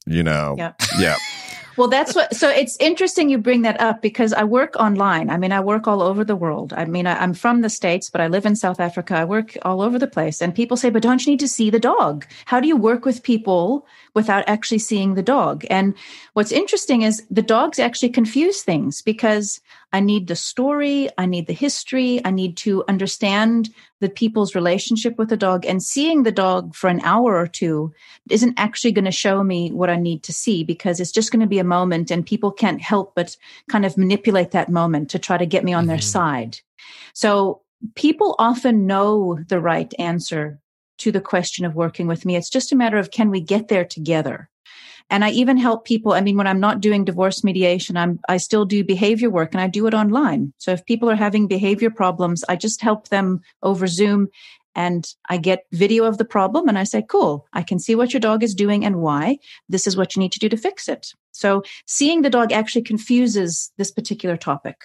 You 0.07 0.23
know. 0.23 0.55
Yeah. 0.57 0.73
Yeah. 0.99 1.17
Well, 1.77 1.89
that's 1.89 2.15
what. 2.15 2.35
So 2.35 2.49
it's 2.49 2.77
interesting 2.79 3.29
you 3.29 3.39
bring 3.39 3.63
that 3.63 3.81
up 3.81 4.01
because 4.01 4.33
I 4.33 4.45
work 4.45 4.77
online. 4.77 5.31
I 5.31 5.37
mean, 5.37 5.53
I 5.53 5.61
work 5.61 5.87
all 5.87 6.03
over 6.03 6.25
the 6.25 6.37
world. 6.37 6.73
I 6.77 6.85
mean, 6.85 7.07
I, 7.07 7.19
I'm 7.19 7.35
from 7.35 7.63
the 7.63 7.71
States, 7.71 8.11
but 8.11 8.21
I 8.21 8.29
live 8.29 8.47
in 8.47 8.57
South 8.57 8.81
Africa. 8.81 9.17
I 9.17 9.25
work 9.25 9.57
all 9.63 9.83
over 9.83 9.99
the 9.99 10.07
place. 10.07 10.41
And 10.41 10.55
people 10.55 10.77
say, 10.77 10.91
but 10.91 11.03
don't 11.03 11.25
you 11.25 11.33
need 11.33 11.41
to 11.41 11.49
see 11.49 11.71
the 11.71 11.81
dog? 11.81 12.27
How 12.45 12.61
do 12.61 12.69
you 12.69 12.77
work 12.77 13.05
with 13.05 13.23
people 13.23 13.87
without 14.15 14.49
actually 14.49 14.79
seeing 14.79 15.15
the 15.15 15.23
dog? 15.23 15.65
And 15.69 15.95
what's 16.33 16.53
interesting 16.53 17.03
is 17.03 17.23
the 17.31 17.43
dogs 17.43 17.79
actually 17.79 18.11
confuse 18.11 18.63
things 18.63 19.03
because 19.03 19.61
I 19.93 20.01
need 20.01 20.27
the 20.27 20.37
story, 20.37 21.09
I 21.19 21.27
need 21.27 21.47
the 21.47 21.53
history, 21.53 22.21
I 22.25 22.31
need 22.31 22.57
to 22.59 22.85
understand 22.89 23.71
the 24.01 24.09
people's 24.09 24.55
relationship 24.55 25.19
with 25.19 25.29
the 25.29 25.37
dog. 25.37 25.65
And 25.65 25.83
seeing 25.83 26.23
the 26.23 26.33
dog 26.33 26.75
for 26.75 26.89
an 26.89 27.01
hour 27.03 27.37
or 27.37 27.47
two 27.47 27.93
isn't 28.31 28.59
actually 28.59 28.93
going 28.93 29.05
to 29.05 29.11
show 29.11 29.43
me 29.43 29.71
what 29.71 29.91
I 29.91 29.97
need 29.97 30.23
to 30.25 30.33
see 30.33 30.65
because 30.65 31.01
it's 31.01 31.13
just 31.13 31.31
going 31.31 31.41
to 31.41 31.47
be 31.47 31.59
a 31.59 31.65
moment 31.65 32.11
and 32.11 32.27
people 32.27 32.51
can't 32.51 32.81
help 32.81 33.15
but 33.15 33.37
kind 33.69 33.85
of 33.85 33.97
manipulate 33.97 34.51
that 34.51 34.69
moment 34.69 35.11
to 35.11 35.19
try 35.19 35.37
to 35.37 35.47
get 35.47 35.65
me 35.65 35.73
on 35.73 35.87
their 35.87 35.99
Mhm. 35.99 36.03
side. 36.03 36.61
So 37.13 37.63
people 37.95 38.35
often 38.39 38.87
know 38.87 39.39
the 39.49 39.61
right 39.61 39.93
answer 39.99 40.61
to 40.99 41.13
the 41.13 41.21
question 41.21 41.65
of 41.65 41.75
working 41.75 42.07
with 42.07 42.25
me. 42.25 42.37
It's 42.37 42.51
just 42.51 42.73
a 42.73 42.77
matter 42.77 42.99
of 42.99 43.11
can 43.11 43.31
we 43.31 43.41
get 43.41 43.69
there 43.69 43.85
together? 43.85 44.49
And 45.11 45.25
I 45.25 45.31
even 45.31 45.59
help 45.59 45.85
people. 45.85 46.13
I 46.13 46.23
mean, 46.23 46.37
when 46.37 46.47
I'm 46.47 46.61
not 46.61 46.81
doing 46.81 47.05
divorce 47.05 47.45
mediation, 47.45 47.97
I'm, 47.97 48.21
I 48.29 48.39
still 48.39 48.65
do 48.65 48.83
behavior 48.83 49.29
work 49.29 49.53
and 49.53 49.61
I 49.61 49.69
do 49.69 49.87
it 49.87 49.95
online. 49.95 50.53
So 50.59 50.73
if 50.73 50.87
people 50.87 51.11
are 51.11 51.17
having 51.17 51.47
behavior 51.47 51.91
problems, 51.91 52.43
I 52.49 52.57
just 52.57 52.81
help 52.81 53.09
them 53.09 53.43
over 53.63 53.87
Zoom 53.87 54.29
and 54.75 55.07
I 55.29 55.37
get 55.37 55.67
video 55.73 56.05
of 56.05 56.19
the 56.19 56.25
problem 56.25 56.69
and 56.69 56.79
I 56.79 56.85
say, 56.85 57.05
cool, 57.09 57.47
I 57.53 57.63
can 57.63 57.79
see 57.79 57.95
what 57.95 58.13
your 58.13 58.21
dog 58.21 58.43
is 58.43 58.55
doing 58.55 58.85
and 58.85 58.97
why. 58.97 59.39
This 59.69 59.87
is 59.87 59.97
what 59.97 60.17
you 60.17 60.21
need 60.21 60.33
to 60.33 60.39
do 60.39 60.49
to 60.49 60.57
fix 60.57 60.89
it. 60.89 61.13
So 61.33 61.63
seeing 61.87 62.23
the 62.23 62.31
dog 62.31 62.53
actually 62.53 62.83
confuses 62.83 63.73
this 63.77 63.91
particular 63.91 64.37
topic. 64.37 64.77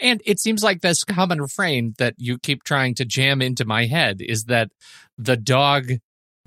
And 0.00 0.22
it 0.24 0.40
seems 0.40 0.62
like 0.62 0.80
this 0.80 1.04
common 1.04 1.40
refrain 1.40 1.94
that 1.98 2.14
you 2.18 2.38
keep 2.38 2.64
trying 2.64 2.94
to 2.96 3.04
jam 3.04 3.42
into 3.42 3.64
my 3.64 3.86
head 3.86 4.20
is 4.20 4.44
that 4.44 4.70
the 5.18 5.36
dog 5.36 5.92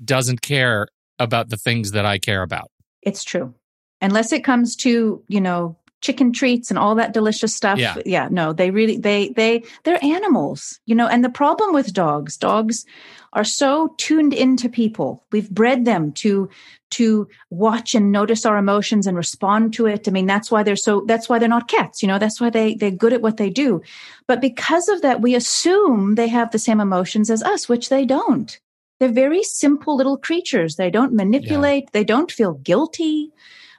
doesn't 0.04 0.42
care 0.42 0.88
about 1.18 1.48
the 1.48 1.56
things 1.56 1.92
that 1.92 2.06
I 2.06 2.18
care 2.18 2.42
about. 2.42 2.70
It's 3.02 3.24
true. 3.24 3.54
Unless 4.00 4.32
it 4.32 4.44
comes 4.44 4.76
to, 4.76 5.22
you 5.28 5.40
know, 5.40 5.76
chicken 6.00 6.32
treats 6.32 6.70
and 6.70 6.78
all 6.78 6.94
that 6.94 7.12
delicious 7.12 7.54
stuff. 7.54 7.78
Yeah. 7.78 7.96
yeah, 8.06 8.28
no, 8.30 8.52
they 8.52 8.70
really 8.70 8.96
they 8.96 9.30
they 9.30 9.62
they're 9.84 10.02
animals, 10.04 10.80
you 10.86 10.94
know, 10.94 11.06
and 11.06 11.24
the 11.24 11.30
problem 11.30 11.72
with 11.72 11.92
dogs, 11.92 12.36
dogs 12.36 12.86
are 13.32 13.44
so 13.44 13.94
tuned 13.96 14.34
into 14.34 14.68
people. 14.68 15.24
We've 15.30 15.50
bred 15.50 15.84
them 15.84 16.12
to 16.12 16.48
to 16.90 17.28
watch 17.50 17.94
and 17.94 18.10
notice 18.10 18.44
our 18.44 18.56
emotions 18.56 19.06
and 19.06 19.16
respond 19.16 19.72
to 19.74 19.86
it. 19.86 20.08
I 20.08 20.10
mean, 20.10 20.26
that's 20.26 20.50
why 20.50 20.62
they're 20.62 20.76
so 20.76 21.04
that's 21.06 21.28
why 21.28 21.38
they're 21.38 21.48
not 21.48 21.68
cats, 21.68 22.02
you 22.02 22.08
know, 22.08 22.18
that's 22.18 22.40
why 22.40 22.50
they 22.50 22.74
they're 22.74 22.90
good 22.90 23.12
at 23.12 23.22
what 23.22 23.36
they 23.36 23.50
do. 23.50 23.82
But 24.26 24.40
because 24.40 24.88
of 24.88 25.02
that, 25.02 25.20
we 25.20 25.34
assume 25.34 26.14
they 26.14 26.28
have 26.28 26.50
the 26.50 26.58
same 26.58 26.80
emotions 26.80 27.30
as 27.30 27.42
us, 27.42 27.68
which 27.68 27.88
they 27.88 28.04
don't. 28.04 28.58
They're 28.98 29.08
very 29.08 29.42
simple 29.42 29.96
little 29.96 30.18
creatures. 30.18 30.76
They 30.76 30.90
don't 30.90 31.14
manipulate, 31.14 31.90
they 31.92 32.04
don't 32.04 32.30
feel 32.30 32.54
guilty. 32.54 33.32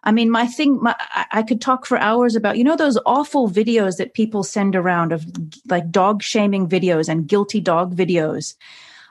I 0.03 0.11
mean, 0.11 0.31
my 0.31 0.47
thing, 0.47 0.81
my, 0.81 0.95
I- 1.31 1.43
could 1.43 1.61
talk 1.61 1.85
for 1.85 1.97
hours 1.97 2.35
about, 2.35 2.57
you 2.57 2.63
know, 2.63 2.75
those 2.75 2.97
awful 3.05 3.49
videos 3.49 3.97
that 3.97 4.13
people 4.13 4.43
send 4.43 4.75
around 4.75 5.11
of 5.11 5.25
like 5.69 5.91
dog 5.91 6.23
shaming 6.23 6.67
videos 6.67 7.07
and 7.07 7.27
guilty 7.27 7.61
dog 7.61 7.95
videos. 7.95 8.55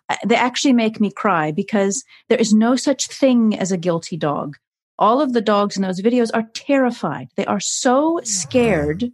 Uh, 0.09 0.17
They 0.27 0.37
actually 0.37 0.73
make 0.73 1.01
me 1.01 1.11
cry 1.11 1.53
because 1.53 2.05
there 2.29 2.39
is 2.39 2.53
no 2.53 2.77
such 2.77 3.07
thing 3.07 3.57
as 3.59 3.71
a 3.71 3.77
guilty 3.77 4.17
dog. 4.17 4.57
All 4.99 5.21
of 5.21 5.33
the 5.33 5.41
dogs 5.41 5.77
in 5.77 5.83
those 5.83 6.03
videos 6.03 6.31
are 6.35 6.49
terrified. 6.55 7.29
They 7.37 7.47
are 7.47 7.61
so 7.61 8.21
scared 8.25 9.11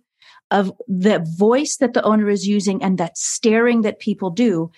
of 0.50 0.72
the 0.88 1.24
voice 1.36 1.76
that 1.78 1.92
the 1.92 2.02
owner 2.04 2.28
is 2.28 2.46
using 2.46 2.82
and 2.82 2.98
that 2.98 3.18
staring 3.18 3.82
that 3.82 3.98
people 3.98 4.30
do. 4.30 4.70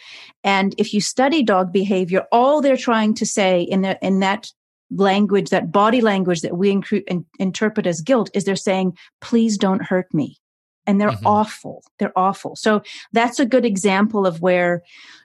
And 0.43 0.75
if 0.79 0.95
you 0.95 1.01
study 1.01 1.43
dog 1.43 1.73
behavior, 1.73 2.27
all 2.33 2.61
they're 2.61 2.77
trying 2.77 3.15
to 3.15 3.27
say 3.27 3.63
in 3.63 3.83
that, 3.83 3.99
in 4.03 4.21
that 4.21 4.51
language, 4.91 5.51
that 5.51 5.71
body 5.73 6.01
language 6.01 6.41
that 6.43 6.57
we 6.57 6.71
in- 6.71 7.27
interpret 7.39 7.87
as 7.87 8.01
guilt 8.01 8.31
is 8.35 8.45
they're 8.45 8.57
saying, 8.57 8.97
please 9.21 9.59
don't 9.59 9.83
hurt 9.83 10.13
me. 10.15 10.39
And 10.87 11.01
they're 11.01 11.11
Mhm. 11.11 11.23
awful. 11.27 11.83
They're 11.99 12.19
awful. 12.19 12.57
So 12.57 12.83
that's 13.13 13.39
a 13.39 13.45
good 13.47 13.65
example 13.67 14.27
of 14.27 14.41
where 14.41 14.83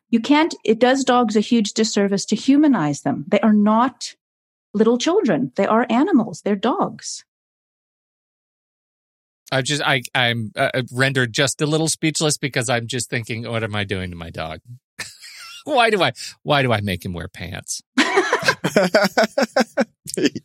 you 0.09 0.19
can't, 0.19 0.53
it 0.65 0.79
does 0.79 1.03
dogs 1.03 1.35
a 1.35 1.39
huge 1.39 1.73
disservice 1.73 2.25
to 2.25 2.35
humanize 2.35 3.01
them. 3.01 3.25
They 3.27 3.39
are 3.39 3.53
not 3.53 4.15
little 4.73 4.97
children. 4.97 5.51
They 5.55 5.65
are 5.65 5.85
animals. 5.89 6.41
They're 6.41 6.55
dogs. 6.55 7.23
I've 9.51 9.65
just 9.65 9.83
I 9.83 10.01
I'm 10.15 10.51
uh, 10.55 10.81
rendered 10.91 11.31
just 11.31 11.61
a 11.61 11.67
little 11.67 11.87
speechless 11.87 12.37
because 12.37 12.69
I'm 12.69 12.87
just 12.87 13.09
thinking, 13.09 13.47
what 13.47 13.63
am 13.63 13.75
I 13.75 13.83
doing 13.83 14.09
to 14.09 14.15
my 14.15 14.31
dog? 14.31 14.61
why 15.65 15.91
do 15.91 16.01
I 16.01 16.13
why 16.41 16.63
do 16.63 16.73
I 16.73 16.81
make 16.81 17.05
him 17.05 17.13
wear 17.13 17.27
pants? 17.27 17.81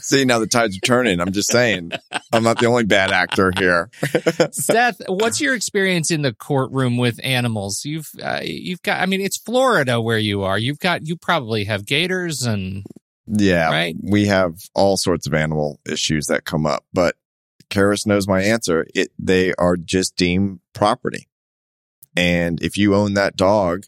See, 0.00 0.24
now 0.24 0.38
the 0.38 0.46
tides 0.46 0.76
are 0.76 0.80
turning. 0.80 1.20
I'm 1.20 1.32
just 1.32 1.50
saying. 1.50 1.90
I'm 2.32 2.44
not 2.44 2.58
the 2.60 2.66
only 2.66 2.84
bad 2.84 3.10
actor 3.10 3.50
here. 3.58 3.90
Seth, 4.52 5.00
what's 5.08 5.40
your 5.40 5.54
experience 5.54 6.12
in 6.12 6.22
the 6.22 6.32
courtroom 6.32 6.98
with 6.98 7.18
animals? 7.24 7.84
You've 7.84 8.08
uh, 8.22 8.40
you've 8.44 8.82
got 8.82 9.00
I 9.00 9.06
mean 9.06 9.20
it's 9.20 9.36
Florida 9.36 10.00
where 10.00 10.18
you 10.18 10.42
are. 10.44 10.56
You've 10.56 10.78
got 10.78 11.04
you 11.04 11.16
probably 11.16 11.64
have 11.64 11.84
gators 11.84 12.42
and 12.42 12.84
Yeah, 13.26 13.70
Right. 13.70 13.96
we 14.00 14.26
have 14.26 14.54
all 14.72 14.96
sorts 14.96 15.26
of 15.26 15.34
animal 15.34 15.80
issues 15.84 16.26
that 16.26 16.44
come 16.44 16.64
up, 16.64 16.84
but 16.92 17.16
Karis 17.70 18.06
knows 18.06 18.28
my 18.28 18.40
answer. 18.40 18.86
It 18.94 19.08
they 19.18 19.52
are 19.54 19.76
just 19.76 20.14
deemed 20.14 20.60
property, 20.74 21.26
and 22.14 22.62
if 22.62 22.76
you 22.76 22.94
own 22.94 23.14
that 23.14 23.34
dog, 23.36 23.86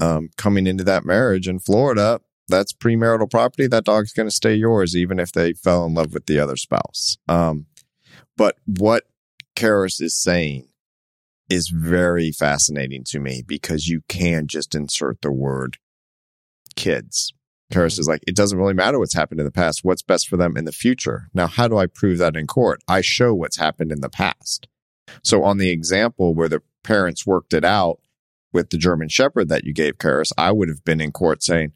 um, 0.00 0.30
coming 0.36 0.66
into 0.66 0.84
that 0.84 1.04
marriage 1.04 1.48
in 1.48 1.58
Florida, 1.58 2.20
that's 2.48 2.72
premarital 2.72 3.30
property. 3.30 3.66
That 3.66 3.84
dog's 3.84 4.12
going 4.12 4.28
to 4.28 4.34
stay 4.34 4.54
yours, 4.54 4.96
even 4.96 5.18
if 5.18 5.32
they 5.32 5.52
fell 5.52 5.84
in 5.86 5.94
love 5.94 6.12
with 6.12 6.26
the 6.26 6.38
other 6.38 6.56
spouse. 6.56 7.16
Um, 7.28 7.66
but 8.36 8.56
what 8.66 9.04
Karis 9.56 10.00
is 10.00 10.20
saying 10.20 10.68
is 11.48 11.72
very 11.74 12.30
fascinating 12.32 13.04
to 13.08 13.20
me 13.20 13.42
because 13.46 13.88
you 13.88 14.02
can 14.08 14.46
just 14.46 14.74
insert 14.74 15.20
the 15.20 15.32
word 15.32 15.78
kids. 16.76 17.32
Karis 17.72 17.98
is 17.98 18.08
like, 18.08 18.22
it 18.26 18.34
doesn't 18.34 18.58
really 18.58 18.74
matter 18.74 18.98
what's 18.98 19.14
happened 19.14 19.40
in 19.40 19.46
the 19.46 19.52
past. 19.52 19.80
What's 19.82 20.02
best 20.02 20.28
for 20.28 20.36
them 20.36 20.56
in 20.56 20.64
the 20.64 20.72
future? 20.72 21.28
Now, 21.34 21.46
how 21.46 21.68
do 21.68 21.78
I 21.78 21.86
prove 21.86 22.18
that 22.18 22.36
in 22.36 22.46
court? 22.46 22.80
I 22.88 23.00
show 23.00 23.32
what's 23.32 23.58
happened 23.58 23.92
in 23.92 24.00
the 24.00 24.08
past. 24.08 24.66
So 25.22 25.44
on 25.44 25.58
the 25.58 25.70
example 25.70 26.34
where 26.34 26.48
the 26.48 26.62
parents 26.82 27.26
worked 27.26 27.52
it 27.52 27.64
out 27.64 28.00
with 28.52 28.70
the 28.70 28.78
German 28.78 29.08
Shepherd 29.08 29.48
that 29.48 29.64
you 29.64 29.72
gave, 29.72 29.98
Karis, 29.98 30.32
I 30.36 30.52
would 30.52 30.68
have 30.68 30.84
been 30.84 31.00
in 31.00 31.12
court 31.12 31.42
saying, 31.42 31.72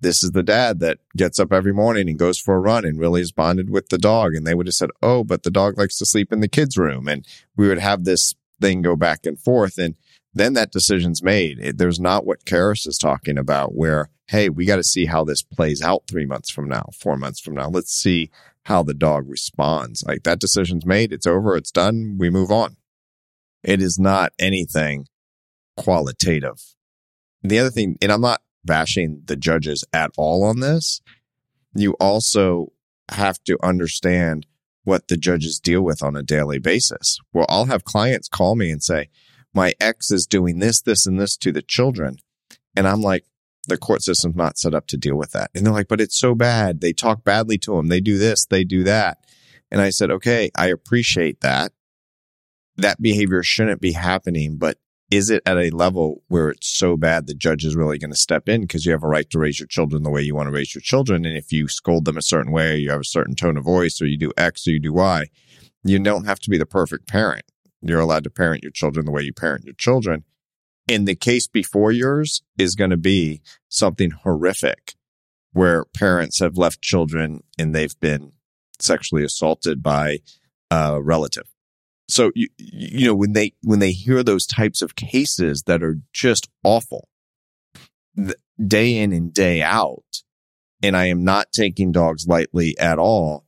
this 0.00 0.22
is 0.22 0.30
the 0.30 0.42
dad 0.42 0.80
that 0.80 0.98
gets 1.16 1.38
up 1.38 1.52
every 1.52 1.72
morning 1.72 2.08
and 2.08 2.18
goes 2.18 2.38
for 2.38 2.54
a 2.54 2.60
run 2.60 2.84
and 2.84 2.98
really 2.98 3.20
is 3.20 3.32
bonded 3.32 3.70
with 3.70 3.88
the 3.90 3.98
dog. 3.98 4.34
And 4.34 4.46
they 4.46 4.54
would 4.54 4.66
have 4.66 4.74
said, 4.74 4.90
Oh, 5.02 5.24
but 5.24 5.42
the 5.42 5.50
dog 5.50 5.78
likes 5.78 5.98
to 5.98 6.06
sleep 6.06 6.32
in 6.32 6.40
the 6.40 6.48
kids' 6.48 6.78
room. 6.78 7.06
And 7.06 7.26
we 7.56 7.68
would 7.68 7.78
have 7.78 8.04
this 8.04 8.34
thing 8.60 8.82
go 8.82 8.96
back 8.96 9.26
and 9.26 9.38
forth. 9.38 9.78
And 9.78 9.94
then 10.32 10.54
that 10.54 10.72
decision's 10.72 11.22
made. 11.22 11.58
It, 11.58 11.78
there's 11.78 12.00
not 12.00 12.24
what 12.24 12.44
Karis 12.44 12.86
is 12.86 12.98
talking 12.98 13.36
about 13.36 13.74
where, 13.74 14.08
Hey, 14.28 14.48
we 14.48 14.64
got 14.64 14.76
to 14.76 14.84
see 14.84 15.06
how 15.06 15.24
this 15.24 15.42
plays 15.42 15.82
out 15.82 16.04
three 16.08 16.24
months 16.24 16.50
from 16.50 16.68
now, 16.68 16.86
four 16.98 17.16
months 17.16 17.40
from 17.40 17.54
now. 17.54 17.68
Let's 17.68 17.92
see 17.92 18.30
how 18.64 18.82
the 18.82 18.94
dog 18.94 19.28
responds. 19.28 20.02
Like 20.06 20.22
that 20.22 20.40
decision's 20.40 20.86
made. 20.86 21.12
It's 21.12 21.26
over. 21.26 21.56
It's 21.56 21.72
done. 21.72 22.16
We 22.18 22.30
move 22.30 22.50
on. 22.50 22.76
It 23.62 23.82
is 23.82 23.98
not 23.98 24.32
anything 24.38 25.06
qualitative. 25.76 26.74
The 27.42 27.58
other 27.58 27.70
thing, 27.70 27.96
and 28.02 28.12
I'm 28.12 28.20
not 28.20 28.42
bashing 28.64 29.22
the 29.24 29.36
judges 29.36 29.84
at 29.92 30.10
all 30.16 30.44
on 30.44 30.60
this. 30.60 31.00
You 31.74 31.92
also 32.00 32.72
have 33.10 33.42
to 33.44 33.58
understand 33.62 34.46
what 34.84 35.08
the 35.08 35.16
judges 35.16 35.60
deal 35.60 35.82
with 35.82 36.02
on 36.02 36.16
a 36.16 36.22
daily 36.22 36.58
basis. 36.58 37.18
Well, 37.32 37.46
I'll 37.48 37.66
have 37.66 37.84
clients 37.84 38.28
call 38.28 38.56
me 38.56 38.70
and 38.70 38.82
say, 38.82 39.08
my 39.52 39.72
ex 39.80 40.10
is 40.10 40.26
doing 40.26 40.58
this, 40.58 40.80
this, 40.80 41.06
and 41.06 41.20
this 41.20 41.36
to 41.38 41.52
the 41.52 41.62
children. 41.62 42.16
And 42.76 42.86
I'm 42.86 43.00
like, 43.00 43.24
the 43.68 43.76
court 43.76 44.02
system's 44.02 44.36
not 44.36 44.58
set 44.58 44.74
up 44.74 44.86
to 44.88 44.96
deal 44.96 45.16
with 45.16 45.32
that. 45.32 45.50
And 45.54 45.66
they're 45.66 45.72
like, 45.72 45.88
but 45.88 46.00
it's 46.00 46.18
so 46.18 46.34
bad. 46.34 46.80
They 46.80 46.92
talk 46.92 47.24
badly 47.24 47.58
to 47.58 47.76
them. 47.76 47.88
They 47.88 48.00
do 48.00 48.18
this, 48.18 48.46
they 48.46 48.64
do 48.64 48.84
that. 48.84 49.18
And 49.70 49.80
I 49.80 49.90
said, 49.90 50.10
okay, 50.10 50.50
I 50.56 50.66
appreciate 50.68 51.40
that. 51.42 51.72
That 52.76 53.00
behavior 53.00 53.42
shouldn't 53.42 53.80
be 53.80 53.92
happening, 53.92 54.56
but 54.56 54.78
is 55.10 55.30
it 55.30 55.42
at 55.44 55.58
a 55.58 55.70
level 55.70 56.22
where 56.28 56.50
it's 56.50 56.68
so 56.68 56.96
bad 56.96 57.26
the 57.26 57.34
judge 57.34 57.64
is 57.64 57.74
really 57.74 57.98
going 57.98 58.12
to 58.12 58.16
step 58.16 58.48
in? 58.48 58.62
Because 58.62 58.86
you 58.86 58.92
have 58.92 59.02
a 59.02 59.08
right 59.08 59.28
to 59.30 59.38
raise 59.38 59.58
your 59.58 59.66
children 59.66 60.02
the 60.02 60.10
way 60.10 60.22
you 60.22 60.34
want 60.34 60.46
to 60.46 60.52
raise 60.52 60.74
your 60.74 60.82
children 60.82 61.24
and 61.24 61.36
if 61.36 61.52
you 61.52 61.68
scold 61.68 62.04
them 62.04 62.16
a 62.16 62.22
certain 62.22 62.52
way 62.52 62.72
or 62.72 62.76
you 62.76 62.90
have 62.90 63.00
a 63.00 63.04
certain 63.04 63.34
tone 63.34 63.56
of 63.56 63.64
voice 63.64 64.00
or 64.00 64.06
you 64.06 64.16
do 64.16 64.32
x 64.36 64.66
or 64.66 64.70
you 64.70 64.80
do 64.80 64.92
y 64.92 65.26
you 65.82 65.98
don't 65.98 66.26
have 66.26 66.40
to 66.40 66.50
be 66.50 66.58
the 66.58 66.66
perfect 66.66 67.08
parent. 67.08 67.44
You're 67.82 68.00
allowed 68.00 68.24
to 68.24 68.30
parent 68.30 68.62
your 68.62 68.72
children 68.72 69.06
the 69.06 69.12
way 69.12 69.22
you 69.22 69.32
parent 69.32 69.64
your 69.64 69.74
children. 69.74 70.24
And 70.88 71.06
the 71.06 71.14
case 71.14 71.46
before 71.46 71.92
yours 71.92 72.42
is 72.58 72.74
going 72.74 72.90
to 72.90 72.96
be 72.96 73.42
something 73.68 74.10
horrific 74.10 74.94
where 75.52 75.84
parents 75.84 76.40
have 76.40 76.58
left 76.58 76.82
children 76.82 77.42
and 77.58 77.74
they've 77.74 77.98
been 78.00 78.32
sexually 78.78 79.24
assaulted 79.24 79.82
by 79.82 80.18
a 80.70 81.00
relative 81.02 81.46
so 82.10 82.30
you 82.34 82.48
you 82.58 83.06
know 83.06 83.14
when 83.14 83.32
they 83.32 83.52
when 83.62 83.78
they 83.78 83.92
hear 83.92 84.22
those 84.22 84.46
types 84.46 84.82
of 84.82 84.96
cases 84.96 85.62
that 85.64 85.82
are 85.82 85.98
just 86.12 86.48
awful 86.64 87.08
th- 88.16 88.36
day 88.64 88.98
in 88.98 89.12
and 89.12 89.32
day 89.32 89.62
out 89.62 90.22
and 90.82 90.96
I 90.96 91.06
am 91.06 91.24
not 91.24 91.52
taking 91.52 91.92
dogs 91.92 92.26
lightly 92.26 92.76
at 92.78 92.98
all 92.98 93.44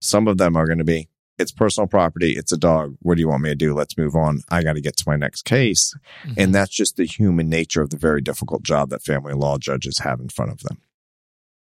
some 0.00 0.28
of 0.28 0.38
them 0.38 0.56
are 0.56 0.66
going 0.66 0.78
to 0.78 0.84
be 0.84 1.08
it's 1.38 1.52
personal 1.52 1.86
property 1.86 2.32
it's 2.32 2.52
a 2.52 2.58
dog 2.58 2.96
what 3.00 3.16
do 3.16 3.20
you 3.20 3.28
want 3.28 3.42
me 3.42 3.50
to 3.50 3.54
do? 3.54 3.74
Let's 3.74 3.98
move 3.98 4.14
on 4.14 4.40
I 4.50 4.62
got 4.62 4.74
to 4.74 4.80
get 4.80 4.96
to 4.98 5.04
my 5.06 5.16
next 5.16 5.42
case. 5.42 5.94
Mm-hmm. 6.24 6.34
And 6.38 6.54
that's 6.54 6.74
just 6.74 6.96
the 6.96 7.06
human 7.06 7.48
nature 7.48 7.82
of 7.82 7.90
the 7.90 7.96
very 7.96 8.20
difficult 8.20 8.62
job 8.62 8.90
that 8.90 9.02
family 9.02 9.34
law 9.34 9.58
judges 9.58 9.98
have 10.00 10.20
in 10.20 10.28
front 10.28 10.52
of 10.52 10.60
them. 10.60 10.78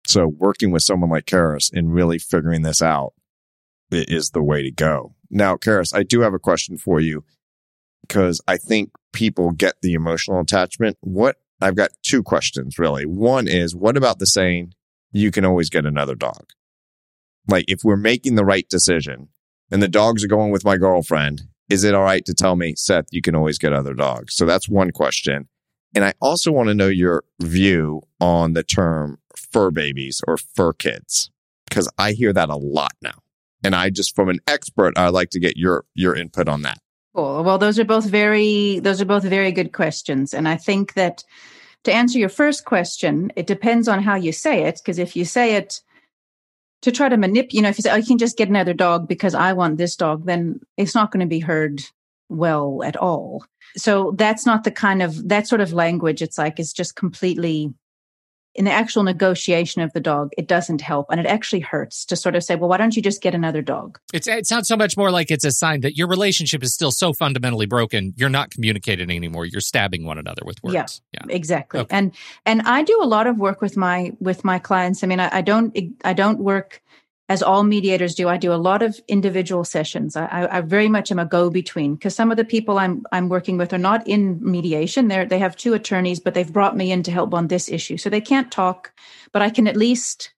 So 0.06 0.26
working 0.26 0.70
with 0.70 0.82
someone 0.82 1.10
like 1.10 1.26
Karis 1.26 1.70
and 1.72 1.94
really 1.94 2.18
figuring 2.18 2.62
this 2.62 2.80
out 2.82 3.12
is 3.90 4.30
the 4.30 4.42
way 4.42 4.62
to 4.62 4.70
go. 4.70 5.14
Now, 5.30 5.56
Karis, 5.56 5.94
I 5.94 6.02
do 6.02 6.20
have 6.20 6.34
a 6.34 6.38
question 6.38 6.76
for 6.76 7.00
you 7.00 7.24
because 8.02 8.40
I 8.48 8.56
think 8.56 8.90
people 9.12 9.52
get 9.52 9.74
the 9.82 9.94
emotional 9.94 10.40
attachment. 10.40 10.96
What 11.00 11.36
I've 11.60 11.76
got 11.76 11.90
two 12.02 12.22
questions 12.22 12.78
really. 12.78 13.06
One 13.06 13.46
is 13.46 13.74
what 13.74 13.96
about 13.96 14.18
the 14.18 14.26
saying, 14.26 14.74
you 15.12 15.30
can 15.30 15.44
always 15.44 15.70
get 15.70 15.86
another 15.86 16.14
dog? 16.14 16.50
Like 17.46 17.64
if 17.68 17.80
we're 17.84 17.96
making 17.96 18.34
the 18.34 18.44
right 18.44 18.68
decision 18.68 19.28
and 19.70 19.82
the 19.82 19.88
dogs 19.88 20.24
are 20.24 20.28
going 20.28 20.50
with 20.50 20.64
my 20.64 20.76
girlfriend, 20.76 21.42
is 21.68 21.84
it 21.84 21.94
all 21.94 22.02
right 22.02 22.24
to 22.24 22.34
tell 22.34 22.56
me, 22.56 22.74
Seth, 22.76 23.06
you 23.10 23.22
can 23.22 23.36
always 23.36 23.58
get 23.58 23.72
other 23.72 23.94
dogs? 23.94 24.34
So 24.34 24.46
that's 24.46 24.68
one 24.68 24.90
question. 24.90 25.48
And 25.94 26.04
I 26.04 26.14
also 26.20 26.52
want 26.52 26.68
to 26.68 26.74
know 26.74 26.88
your 26.88 27.24
view 27.40 28.02
on 28.20 28.52
the 28.54 28.62
term 28.62 29.18
fur 29.36 29.70
babies 29.70 30.20
or 30.26 30.36
fur 30.36 30.72
kids 30.72 31.30
because 31.68 31.88
I 31.98 32.12
hear 32.12 32.32
that 32.32 32.48
a 32.48 32.56
lot 32.56 32.92
now. 33.02 33.22
And 33.62 33.74
I 33.74 33.90
just, 33.90 34.14
from 34.14 34.28
an 34.28 34.40
expert, 34.46 34.98
I'd 34.98 35.08
like 35.08 35.30
to 35.30 35.40
get 35.40 35.56
your 35.56 35.84
your 35.94 36.14
input 36.14 36.48
on 36.48 36.62
that. 36.62 36.78
Cool. 37.14 37.42
Well, 37.44 37.58
those 37.58 37.78
are 37.78 37.84
both 37.84 38.06
very 38.06 38.78
those 38.80 39.00
are 39.00 39.06
both 39.06 39.24
very 39.24 39.52
good 39.52 39.72
questions, 39.72 40.32
and 40.32 40.48
I 40.48 40.56
think 40.56 40.94
that 40.94 41.24
to 41.84 41.92
answer 41.92 42.18
your 42.18 42.28
first 42.28 42.64
question, 42.64 43.32
it 43.36 43.46
depends 43.46 43.88
on 43.88 44.02
how 44.02 44.14
you 44.14 44.32
say 44.32 44.64
it. 44.64 44.80
Because 44.82 44.98
if 44.98 45.16
you 45.16 45.24
say 45.24 45.56
it 45.56 45.80
to 46.82 46.92
try 46.92 47.08
to 47.08 47.16
manipulate, 47.16 47.54
you 47.54 47.62
know, 47.62 47.68
if 47.68 47.78
you 47.78 47.82
say, 47.82 47.92
"Oh, 47.92 48.02
can 48.02 48.18
just 48.18 48.38
get 48.38 48.48
another 48.48 48.74
dog 48.74 49.08
because 49.08 49.34
I 49.34 49.52
want 49.52 49.78
this 49.78 49.96
dog," 49.96 50.26
then 50.26 50.60
it's 50.76 50.94
not 50.94 51.10
going 51.10 51.20
to 51.20 51.26
be 51.26 51.40
heard 51.40 51.82
well 52.28 52.82
at 52.84 52.96
all. 52.96 53.44
So 53.76 54.14
that's 54.16 54.46
not 54.46 54.64
the 54.64 54.70
kind 54.70 55.02
of 55.02 55.28
that 55.28 55.46
sort 55.48 55.60
of 55.60 55.72
language. 55.72 56.22
It's 56.22 56.38
like 56.38 56.58
it's 56.58 56.72
just 56.72 56.96
completely 56.96 57.74
in 58.54 58.64
the 58.64 58.70
actual 58.72 59.02
negotiation 59.02 59.82
of 59.82 59.92
the 59.92 60.00
dog. 60.00 60.30
It 60.36 60.48
doesn't 60.48 60.80
help, 60.80 61.06
and 61.10 61.20
it 61.20 61.26
actually 61.26 61.60
hurts 61.60 62.04
to 62.06 62.16
sort 62.16 62.34
of 62.36 62.42
say, 62.42 62.56
"Well, 62.56 62.68
why 62.68 62.76
don't 62.76 62.96
you 62.96 63.02
just 63.02 63.22
get 63.22 63.34
another 63.34 63.62
dog?" 63.62 63.98
It's, 64.12 64.26
it 64.26 64.46
sounds 64.46 64.68
so 64.68 64.76
much 64.76 64.96
more 64.96 65.10
like 65.10 65.30
it's 65.30 65.44
a 65.44 65.52
sign 65.52 65.80
that 65.82 65.96
your 65.96 66.08
relationship 66.08 66.62
is 66.62 66.74
still 66.74 66.90
so 66.90 67.12
fundamentally 67.12 67.66
broken. 67.66 68.12
You're 68.16 68.28
not 68.28 68.50
communicating 68.50 69.10
anymore. 69.10 69.46
You're 69.46 69.60
stabbing 69.60 70.04
one 70.04 70.18
another 70.18 70.42
with 70.44 70.62
words. 70.62 70.74
Yeah. 70.74 70.86
Yeah. 71.12 71.34
exactly 71.34 71.80
Okay. 71.80 71.96
and 71.96 72.12
and 72.46 72.62
i 72.62 72.82
do 72.82 72.98
a 73.02 73.06
lot 73.06 73.26
of 73.26 73.36
work 73.36 73.60
with 73.60 73.76
my 73.76 74.12
with 74.20 74.44
my 74.44 74.58
clients 74.58 75.02
i 75.02 75.06
mean 75.06 75.20
i, 75.20 75.28
I 75.38 75.40
don't 75.42 75.76
i 76.04 76.12
don't 76.12 76.38
work 76.38 76.80
as 77.30 77.44
all 77.44 77.62
mediators 77.62 78.16
do 78.16 78.28
i 78.28 78.36
do 78.36 78.52
a 78.52 78.64
lot 78.68 78.82
of 78.82 79.00
individual 79.06 79.64
sessions. 79.64 80.16
I, 80.16 80.48
I 80.50 80.60
very 80.60 80.88
much 80.88 81.12
am 81.12 81.20
a 81.20 81.24
go-between 81.24 81.94
because 81.94 82.14
some 82.14 82.30
of 82.30 82.36
the 82.36 82.44
people 82.44 82.78
i'm 82.78 83.04
i'm 83.12 83.28
working 83.30 83.56
with 83.56 83.72
are 83.72 83.78
not 83.78 84.06
in 84.06 84.38
mediation. 84.42 85.08
They're 85.08 85.24
they 85.24 85.38
have 85.38 85.56
two 85.56 85.72
attorneys 85.72 86.20
but 86.20 86.34
they've 86.34 86.52
brought 86.52 86.76
me 86.76 86.92
in 86.92 87.02
to 87.04 87.12
help 87.12 87.32
on 87.32 87.46
this 87.46 87.70
issue. 87.70 87.96
So 87.96 88.10
they 88.10 88.20
can't 88.20 88.50
talk 88.50 88.92
but 89.32 89.42
i 89.42 89.48
can 89.48 89.68
at 89.68 89.76
least 89.76 90.34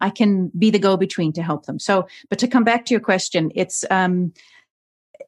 i 0.00 0.08
can 0.08 0.50
be 0.58 0.70
the 0.70 0.78
go-between 0.78 1.32
to 1.34 1.42
help 1.42 1.66
them. 1.66 1.78
So 1.78 2.08
but 2.30 2.38
to 2.40 2.48
come 2.48 2.64
back 2.64 2.86
to 2.86 2.94
your 2.94 3.02
question 3.12 3.52
it's 3.54 3.84
um 3.90 4.32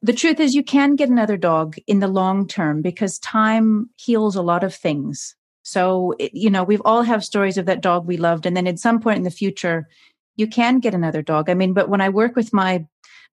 the 0.01 0.13
truth 0.13 0.39
is 0.39 0.55
you 0.55 0.63
can 0.63 0.95
get 0.95 1.09
another 1.09 1.37
dog 1.37 1.75
in 1.85 1.99
the 1.99 2.07
long 2.07 2.47
term 2.47 2.81
because 2.81 3.19
time 3.19 3.91
heals 3.95 4.35
a 4.35 4.41
lot 4.41 4.63
of 4.63 4.73
things. 4.73 5.35
So 5.61 6.15
you 6.19 6.49
know 6.49 6.63
we've 6.63 6.81
all 6.83 7.03
have 7.03 7.23
stories 7.23 7.59
of 7.59 7.67
that 7.67 7.81
dog 7.81 8.07
we 8.07 8.17
loved 8.17 8.47
and 8.47 8.57
then 8.57 8.65
at 8.65 8.79
some 8.79 8.99
point 8.99 9.17
in 9.17 9.23
the 9.23 9.39
future 9.43 9.87
you 10.35 10.47
can 10.47 10.79
get 10.79 10.93
another 10.93 11.21
dog 11.21 11.49
i 11.49 11.53
mean 11.53 11.73
but 11.73 11.89
when 11.89 12.01
i 12.01 12.09
work 12.09 12.35
with 12.35 12.53
my 12.53 12.85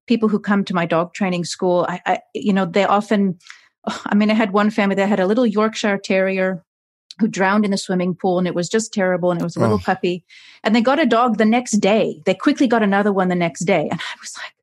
people 0.06 0.28
who 0.28 0.38
come 0.38 0.64
to 0.64 0.74
my 0.74 0.86
dog 0.86 1.12
training 1.14 1.44
school 1.44 1.86
i, 1.88 2.00
I 2.06 2.20
you 2.34 2.52
know 2.52 2.66
they 2.66 2.84
often 2.84 3.38
oh, 3.86 4.02
i 4.06 4.14
mean 4.14 4.30
i 4.30 4.34
had 4.34 4.52
one 4.52 4.70
family 4.70 4.94
that 4.96 5.08
had 5.08 5.20
a 5.20 5.26
little 5.26 5.46
yorkshire 5.46 5.98
terrier 5.98 6.64
who 7.18 7.28
drowned 7.28 7.64
in 7.66 7.70
the 7.70 7.76
swimming 7.78 8.14
pool 8.14 8.38
and 8.38 8.46
it 8.46 8.54
was 8.54 8.68
just 8.68 8.94
terrible 8.94 9.30
and 9.30 9.40
it 9.40 9.44
was 9.44 9.56
a 9.56 9.60
little 9.60 9.76
Oh. 9.76 9.84
puppy 9.84 10.24
and 10.64 10.74
they 10.74 10.80
got 10.80 10.98
a 10.98 11.06
dog 11.06 11.38
the 11.38 11.44
next 11.44 11.72
day 11.72 12.22
they 12.26 12.34
quickly 12.34 12.66
got 12.66 12.82
another 12.82 13.12
one 13.12 13.28
the 13.28 13.34
next 13.34 13.64
day 13.64 13.88
and 13.90 14.00
i 14.00 14.14
was 14.20 14.34
like 14.38 14.54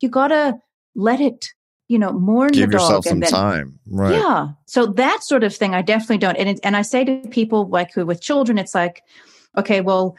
you 0.00 0.08
gotta 0.08 0.58
let 0.94 1.20
it 1.20 1.52
you 1.88 1.98
know 1.98 2.12
mourn 2.12 2.52
Give 2.52 2.70
the 2.70 2.78
dog 2.78 2.82
yourself 2.82 3.04
some 3.04 3.20
then 3.20 3.30
time. 3.30 3.78
Right. 3.86 4.12
yeah. 4.14 4.48
So 4.66 4.86
that 4.86 5.24
sort 5.24 5.42
of 5.42 5.52
thing, 5.54 5.74
I 5.74 5.82
definitely 5.82 6.18
don't. 6.18 6.36
And 6.36 6.48
it, 6.50 6.60
and 6.62 6.76
I 6.76 6.82
say 6.82 7.04
to 7.04 7.28
people 7.30 7.68
like 7.68 7.92
who 7.92 8.06
with 8.06 8.20
children, 8.20 8.58
it's 8.58 8.76
like, 8.76 9.02
okay, 9.58 9.80
well, 9.80 10.16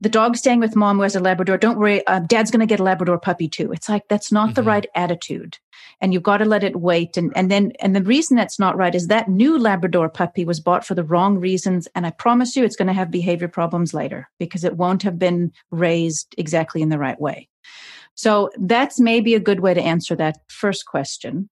the 0.00 0.08
dog 0.08 0.36
staying 0.36 0.60
with 0.60 0.76
mom 0.76 0.96
who 0.96 1.02
has 1.02 1.16
a 1.16 1.20
Labrador, 1.20 1.58
don't 1.58 1.78
worry, 1.78 2.06
uh, 2.06 2.20
dad's 2.20 2.50
going 2.50 2.60
to 2.60 2.66
get 2.66 2.80
a 2.80 2.84
Labrador 2.84 3.18
puppy 3.18 3.48
too. 3.48 3.72
It's 3.72 3.88
like, 3.88 4.06
that's 4.08 4.30
not 4.30 4.46
mm-hmm. 4.46 4.54
the 4.54 4.62
right 4.62 4.86
attitude. 4.94 5.58
And 6.00 6.12
you've 6.12 6.22
got 6.22 6.38
to 6.38 6.44
let 6.44 6.64
it 6.64 6.76
wait. 6.76 7.16
And, 7.16 7.32
and 7.36 7.50
then, 7.50 7.72
and 7.80 7.94
the 7.94 8.02
reason 8.02 8.36
that's 8.36 8.58
not 8.58 8.76
right 8.76 8.94
is 8.94 9.08
that 9.08 9.28
new 9.28 9.58
Labrador 9.58 10.08
puppy 10.08 10.44
was 10.44 10.60
bought 10.60 10.84
for 10.84 10.94
the 10.94 11.04
wrong 11.04 11.38
reasons. 11.38 11.88
And 11.94 12.06
I 12.06 12.10
promise 12.10 12.54
you 12.54 12.64
it's 12.64 12.76
going 12.76 12.88
to 12.88 12.94
have 12.94 13.10
behavior 13.10 13.48
problems 13.48 13.94
later 13.94 14.28
because 14.38 14.64
it 14.64 14.76
won't 14.76 15.02
have 15.02 15.18
been 15.18 15.52
raised 15.70 16.34
exactly 16.38 16.82
in 16.82 16.88
the 16.88 16.98
right 16.98 17.20
way. 17.20 17.48
So 18.14 18.50
that's 18.58 18.98
maybe 18.98 19.34
a 19.34 19.40
good 19.40 19.60
way 19.60 19.74
to 19.74 19.82
answer 19.82 20.16
that 20.16 20.38
first 20.48 20.86
question. 20.86 21.48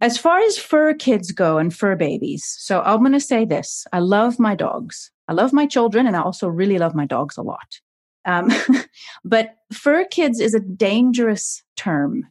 As 0.00 0.18
far 0.18 0.38
as 0.40 0.58
fur 0.58 0.92
kids 0.94 1.32
go 1.32 1.56
and 1.56 1.74
fur 1.74 1.96
babies, 1.96 2.44
so 2.58 2.82
I'm 2.82 3.00
going 3.00 3.12
to 3.12 3.20
say 3.20 3.46
this. 3.46 3.86
I 3.92 4.00
love 4.00 4.38
my 4.38 4.54
dogs. 4.54 5.10
I 5.28 5.32
love 5.32 5.52
my 5.52 5.66
children 5.66 6.06
and 6.06 6.16
I 6.16 6.22
also 6.22 6.48
really 6.48 6.78
love 6.78 6.94
my 6.94 7.06
dogs 7.06 7.36
a 7.36 7.42
lot. 7.42 7.80
Um, 8.24 8.50
but 9.24 9.56
fur 9.72 10.04
kids 10.04 10.40
is 10.40 10.54
a 10.54 10.60
dangerous 10.60 11.62
term. 11.76 12.24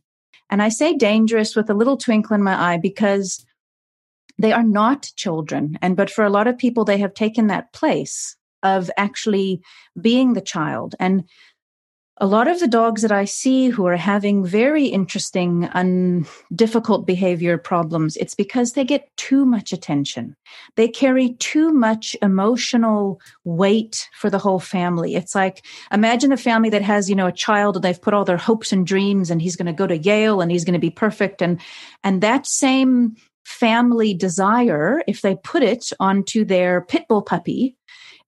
And 0.49 0.61
I 0.61 0.69
say 0.69 0.95
dangerous 0.95 1.55
with 1.55 1.69
a 1.69 1.73
little 1.73 1.97
twinkle 1.97 2.35
in 2.35 2.43
my 2.43 2.73
eye 2.73 2.77
because 2.77 3.45
they 4.37 4.51
are 4.51 4.63
not 4.63 5.11
children. 5.15 5.77
And, 5.81 5.95
but 5.95 6.09
for 6.09 6.23
a 6.23 6.29
lot 6.29 6.47
of 6.47 6.57
people, 6.57 6.85
they 6.85 6.97
have 6.99 7.13
taken 7.13 7.47
that 7.47 7.73
place 7.73 8.35
of 8.63 8.91
actually 8.97 9.61
being 9.99 10.33
the 10.33 10.41
child. 10.41 10.95
And 10.99 11.23
a 12.19 12.25
lot 12.25 12.47
of 12.47 12.61
the 12.61 12.67
dogs 12.67 13.01
that 13.01 13.11
I 13.11 13.25
see 13.25 13.67
who 13.67 13.85
are 13.87 13.97
having 13.97 14.45
very 14.45 14.85
interesting 14.85 15.65
and 15.73 16.25
difficult 16.53 17.05
behavior 17.05 17.57
problems, 17.57 18.15
it's 18.15 18.35
because 18.35 18.71
they 18.71 18.85
get 18.85 19.09
too 19.17 19.45
much 19.45 19.73
attention. 19.73 20.35
They 20.75 20.87
carry 20.87 21.33
too 21.39 21.73
much 21.73 22.15
emotional 22.21 23.19
weight 23.43 24.09
for 24.13 24.29
the 24.29 24.37
whole 24.39 24.61
family. 24.61 25.15
It's 25.15 25.35
like, 25.35 25.65
imagine 25.91 26.31
a 26.31 26.37
family 26.37 26.69
that 26.69 26.81
has, 26.83 27.09
you 27.09 27.15
know, 27.17 27.27
a 27.27 27.33
child 27.33 27.75
and 27.75 27.83
they've 27.83 28.01
put 28.01 28.13
all 28.13 28.23
their 28.23 28.37
hopes 28.37 28.71
and 28.71 28.87
dreams 28.87 29.29
and 29.29 29.41
he's 29.41 29.57
going 29.57 29.65
to 29.65 29.73
go 29.73 29.85
to 29.85 29.97
Yale 29.97 30.39
and 30.39 30.51
he's 30.51 30.63
going 30.63 30.73
to 30.73 30.79
be 30.79 30.89
perfect. 30.89 31.41
And, 31.41 31.59
and 32.01 32.21
that 32.21 32.47
same 32.47 33.17
family 33.43 34.13
desire, 34.13 35.03
if 35.05 35.21
they 35.21 35.35
put 35.35 35.63
it 35.63 35.91
onto 35.99 36.45
their 36.45 36.81
pit 36.81 37.07
bull 37.09 37.23
puppy, 37.23 37.75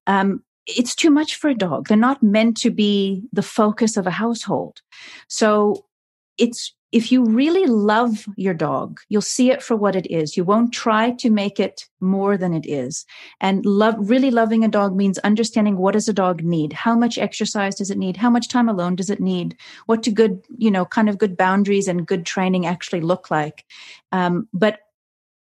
um, 0.07 0.43
it's 0.67 0.95
too 0.95 1.09
much 1.09 1.35
for 1.35 1.49
a 1.49 1.55
dog. 1.55 1.87
They're 1.87 1.97
not 1.97 2.21
meant 2.21 2.57
to 2.57 2.71
be 2.71 3.23
the 3.31 3.41
focus 3.41 3.97
of 3.97 4.05
a 4.05 4.11
household. 4.11 4.81
So 5.27 5.85
it's, 6.37 6.73
if 6.91 7.11
you 7.11 7.25
really 7.25 7.65
love 7.65 8.25
your 8.37 8.53
dog, 8.53 8.99
you'll 9.09 9.21
see 9.21 9.51
it 9.51 9.61
for 9.61 9.75
what 9.75 9.95
it 9.95 10.09
is. 10.09 10.37
You 10.37 10.43
won't 10.43 10.73
try 10.73 11.11
to 11.11 11.29
make 11.29 11.59
it 11.59 11.85
more 11.99 12.37
than 12.37 12.53
it 12.53 12.65
is. 12.65 13.05
And 13.41 13.65
love, 13.65 13.95
really 13.99 14.31
loving 14.31 14.63
a 14.63 14.69
dog 14.69 14.95
means 14.95 15.17
understanding 15.19 15.77
what 15.77 15.93
does 15.93 16.07
a 16.07 16.13
dog 16.13 16.43
need? 16.43 16.71
How 16.71 16.95
much 16.95 17.17
exercise 17.17 17.75
does 17.75 17.91
it 17.91 17.97
need? 17.97 18.15
How 18.15 18.29
much 18.29 18.47
time 18.47 18.69
alone 18.69 18.95
does 18.95 19.09
it 19.09 19.19
need? 19.19 19.57
What 19.87 20.01
do 20.01 20.11
good, 20.11 20.41
you 20.57 20.71
know, 20.71 20.85
kind 20.85 21.09
of 21.09 21.17
good 21.17 21.35
boundaries 21.35 21.87
and 21.87 22.07
good 22.07 22.25
training 22.25 22.65
actually 22.65 23.01
look 23.01 23.29
like? 23.29 23.65
Um, 24.11 24.47
but 24.53 24.79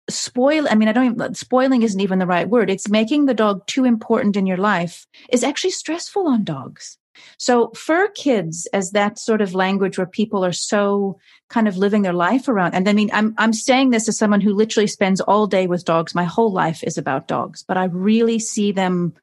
spoil 0.10 0.68
i 0.70 0.76
mean 0.76 0.88
i 0.88 0.92
don't 0.92 1.06
even 1.06 1.34
spoiling 1.34 1.84
isn't 1.84 2.00
even 2.00 2.20
the 2.20 2.26
right 2.26 2.50
word. 2.50 2.70
It's 2.70 2.90
making 2.90 3.26
the 3.26 3.34
dog 3.34 3.66
too 3.68 3.86
important 3.86 4.38
in 4.38 4.46
your 4.46 4.58
life 4.58 5.06
is 5.30 5.44
actually 5.44 5.72
stressful 5.72 6.28
on 6.28 6.44
dogs. 6.44 6.98
So 7.38 7.72
fur 7.72 8.10
kids 8.10 8.68
as 8.74 8.92
that 8.92 9.18
sort 9.18 9.42
of 9.42 9.56
language 9.56 9.98
where 9.98 10.08
people 10.08 10.46
are 10.46 10.54
so 10.54 11.18
kind 11.50 11.68
of 11.68 11.78
living 11.78 12.04
their 12.04 12.14
life 12.14 12.48
around 12.48 12.76
and 12.76 12.88
i 12.88 12.94
mean 12.94 13.10
i'm 13.14 13.34
i'm 13.38 13.54
saying 13.54 13.90
this 13.90 14.08
as 14.08 14.18
someone 14.18 14.42
who 14.42 14.54
literally 14.54 14.88
spends 14.88 15.22
all 15.22 15.48
day 15.48 15.66
with 15.66 15.86
dogs. 15.86 16.14
My 16.14 16.26
whole 16.26 16.52
life 16.52 16.84
is 16.84 16.98
about 16.98 17.28
dogs 17.28 17.64
but 17.68 17.78
i 17.78 17.86
really 17.86 18.40
see 18.40 18.72
them 18.72 19.14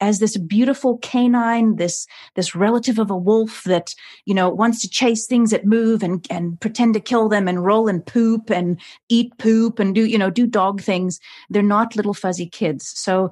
as 0.00 0.18
this 0.18 0.36
beautiful 0.36 0.98
canine, 0.98 1.76
this, 1.76 2.06
this 2.34 2.54
relative 2.54 2.98
of 2.98 3.10
a 3.10 3.16
wolf 3.16 3.64
that, 3.64 3.94
you 4.24 4.34
know, 4.34 4.48
wants 4.48 4.80
to 4.80 4.88
chase 4.88 5.26
things 5.26 5.50
that 5.50 5.66
move 5.66 6.02
and, 6.02 6.26
and 6.30 6.60
pretend 6.60 6.94
to 6.94 7.00
kill 7.00 7.28
them 7.28 7.48
and 7.48 7.64
roll 7.64 7.88
and 7.88 8.06
poop 8.06 8.50
and 8.50 8.80
eat 9.08 9.36
poop 9.38 9.78
and 9.78 9.94
do, 9.94 10.04
you 10.04 10.18
know, 10.18 10.30
do 10.30 10.46
dog 10.46 10.80
things. 10.80 11.18
They're 11.50 11.62
not 11.62 11.96
little 11.96 12.14
fuzzy 12.14 12.46
kids. 12.46 12.88
So 12.94 13.30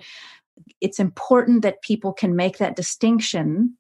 it's 0.81 0.99
important 0.99 1.62
that 1.62 1.83
people 1.83 2.12
can 2.12 2.35
make 2.35 2.59
that 2.59 2.77
distinction 2.77 3.77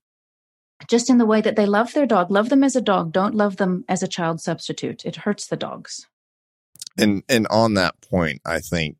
just 0.88 1.08
in 1.08 1.18
the 1.18 1.26
way 1.26 1.40
that 1.40 1.56
they 1.56 1.66
love 1.66 1.92
their 1.94 2.06
dog. 2.06 2.30
Love 2.30 2.50
them 2.50 2.62
as 2.62 2.76
a 2.76 2.80
dog. 2.80 3.12
Don't 3.12 3.34
love 3.34 3.56
them 3.56 3.84
as 3.88 4.02
a 4.02 4.08
child 4.08 4.40
substitute. 4.40 5.04
It 5.04 5.16
hurts 5.16 5.46
the 5.46 5.56
dogs. 5.56 6.06
And, 6.98 7.22
and 7.28 7.46
on 7.48 7.74
that 7.74 8.00
point, 8.00 8.40
I 8.44 8.60
think 8.60 8.96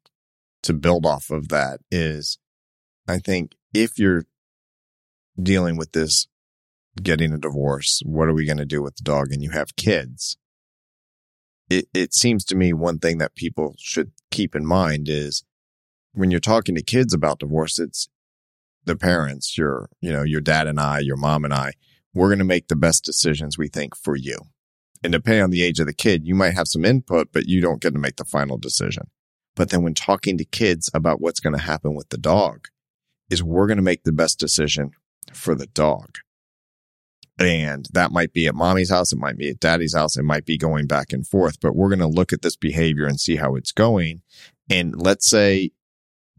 to 0.63 0.73
build 0.73 1.07
off 1.07 1.31
of 1.31 1.49
that 1.49 1.81
is, 1.91 2.39
I 3.07 3.19
think 3.19 3.55
if 3.83 3.99
you're 3.99 4.25
dealing 5.41 5.77
with 5.77 5.93
this, 5.93 6.29
getting 7.03 7.33
a 7.33 7.39
divorce, 7.39 8.03
what 8.05 8.29
are 8.29 8.35
we 8.35 8.47
going 8.47 8.57
to 8.59 8.65
do 8.65 8.83
with 8.83 8.97
the 8.97 9.05
dog? 9.05 9.33
And 9.33 9.43
you 9.43 9.51
have 9.51 9.77
kids. 9.77 10.37
It, 11.69 11.87
it 11.93 12.15
seems 12.15 12.45
to 12.47 12.55
me 12.55 12.73
one 12.73 12.99
thing 12.99 13.19
that 13.19 13.35
people 13.35 13.75
should 13.79 14.13
keep 14.31 14.55
in 14.55 14.65
mind 14.65 15.09
is 15.09 15.45
when 16.13 16.31
you're 16.31 16.41
talking 16.41 16.75
to 16.75 16.83
kids 16.83 17.13
about 17.13 17.41
divorce, 17.41 17.79
it's 17.79 18.09
the 18.85 18.97
parents, 18.97 19.59
your, 19.59 19.89
you 20.01 20.13
know, 20.13 20.23
your 20.23 20.41
dad 20.41 20.67
and 20.67 20.81
I, 20.81 21.01
your 21.01 21.17
mom 21.17 21.45
and 21.45 21.53
I, 21.53 21.73
we're 22.15 22.29
going 22.29 22.39
to 22.39 22.45
make 22.45 22.69
the 22.69 22.77
best 22.77 23.05
decisions 23.05 23.59
we 23.59 23.69
think 23.69 23.97
for 23.97 24.17
you. 24.17 24.39
And 25.03 25.13
depending 25.13 25.43
on 25.43 25.51
the 25.51 25.63
age 25.63 25.81
of 25.81 25.87
the 25.87 25.93
kid, 25.93 26.27
you 26.27 26.35
might 26.35 26.55
have 26.55 26.69
some 26.69 26.85
input, 26.85 27.29
but 27.33 27.47
you 27.47 27.61
don't 27.61 27.83
get 27.83 27.93
to 27.93 27.99
make 27.99 28.17
the 28.17 28.25
final 28.25 28.57
decision. 28.57 29.11
But 29.55 29.71
then 29.71 29.83
when 29.83 29.95
talking 29.95 30.39
to 30.39 30.45
kids 30.45 30.91
about 30.95 31.21
what's 31.21 31.41
going 31.41 31.55
to 31.55 31.63
happen 31.63 31.95
with 31.95 32.09
the 32.09 32.19
dog, 32.19 32.69
is 33.31 33.43
we're 33.43 33.67
going 33.67 33.79
to 33.79 33.83
make 33.83 34.05
the 34.05 34.13
best 34.13 34.39
decision 34.39 34.93
for 35.33 35.55
the 35.55 35.67
dog. 35.67 36.19
And 37.39 37.87
that 37.93 38.13
might 38.13 38.33
be 38.33 38.47
at 38.47 38.55
mommy's 38.55 38.91
house. 38.91 39.13
It 39.13 39.19
might 39.19 39.37
be 39.37 39.51
at 39.51 39.61
daddy's 39.61 39.95
house. 39.95 40.17
It 40.17 40.23
might 40.23 40.47
be 40.47 40.57
going 40.57 40.87
back 40.87 41.13
and 41.13 41.27
forth, 41.27 41.61
but 41.61 41.77
we're 41.77 41.91
going 41.91 41.99
to 41.99 42.07
look 42.07 42.33
at 42.33 42.43
this 42.43 42.57
behavior 42.57 43.07
and 43.07 43.21
see 43.21 43.37
how 43.37 43.57
it's 43.57 43.73
going. 43.73 44.23
And 44.71 44.95
let's 44.97 45.29
say 45.29 45.73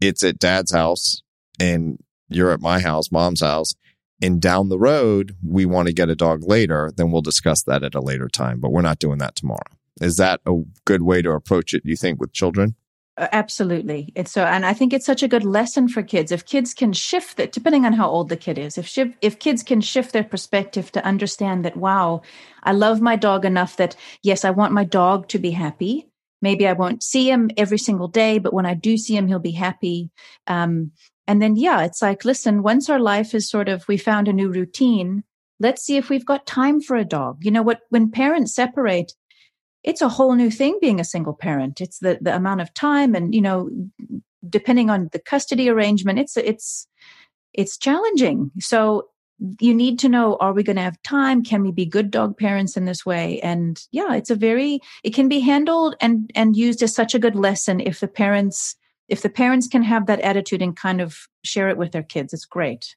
it's 0.00 0.24
at 0.24 0.38
dad's 0.38 0.72
house 0.72 1.22
and 1.60 2.02
you're 2.28 2.50
at 2.50 2.60
my 2.60 2.80
house, 2.80 3.12
mom's 3.12 3.40
house, 3.40 3.74
and 4.20 4.40
down 4.40 4.68
the 4.68 4.78
road, 4.78 5.36
we 5.42 5.64
want 5.64 5.86
to 5.86 5.94
get 5.94 6.08
a 6.08 6.16
dog 6.16 6.42
later, 6.42 6.90
then 6.96 7.12
we'll 7.12 7.22
discuss 7.22 7.62
that 7.62 7.84
at 7.84 7.94
a 7.94 8.00
later 8.00 8.28
time, 8.28 8.58
but 8.58 8.72
we're 8.72 8.82
not 8.82 8.98
doing 8.98 9.18
that 9.18 9.36
tomorrow. 9.36 9.60
Is 10.00 10.16
that 10.16 10.40
a 10.44 10.62
good 10.84 11.02
way 11.02 11.22
to 11.22 11.30
approach 11.30 11.72
it, 11.74 11.82
you 11.84 11.96
think, 11.96 12.20
with 12.20 12.32
children? 12.32 12.74
Uh, 13.18 13.26
absolutely. 13.32 14.12
It's 14.14 14.30
so, 14.30 14.44
and 14.44 14.64
I 14.64 14.72
think 14.72 14.92
it's 14.92 15.04
such 15.06 15.22
a 15.24 15.28
good 15.28 15.44
lesson 15.44 15.88
for 15.88 16.02
kids. 16.02 16.30
If 16.30 16.46
kids 16.46 16.72
can 16.72 16.92
shift 16.92 17.40
it, 17.40 17.52
depending 17.52 17.84
on 17.84 17.92
how 17.92 18.08
old 18.08 18.28
the 18.28 18.36
kid 18.36 18.58
is, 18.58 18.78
if 18.78 18.96
if 19.20 19.38
kids 19.40 19.62
can 19.64 19.80
shift 19.80 20.12
their 20.12 20.24
perspective 20.24 20.92
to 20.92 21.04
understand 21.04 21.64
that, 21.64 21.76
wow, 21.76 22.22
I 22.62 22.72
love 22.72 23.00
my 23.00 23.16
dog 23.16 23.44
enough 23.44 23.76
that 23.76 23.96
yes, 24.22 24.44
I 24.44 24.50
want 24.50 24.72
my 24.72 24.84
dog 24.84 25.28
to 25.28 25.38
be 25.38 25.50
happy. 25.50 26.06
Maybe 26.40 26.68
I 26.68 26.74
won't 26.74 27.02
see 27.02 27.28
him 27.28 27.50
every 27.56 27.78
single 27.78 28.06
day, 28.06 28.38
but 28.38 28.54
when 28.54 28.66
I 28.66 28.74
do 28.74 28.96
see 28.96 29.16
him, 29.16 29.26
he'll 29.26 29.40
be 29.40 29.50
happy. 29.50 30.10
Um, 30.46 30.92
and 31.26 31.42
then, 31.42 31.56
yeah, 31.56 31.82
it's 31.82 32.00
like, 32.00 32.24
listen, 32.24 32.62
once 32.62 32.88
our 32.88 33.00
life 33.00 33.34
is 33.34 33.50
sort 33.50 33.68
of, 33.68 33.86
we 33.88 33.96
found 33.96 34.28
a 34.28 34.32
new 34.32 34.48
routine. 34.48 35.24
Let's 35.58 35.82
see 35.84 35.96
if 35.96 36.08
we've 36.08 36.24
got 36.24 36.46
time 36.46 36.80
for 36.80 36.96
a 36.96 37.04
dog. 37.04 37.44
You 37.44 37.50
know 37.50 37.62
what? 37.62 37.80
When 37.90 38.12
parents 38.12 38.54
separate, 38.54 39.12
it's 39.88 40.02
a 40.02 40.08
whole 40.08 40.34
new 40.34 40.50
thing 40.50 40.78
being 40.82 41.00
a 41.00 41.04
single 41.04 41.32
parent. 41.32 41.80
It's 41.80 42.00
the, 42.00 42.18
the 42.20 42.36
amount 42.36 42.60
of 42.60 42.74
time 42.74 43.14
and, 43.14 43.34
you 43.34 43.40
know, 43.40 43.70
depending 44.46 44.90
on 44.90 45.08
the 45.12 45.18
custody 45.18 45.70
arrangement, 45.70 46.18
it's, 46.18 46.36
it's, 46.36 46.86
it's 47.54 47.78
challenging. 47.78 48.50
So 48.60 49.08
you 49.60 49.72
need 49.72 49.98
to 50.00 50.10
know, 50.10 50.36
are 50.40 50.52
we 50.52 50.62
going 50.62 50.76
to 50.76 50.82
have 50.82 51.02
time? 51.04 51.42
Can 51.42 51.62
we 51.62 51.72
be 51.72 51.86
good 51.86 52.10
dog 52.10 52.36
parents 52.36 52.76
in 52.76 52.84
this 52.84 53.06
way? 53.06 53.40
And 53.40 53.80
yeah, 53.90 54.12
it's 54.14 54.28
a 54.28 54.34
very, 54.34 54.80
it 55.04 55.14
can 55.14 55.26
be 55.26 55.40
handled 55.40 55.94
and, 56.02 56.30
and 56.34 56.54
used 56.54 56.82
as 56.82 56.94
such 56.94 57.14
a 57.14 57.18
good 57.18 57.34
lesson 57.34 57.80
if 57.80 58.00
the 58.00 58.08
parents, 58.08 58.76
if 59.08 59.22
the 59.22 59.30
parents 59.30 59.68
can 59.68 59.82
have 59.84 60.04
that 60.04 60.20
attitude 60.20 60.60
and 60.60 60.76
kind 60.76 61.00
of 61.00 61.16
share 61.44 61.70
it 61.70 61.78
with 61.78 61.92
their 61.92 62.02
kids, 62.02 62.34
it's 62.34 62.44
great. 62.44 62.94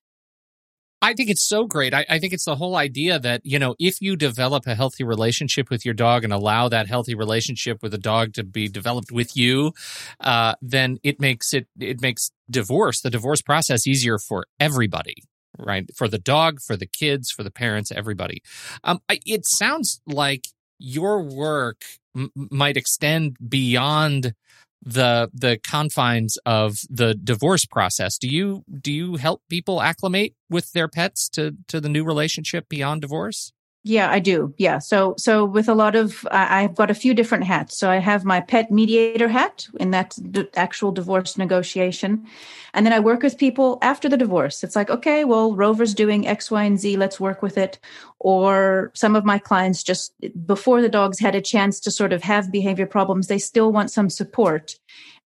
I 1.02 1.14
think 1.14 1.30
it's 1.30 1.48
so 1.48 1.66
great. 1.66 1.94
I, 1.94 2.06
I, 2.08 2.20
think 2.20 2.32
it's 2.32 2.46
the 2.46 2.56
whole 2.56 2.76
idea 2.76 3.18
that, 3.18 3.42
you 3.44 3.58
know, 3.58 3.76
if 3.80 4.02
you 4.02 4.16
develop 4.16 4.68
a 4.68 4.76
healthy 4.76 5.04
relationship 5.04 5.72
with 5.72 5.84
your 5.84 5.96
dog 5.96 6.24
and 6.24 6.32
allow 6.32 6.70
that 6.70 6.88
healthy 6.88 7.16
relationship 7.16 7.82
with 7.82 7.92
the 7.92 7.98
dog 7.98 8.34
to 8.34 8.44
be 8.44 8.68
developed 8.68 9.12
with 9.12 9.36
you, 9.36 9.74
uh, 10.20 10.54
then 10.62 11.00
it 11.04 11.20
makes 11.20 11.54
it, 11.54 11.68
it 11.80 12.02
makes 12.02 12.30
divorce, 12.50 13.02
the 13.02 13.10
divorce 13.10 13.42
process 13.42 13.88
easier 13.88 14.20
for 14.20 14.46
everybody, 14.60 15.16
right? 15.58 15.90
For 15.96 16.08
the 16.08 16.20
dog, 16.20 16.60
for 16.62 16.78
the 16.78 16.88
kids, 16.88 17.32
for 17.32 17.42
the 17.44 17.52
parents, 17.52 17.92
everybody. 17.92 18.44
Um, 18.84 19.00
it 19.10 19.48
sounds 19.48 20.02
like 20.06 20.46
your 20.78 21.24
work 21.24 21.82
m- 22.16 22.32
might 22.36 22.78
extend 22.78 23.38
beyond 23.48 24.36
the 24.84 25.30
the 25.34 25.60
confines 25.64 26.38
of 26.46 26.80
the 26.90 27.14
divorce 27.16 27.66
process. 27.66 28.18
Do 28.18 28.28
you 28.28 28.64
do 28.82 28.92
you 28.92 29.16
help 29.16 29.42
people 29.50 29.82
acclimate 29.82 30.36
with 30.50 30.72
their 30.74 30.88
pets 30.88 31.30
to 31.30 31.56
to 31.68 31.80
the 31.80 31.90
new 31.90 32.04
relationship 32.04 32.68
beyond 32.70 33.02
divorce 33.02 33.54
Yeah, 33.84 34.12
I 34.12 34.20
do. 34.20 34.54
Yeah. 34.58 34.78
So, 34.78 35.16
so 35.18 35.44
with 35.44 35.68
a 35.68 35.74
lot 35.74 35.96
of, 35.96 36.28
I've 36.30 36.76
got 36.76 36.92
a 36.92 36.96
few 36.96 37.16
different 37.16 37.46
hats. 37.46 37.76
So 37.78 37.90
I 37.90 37.98
have 37.98 38.24
my 38.24 38.40
pet 38.40 38.70
mediator 38.70 39.28
hat 39.28 39.68
in 39.80 39.90
that 39.90 40.16
actual 40.56 40.92
divorce 40.92 41.36
negotiation. 41.36 42.28
And 42.76 42.86
then 42.86 42.94
I 42.94 43.00
work 43.00 43.24
with 43.24 43.40
people 43.40 43.80
after 43.82 44.08
the 44.08 44.18
divorce. 44.18 44.64
It's 44.64 44.76
like, 44.76 44.92
okay, 44.92 45.26
well, 45.26 45.56
Rover's 45.56 45.96
doing 45.96 46.28
X, 46.28 46.52
Y, 46.52 46.64
and 46.64 46.80
Z. 46.80 46.96
Let's 46.96 47.20
work 47.20 47.42
with 47.42 47.58
it. 47.58 47.80
Or 48.20 48.92
some 48.94 49.16
of 49.16 49.26
my 49.26 49.40
clients 49.40 49.82
just 49.82 50.14
before 50.46 50.84
the 50.84 50.90
dogs 50.90 51.20
had 51.20 51.34
a 51.34 51.42
chance 51.42 51.80
to 51.80 51.90
sort 51.90 52.14
of 52.14 52.22
have 52.22 52.52
behavior 52.52 52.86
problems, 52.86 53.28
they 53.28 53.40
still 53.40 53.72
want 53.72 53.90
some 53.90 54.12
support 54.12 54.76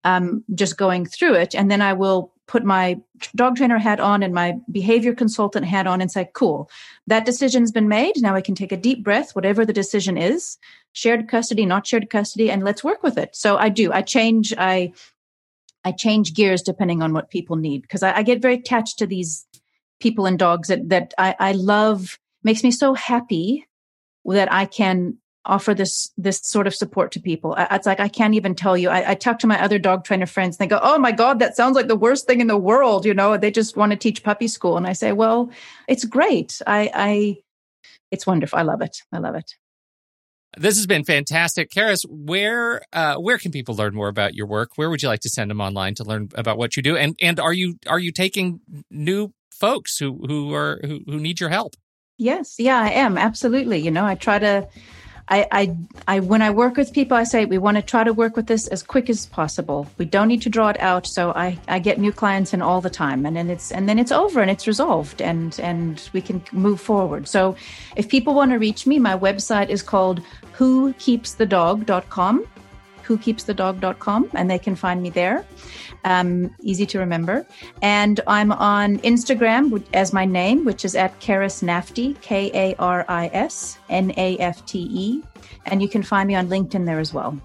um, 0.06 0.46
just 0.54 0.78
going 0.78 1.06
through 1.06 1.34
it. 1.34 1.54
And 1.54 1.70
then 1.70 1.82
I 1.82 1.92
will 1.92 2.32
put 2.48 2.64
my 2.64 3.00
dog 3.36 3.56
trainer 3.56 3.80
hat 3.80 4.00
on 4.00 4.22
and 4.22 4.34
my 4.34 4.56
behavior 4.72 5.14
consultant 5.16 5.66
hat 5.66 5.88
on 5.88 6.02
and 6.02 6.12
say, 6.12 6.30
cool, 6.34 6.70
that 7.08 7.26
decision's 7.26 7.72
been 7.72 7.88
made. 7.88 8.14
Now 8.18 8.36
I 8.36 8.42
can 8.42 8.56
take 8.56 8.72
a 8.72 8.78
deep 8.78 9.04
breath, 9.04 9.36
whatever 9.36 9.66
the 9.66 9.74
decision 9.74 10.18
is, 10.18 10.58
shared 10.94 11.28
custody, 11.28 11.66
not 11.66 11.88
shared 11.88 12.10
custody, 12.10 12.52
and 12.52 12.64
let's 12.64 12.84
work 12.84 13.02
with 13.04 13.18
it. 13.18 13.36
So 13.36 13.58
I 13.58 13.70
do. 13.70 13.92
I 13.92 14.02
change, 14.02 14.54
I 14.58 14.94
I 15.84 15.92
change 15.92 16.34
gears 16.34 16.64
depending 16.64 17.04
on 17.04 17.14
what 17.14 17.30
people 17.30 17.56
need 17.56 17.84
because 17.84 18.02
I, 18.02 18.18
I, 18.18 18.24
get 18.24 18.42
very 18.42 18.56
attached 18.56 18.98
to 18.98 19.06
these 19.06 19.46
people 20.00 20.26
and 20.26 20.38
dogs 20.40 20.68
that 20.70 20.90
that 20.90 21.14
I, 21.18 21.36
I 21.40 21.52
love 21.52 22.18
makes 22.44 22.64
me 22.64 22.72
so 22.72 22.96
happy 22.96 23.68
that 24.26 24.52
I 24.52 24.66
can 24.66 25.20
offer 25.46 25.74
this 25.74 26.12
this 26.18 26.40
sort 26.44 26.68
of 26.68 26.76
support 26.76 27.12
to 27.14 27.20
people. 27.20 27.56
It's 27.58 27.86
like 27.86 28.00
I 28.00 28.08
can't 28.08 28.34
even 28.34 28.56
tell 28.56 28.78
you. 28.78 28.90
I, 28.90 29.12
I, 29.12 29.16
talk 29.16 29.40
to 29.40 29.48
my 29.48 29.62
other 29.62 29.80
dog 29.80 30.04
trainer 30.04 30.26
friends. 30.26 30.58
And 30.58 30.66
they 30.66 30.76
go, 30.76 30.80
"Oh 30.82 30.98
my 30.98 31.12
god, 31.12 31.40
that 31.40 31.56
sounds 31.56 31.76
like 31.76 31.88
the 31.88 31.96
worst 31.96 32.28
thing 32.28 32.42
in 32.42 32.48
the 32.48 32.58
world." 32.58 33.06
You 33.06 33.14
know, 33.14 33.38
they 33.38 33.52
just 33.52 33.78
want 33.78 33.92
to 33.92 33.98
teach 33.98 34.24
puppy 34.24 34.48
school, 34.48 34.78
and 34.78 34.88
I 34.88 34.94
say, 34.94 35.12
"Well, 35.12 35.50
it's 35.88 36.06
great. 36.06 36.62
I, 36.66 36.92
I 36.94 37.38
it's 38.12 38.26
wonderful. 38.28 38.58
I 38.60 38.64
love 38.64 38.82
it. 38.82 38.98
I 39.12 39.20
love 39.20 39.36
it." 39.36 39.56
This 40.58 40.78
has 40.78 40.88
been 40.88 41.04
fantastic, 41.04 41.70
Karis. 41.70 42.06
Where 42.10 42.82
uh, 42.94 43.16
where 43.16 43.38
can 43.38 43.52
people 43.52 43.76
learn 43.76 43.94
more 43.94 44.08
about 44.08 44.36
your 44.36 44.48
work? 44.48 44.72
Where 44.76 44.90
would 44.90 45.02
you 45.02 45.10
like 45.10 45.22
to 45.22 45.30
send 45.30 45.52
them 45.52 45.62
online 45.62 45.96
to 45.96 46.04
learn 46.04 46.30
about 46.36 46.58
what 46.58 46.78
you 46.78 46.84
do? 46.84 46.98
And 46.98 47.16
and 47.22 47.40
are 47.40 47.54
you 47.54 47.76
are 47.88 48.00
you 48.00 48.12
taking 48.12 48.62
new 48.90 49.34
folks 49.52 49.98
who 49.98 50.20
who 50.28 50.54
are 50.54 50.80
who, 50.84 51.02
who 51.06 51.20
need 51.20 51.40
your 51.40 51.50
help? 51.50 51.74
Yes, 52.18 52.56
yeah, 52.58 52.80
I 52.80 52.92
am 52.92 53.18
absolutely. 53.18 53.80
You 53.80 53.92
know, 53.92 54.06
I 54.06 54.16
try 54.16 54.40
to 54.40 54.68
I, 55.28 55.48
I, 55.52 55.76
I, 56.08 56.20
when 56.20 56.42
I 56.44 56.52
work 56.52 56.78
with 56.78 56.94
people, 56.94 57.18
I 57.18 57.24
say 57.24 57.46
we 57.46 57.58
want 57.58 57.78
to 57.78 57.84
try 57.84 58.04
to 58.04 58.14
work 58.14 58.36
with 58.36 58.46
this 58.46 58.68
as 58.68 58.84
quick 58.84 59.10
as 59.10 59.26
possible. 59.26 59.88
We 59.98 60.06
don't 60.06 60.28
need 60.28 60.44
to 60.44 60.50
draw 60.50 60.70
it 60.70 60.80
out. 60.80 61.08
So 61.08 61.32
I, 61.32 61.58
I 61.68 61.80
get 61.80 62.00
new 62.00 62.12
clients 62.12 62.54
in 62.54 62.62
all 62.62 62.80
the 62.80 62.92
time, 62.92 63.26
and 63.26 63.36
then 63.36 63.50
it's 63.50 63.72
and 63.72 63.90
then 63.90 63.98
it's 63.98 64.12
over 64.12 64.40
and 64.42 64.52
it's 64.52 64.68
resolved, 64.68 65.22
and 65.22 65.60
and 65.60 66.08
we 66.14 66.22
can 66.22 66.44
move 66.52 66.80
forward. 66.80 67.28
So, 67.28 67.56
if 67.96 68.08
people 68.08 68.36
want 68.36 68.52
to 68.52 68.58
reach 68.58 68.86
me, 68.86 69.00
my 69.00 69.18
website 69.18 69.70
is 69.70 69.82
called 69.82 70.22
WhoKeepsTheDog.com 70.58 72.48
whokeepsthedog.com 73.06 74.30
and 74.34 74.50
they 74.50 74.60
can 74.60 74.76
find 74.76 75.02
me 75.02 75.10
there. 75.10 75.46
Um, 76.04 76.54
easy 76.62 76.86
to 76.88 77.00
remember. 77.00 77.46
And 77.82 78.20
I'm 78.28 78.52
on 78.52 78.98
Instagram 79.00 79.84
as 79.94 80.14
my 80.14 80.26
name, 80.26 80.66
which 80.66 80.86
is 80.86 80.96
at 80.96 81.20
Karis 81.20 81.64
Nafte, 81.64 82.20
K 82.22 82.52
A 82.54 82.76
R 82.76 83.06
I 83.08 83.30
S 83.34 83.80
N 83.90 84.14
A 84.18 84.38
F 84.38 84.66
T 84.66 84.88
E. 84.92 85.24
And 85.66 85.82
you 85.82 85.90
can 85.90 86.04
find 86.04 86.28
me 86.28 86.36
on 86.36 86.48
LinkedIn 86.48 86.86
there 86.86 87.00
as 87.00 87.14
well. 87.14 87.40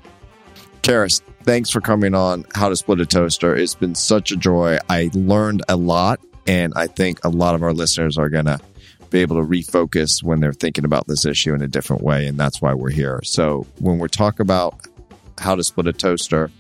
Karis, 0.83 1.23
thanks 1.45 1.71
for 1.71 1.81
coming 1.81 2.15
on 2.15 2.45
How 2.55 2.69
to 2.69 2.77
Split 2.77 3.01
a 3.01 3.07
Toaster. 3.07 3.55
It's 3.55 3.75
been 3.75 3.95
such 3.95 4.31
a 4.31 4.37
joy. 4.37 4.79
I 4.89 5.11
learned 5.15 5.63
a 5.69 5.77
lot, 5.77 6.21
and 6.47 6.73
I 6.75 6.87
think 6.87 7.23
a 7.25 7.29
lot 7.29 7.55
of 7.55 7.63
our 7.63 7.73
listeners 7.73 8.17
are 8.19 8.29
going 8.29 8.47
to 8.47 8.59
be 9.11 9.21
able 9.21 9.37
to 9.37 9.43
refocus 9.43 10.23
when 10.23 10.41
they're 10.41 10.53
thinking 10.53 10.85
about 10.85 11.07
this 11.07 11.25
issue 11.25 11.53
in 11.53 11.63
a 11.63 11.69
different 11.69 12.03
way. 12.03 12.27
And 12.27 12.39
that's 12.39 12.63
why 12.63 12.75
we're 12.75 12.91
here. 12.91 13.21
So, 13.25 13.67
when 13.79 13.99
we're 13.99 14.09
talking 14.09 14.43
about 14.43 14.87
how 15.41 15.55
to 15.55 15.65
Split 15.65 15.87
a 15.87 15.93
Toaster, 15.93 16.51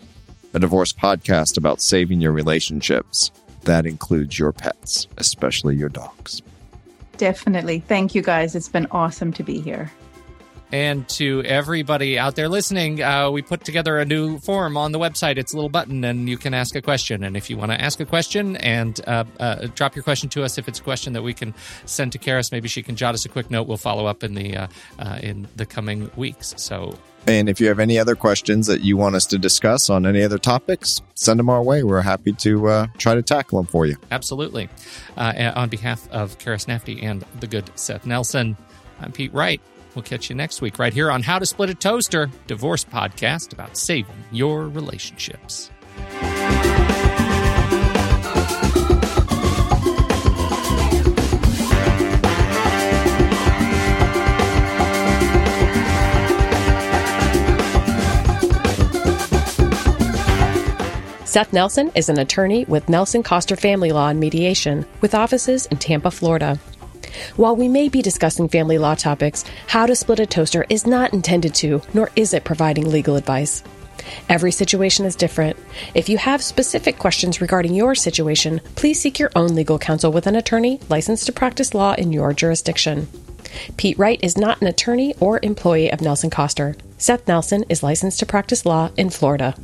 a 0.55 0.59
divorce 0.59 0.93
podcast 0.93 1.57
about 1.57 1.81
saving 1.81 2.21
your 2.21 2.33
relationships. 2.33 3.31
That 3.65 3.87
includes 3.87 4.39
your 4.39 4.53
pets, 4.53 5.07
especially 5.19 5.77
your 5.77 5.91
dogs. 5.91 6.43
Definitely. 7.19 7.81
Thank 7.81 8.15
you 8.15 8.23
guys. 8.23 8.55
It's 8.55 8.69
been 8.69 8.87
awesome 8.91 9.33
to 9.35 9.43
be 9.43 9.61
here. 9.61 9.93
And 10.73 11.09
to 11.11 11.43
everybody 11.45 12.19
out 12.19 12.37
there 12.37 12.49
listening, 12.49 13.03
uh, 13.03 13.31
we 13.31 13.43
put 13.43 13.65
together 13.65 13.99
a 13.99 14.05
new 14.05 14.39
form 14.39 14.77
on 14.77 14.93
the 14.93 14.99
website. 14.99 15.37
It's 15.37 15.53
a 15.53 15.57
little 15.57 15.69
button, 15.69 16.05
and 16.05 16.29
you 16.29 16.39
can 16.39 16.55
ask 16.55 16.77
a 16.77 16.83
question. 16.83 17.25
And 17.25 17.37
if 17.37 17.51
you 17.51 17.57
want 17.57 17.73
to 17.73 17.81
ask 17.81 17.99
a 17.99 18.07
question 18.07 18.57
and 18.57 19.01
uh, 19.07 19.25
uh, 19.41 19.67
drop 19.75 19.97
your 19.97 20.05
question 20.05 20.29
to 20.31 20.45
us, 20.45 20.59
if 20.59 20.69
it's 20.69 20.79
a 20.79 20.83
question 20.83 21.13
that 21.15 21.23
we 21.23 21.35
can 21.35 21.55
send 21.87 22.13
to 22.13 22.19
Karis, 22.19 22.53
maybe 22.53 22.69
she 22.69 22.83
can 22.83 22.95
jot 22.95 23.15
us 23.15 23.25
a 23.25 23.29
quick 23.29 23.51
note. 23.51 23.67
We'll 23.67 23.79
follow 23.79 24.07
up 24.07 24.23
in 24.23 24.35
the 24.35 24.57
uh, 24.57 24.67
uh, 24.99 25.19
in 25.23 25.49
the 25.57 25.67
coming 25.67 26.11
weeks. 26.17 26.55
So 26.57 26.97
and 27.27 27.49
if 27.49 27.61
you 27.61 27.69
have 27.69 27.81
any 27.81 27.99
other 27.99 28.15
questions 28.15 28.67
that 28.67 28.81
you 28.81 28.97
want 28.97 29.15
us 29.15 29.27
to 29.27 29.39
discuss 29.39 29.91
on 29.91 30.07
any 30.07 30.23
other 30.23 30.39
topics, 30.39 31.03
send 31.15 31.39
them 31.39 31.51
our 31.51 31.63
way. 31.63 31.83
We're 31.83 32.01
happy 32.01 32.33
to 32.33 32.69
uh, 32.69 32.87
try 32.97 33.15
to 33.15 33.23
tackle 33.23 33.59
them 33.59 33.67
for 33.67 33.87
you. 33.87 33.97
Absolutely. 34.11 34.69
Uh, 35.17 35.53
on 35.55 35.69
behalf 35.69 36.09
of 36.11 36.39
Karis 36.39 36.67
Nafte 36.67 37.03
and 37.03 37.25
the 37.41 37.47
good 37.47 37.71
Seth 37.75 38.07
Nelson, 38.07 38.57
I'm 39.01 39.13
Pete 39.13 39.35
Wright. 39.35 39.61
We'll 39.95 40.03
catch 40.03 40.31
you 40.31 40.37
next 40.37 40.61
week 40.63 40.79
right 40.79 40.93
here 40.93 41.11
on 41.11 41.23
How 41.23 41.39
to 41.39 41.47
Split 41.47 41.71
a 41.71 41.75
Toaster, 41.75 42.31
divorce 42.47 42.85
podcast 42.85 43.53
about 43.53 43.77
saving 43.77 44.25
your 44.31 44.69
relationships. 44.69 45.71
Seth 61.31 61.53
Nelson 61.53 61.93
is 61.95 62.09
an 62.09 62.19
attorney 62.19 62.65
with 62.65 62.89
Nelson 62.89 63.23
Coster 63.23 63.55
Family 63.55 63.93
Law 63.93 64.09
and 64.09 64.19
Mediation, 64.19 64.85
with 65.01 65.15
offices 65.15 65.67
in 65.67 65.77
Tampa, 65.77 66.11
Florida. 66.11 66.59
While 67.37 67.57
we 67.57 67.69
may 67.69 67.89
be 67.89 68.03
discussing 68.03 68.49
family 68.49 68.79
law 68.79 68.95
topics, 68.95 69.45
How 69.67 69.87
to 69.87 69.95
Split 69.95 70.21
a 70.21 70.27
Toaster 70.27 70.67
is 70.69 70.87
not 70.87 71.13
intended 71.13 71.55
to, 71.57 71.83
nor 71.95 72.11
is 72.17 72.35
it 72.35 72.45
providing 72.45 72.91
legal 72.91 73.17
advice. 73.17 73.63
Every 74.29 74.53
situation 74.53 75.07
is 75.07 75.17
different. 75.17 75.57
If 75.95 76.09
you 76.09 76.19
have 76.19 76.43
specific 76.43 76.99
questions 76.99 77.41
regarding 77.41 77.75
your 77.75 77.95
situation, 77.95 78.61
please 78.77 79.01
seek 79.01 79.19
your 79.19 79.31
own 79.37 79.55
legal 79.55 79.79
counsel 79.79 80.13
with 80.13 80.27
an 80.27 80.37
attorney 80.37 80.81
licensed 80.89 81.27
to 81.27 81.33
practice 81.33 81.75
law 81.75 81.95
in 81.95 82.13
your 82.13 82.33
jurisdiction. 82.33 83.09
Pete 83.77 83.99
Wright 83.99 84.21
is 84.23 84.37
not 84.37 84.61
an 84.61 84.69
attorney 84.69 85.15
or 85.21 85.41
employee 85.43 85.91
of 85.91 86.01
Nelson 86.01 86.31
Coster. 86.31 86.77
Seth 86.99 87.27
Nelson 87.27 87.65
is 87.69 87.83
licensed 87.83 88.21
to 88.21 88.27
practice 88.27 88.65
law 88.65 88.91
in 88.97 89.11
Florida. 89.11 89.55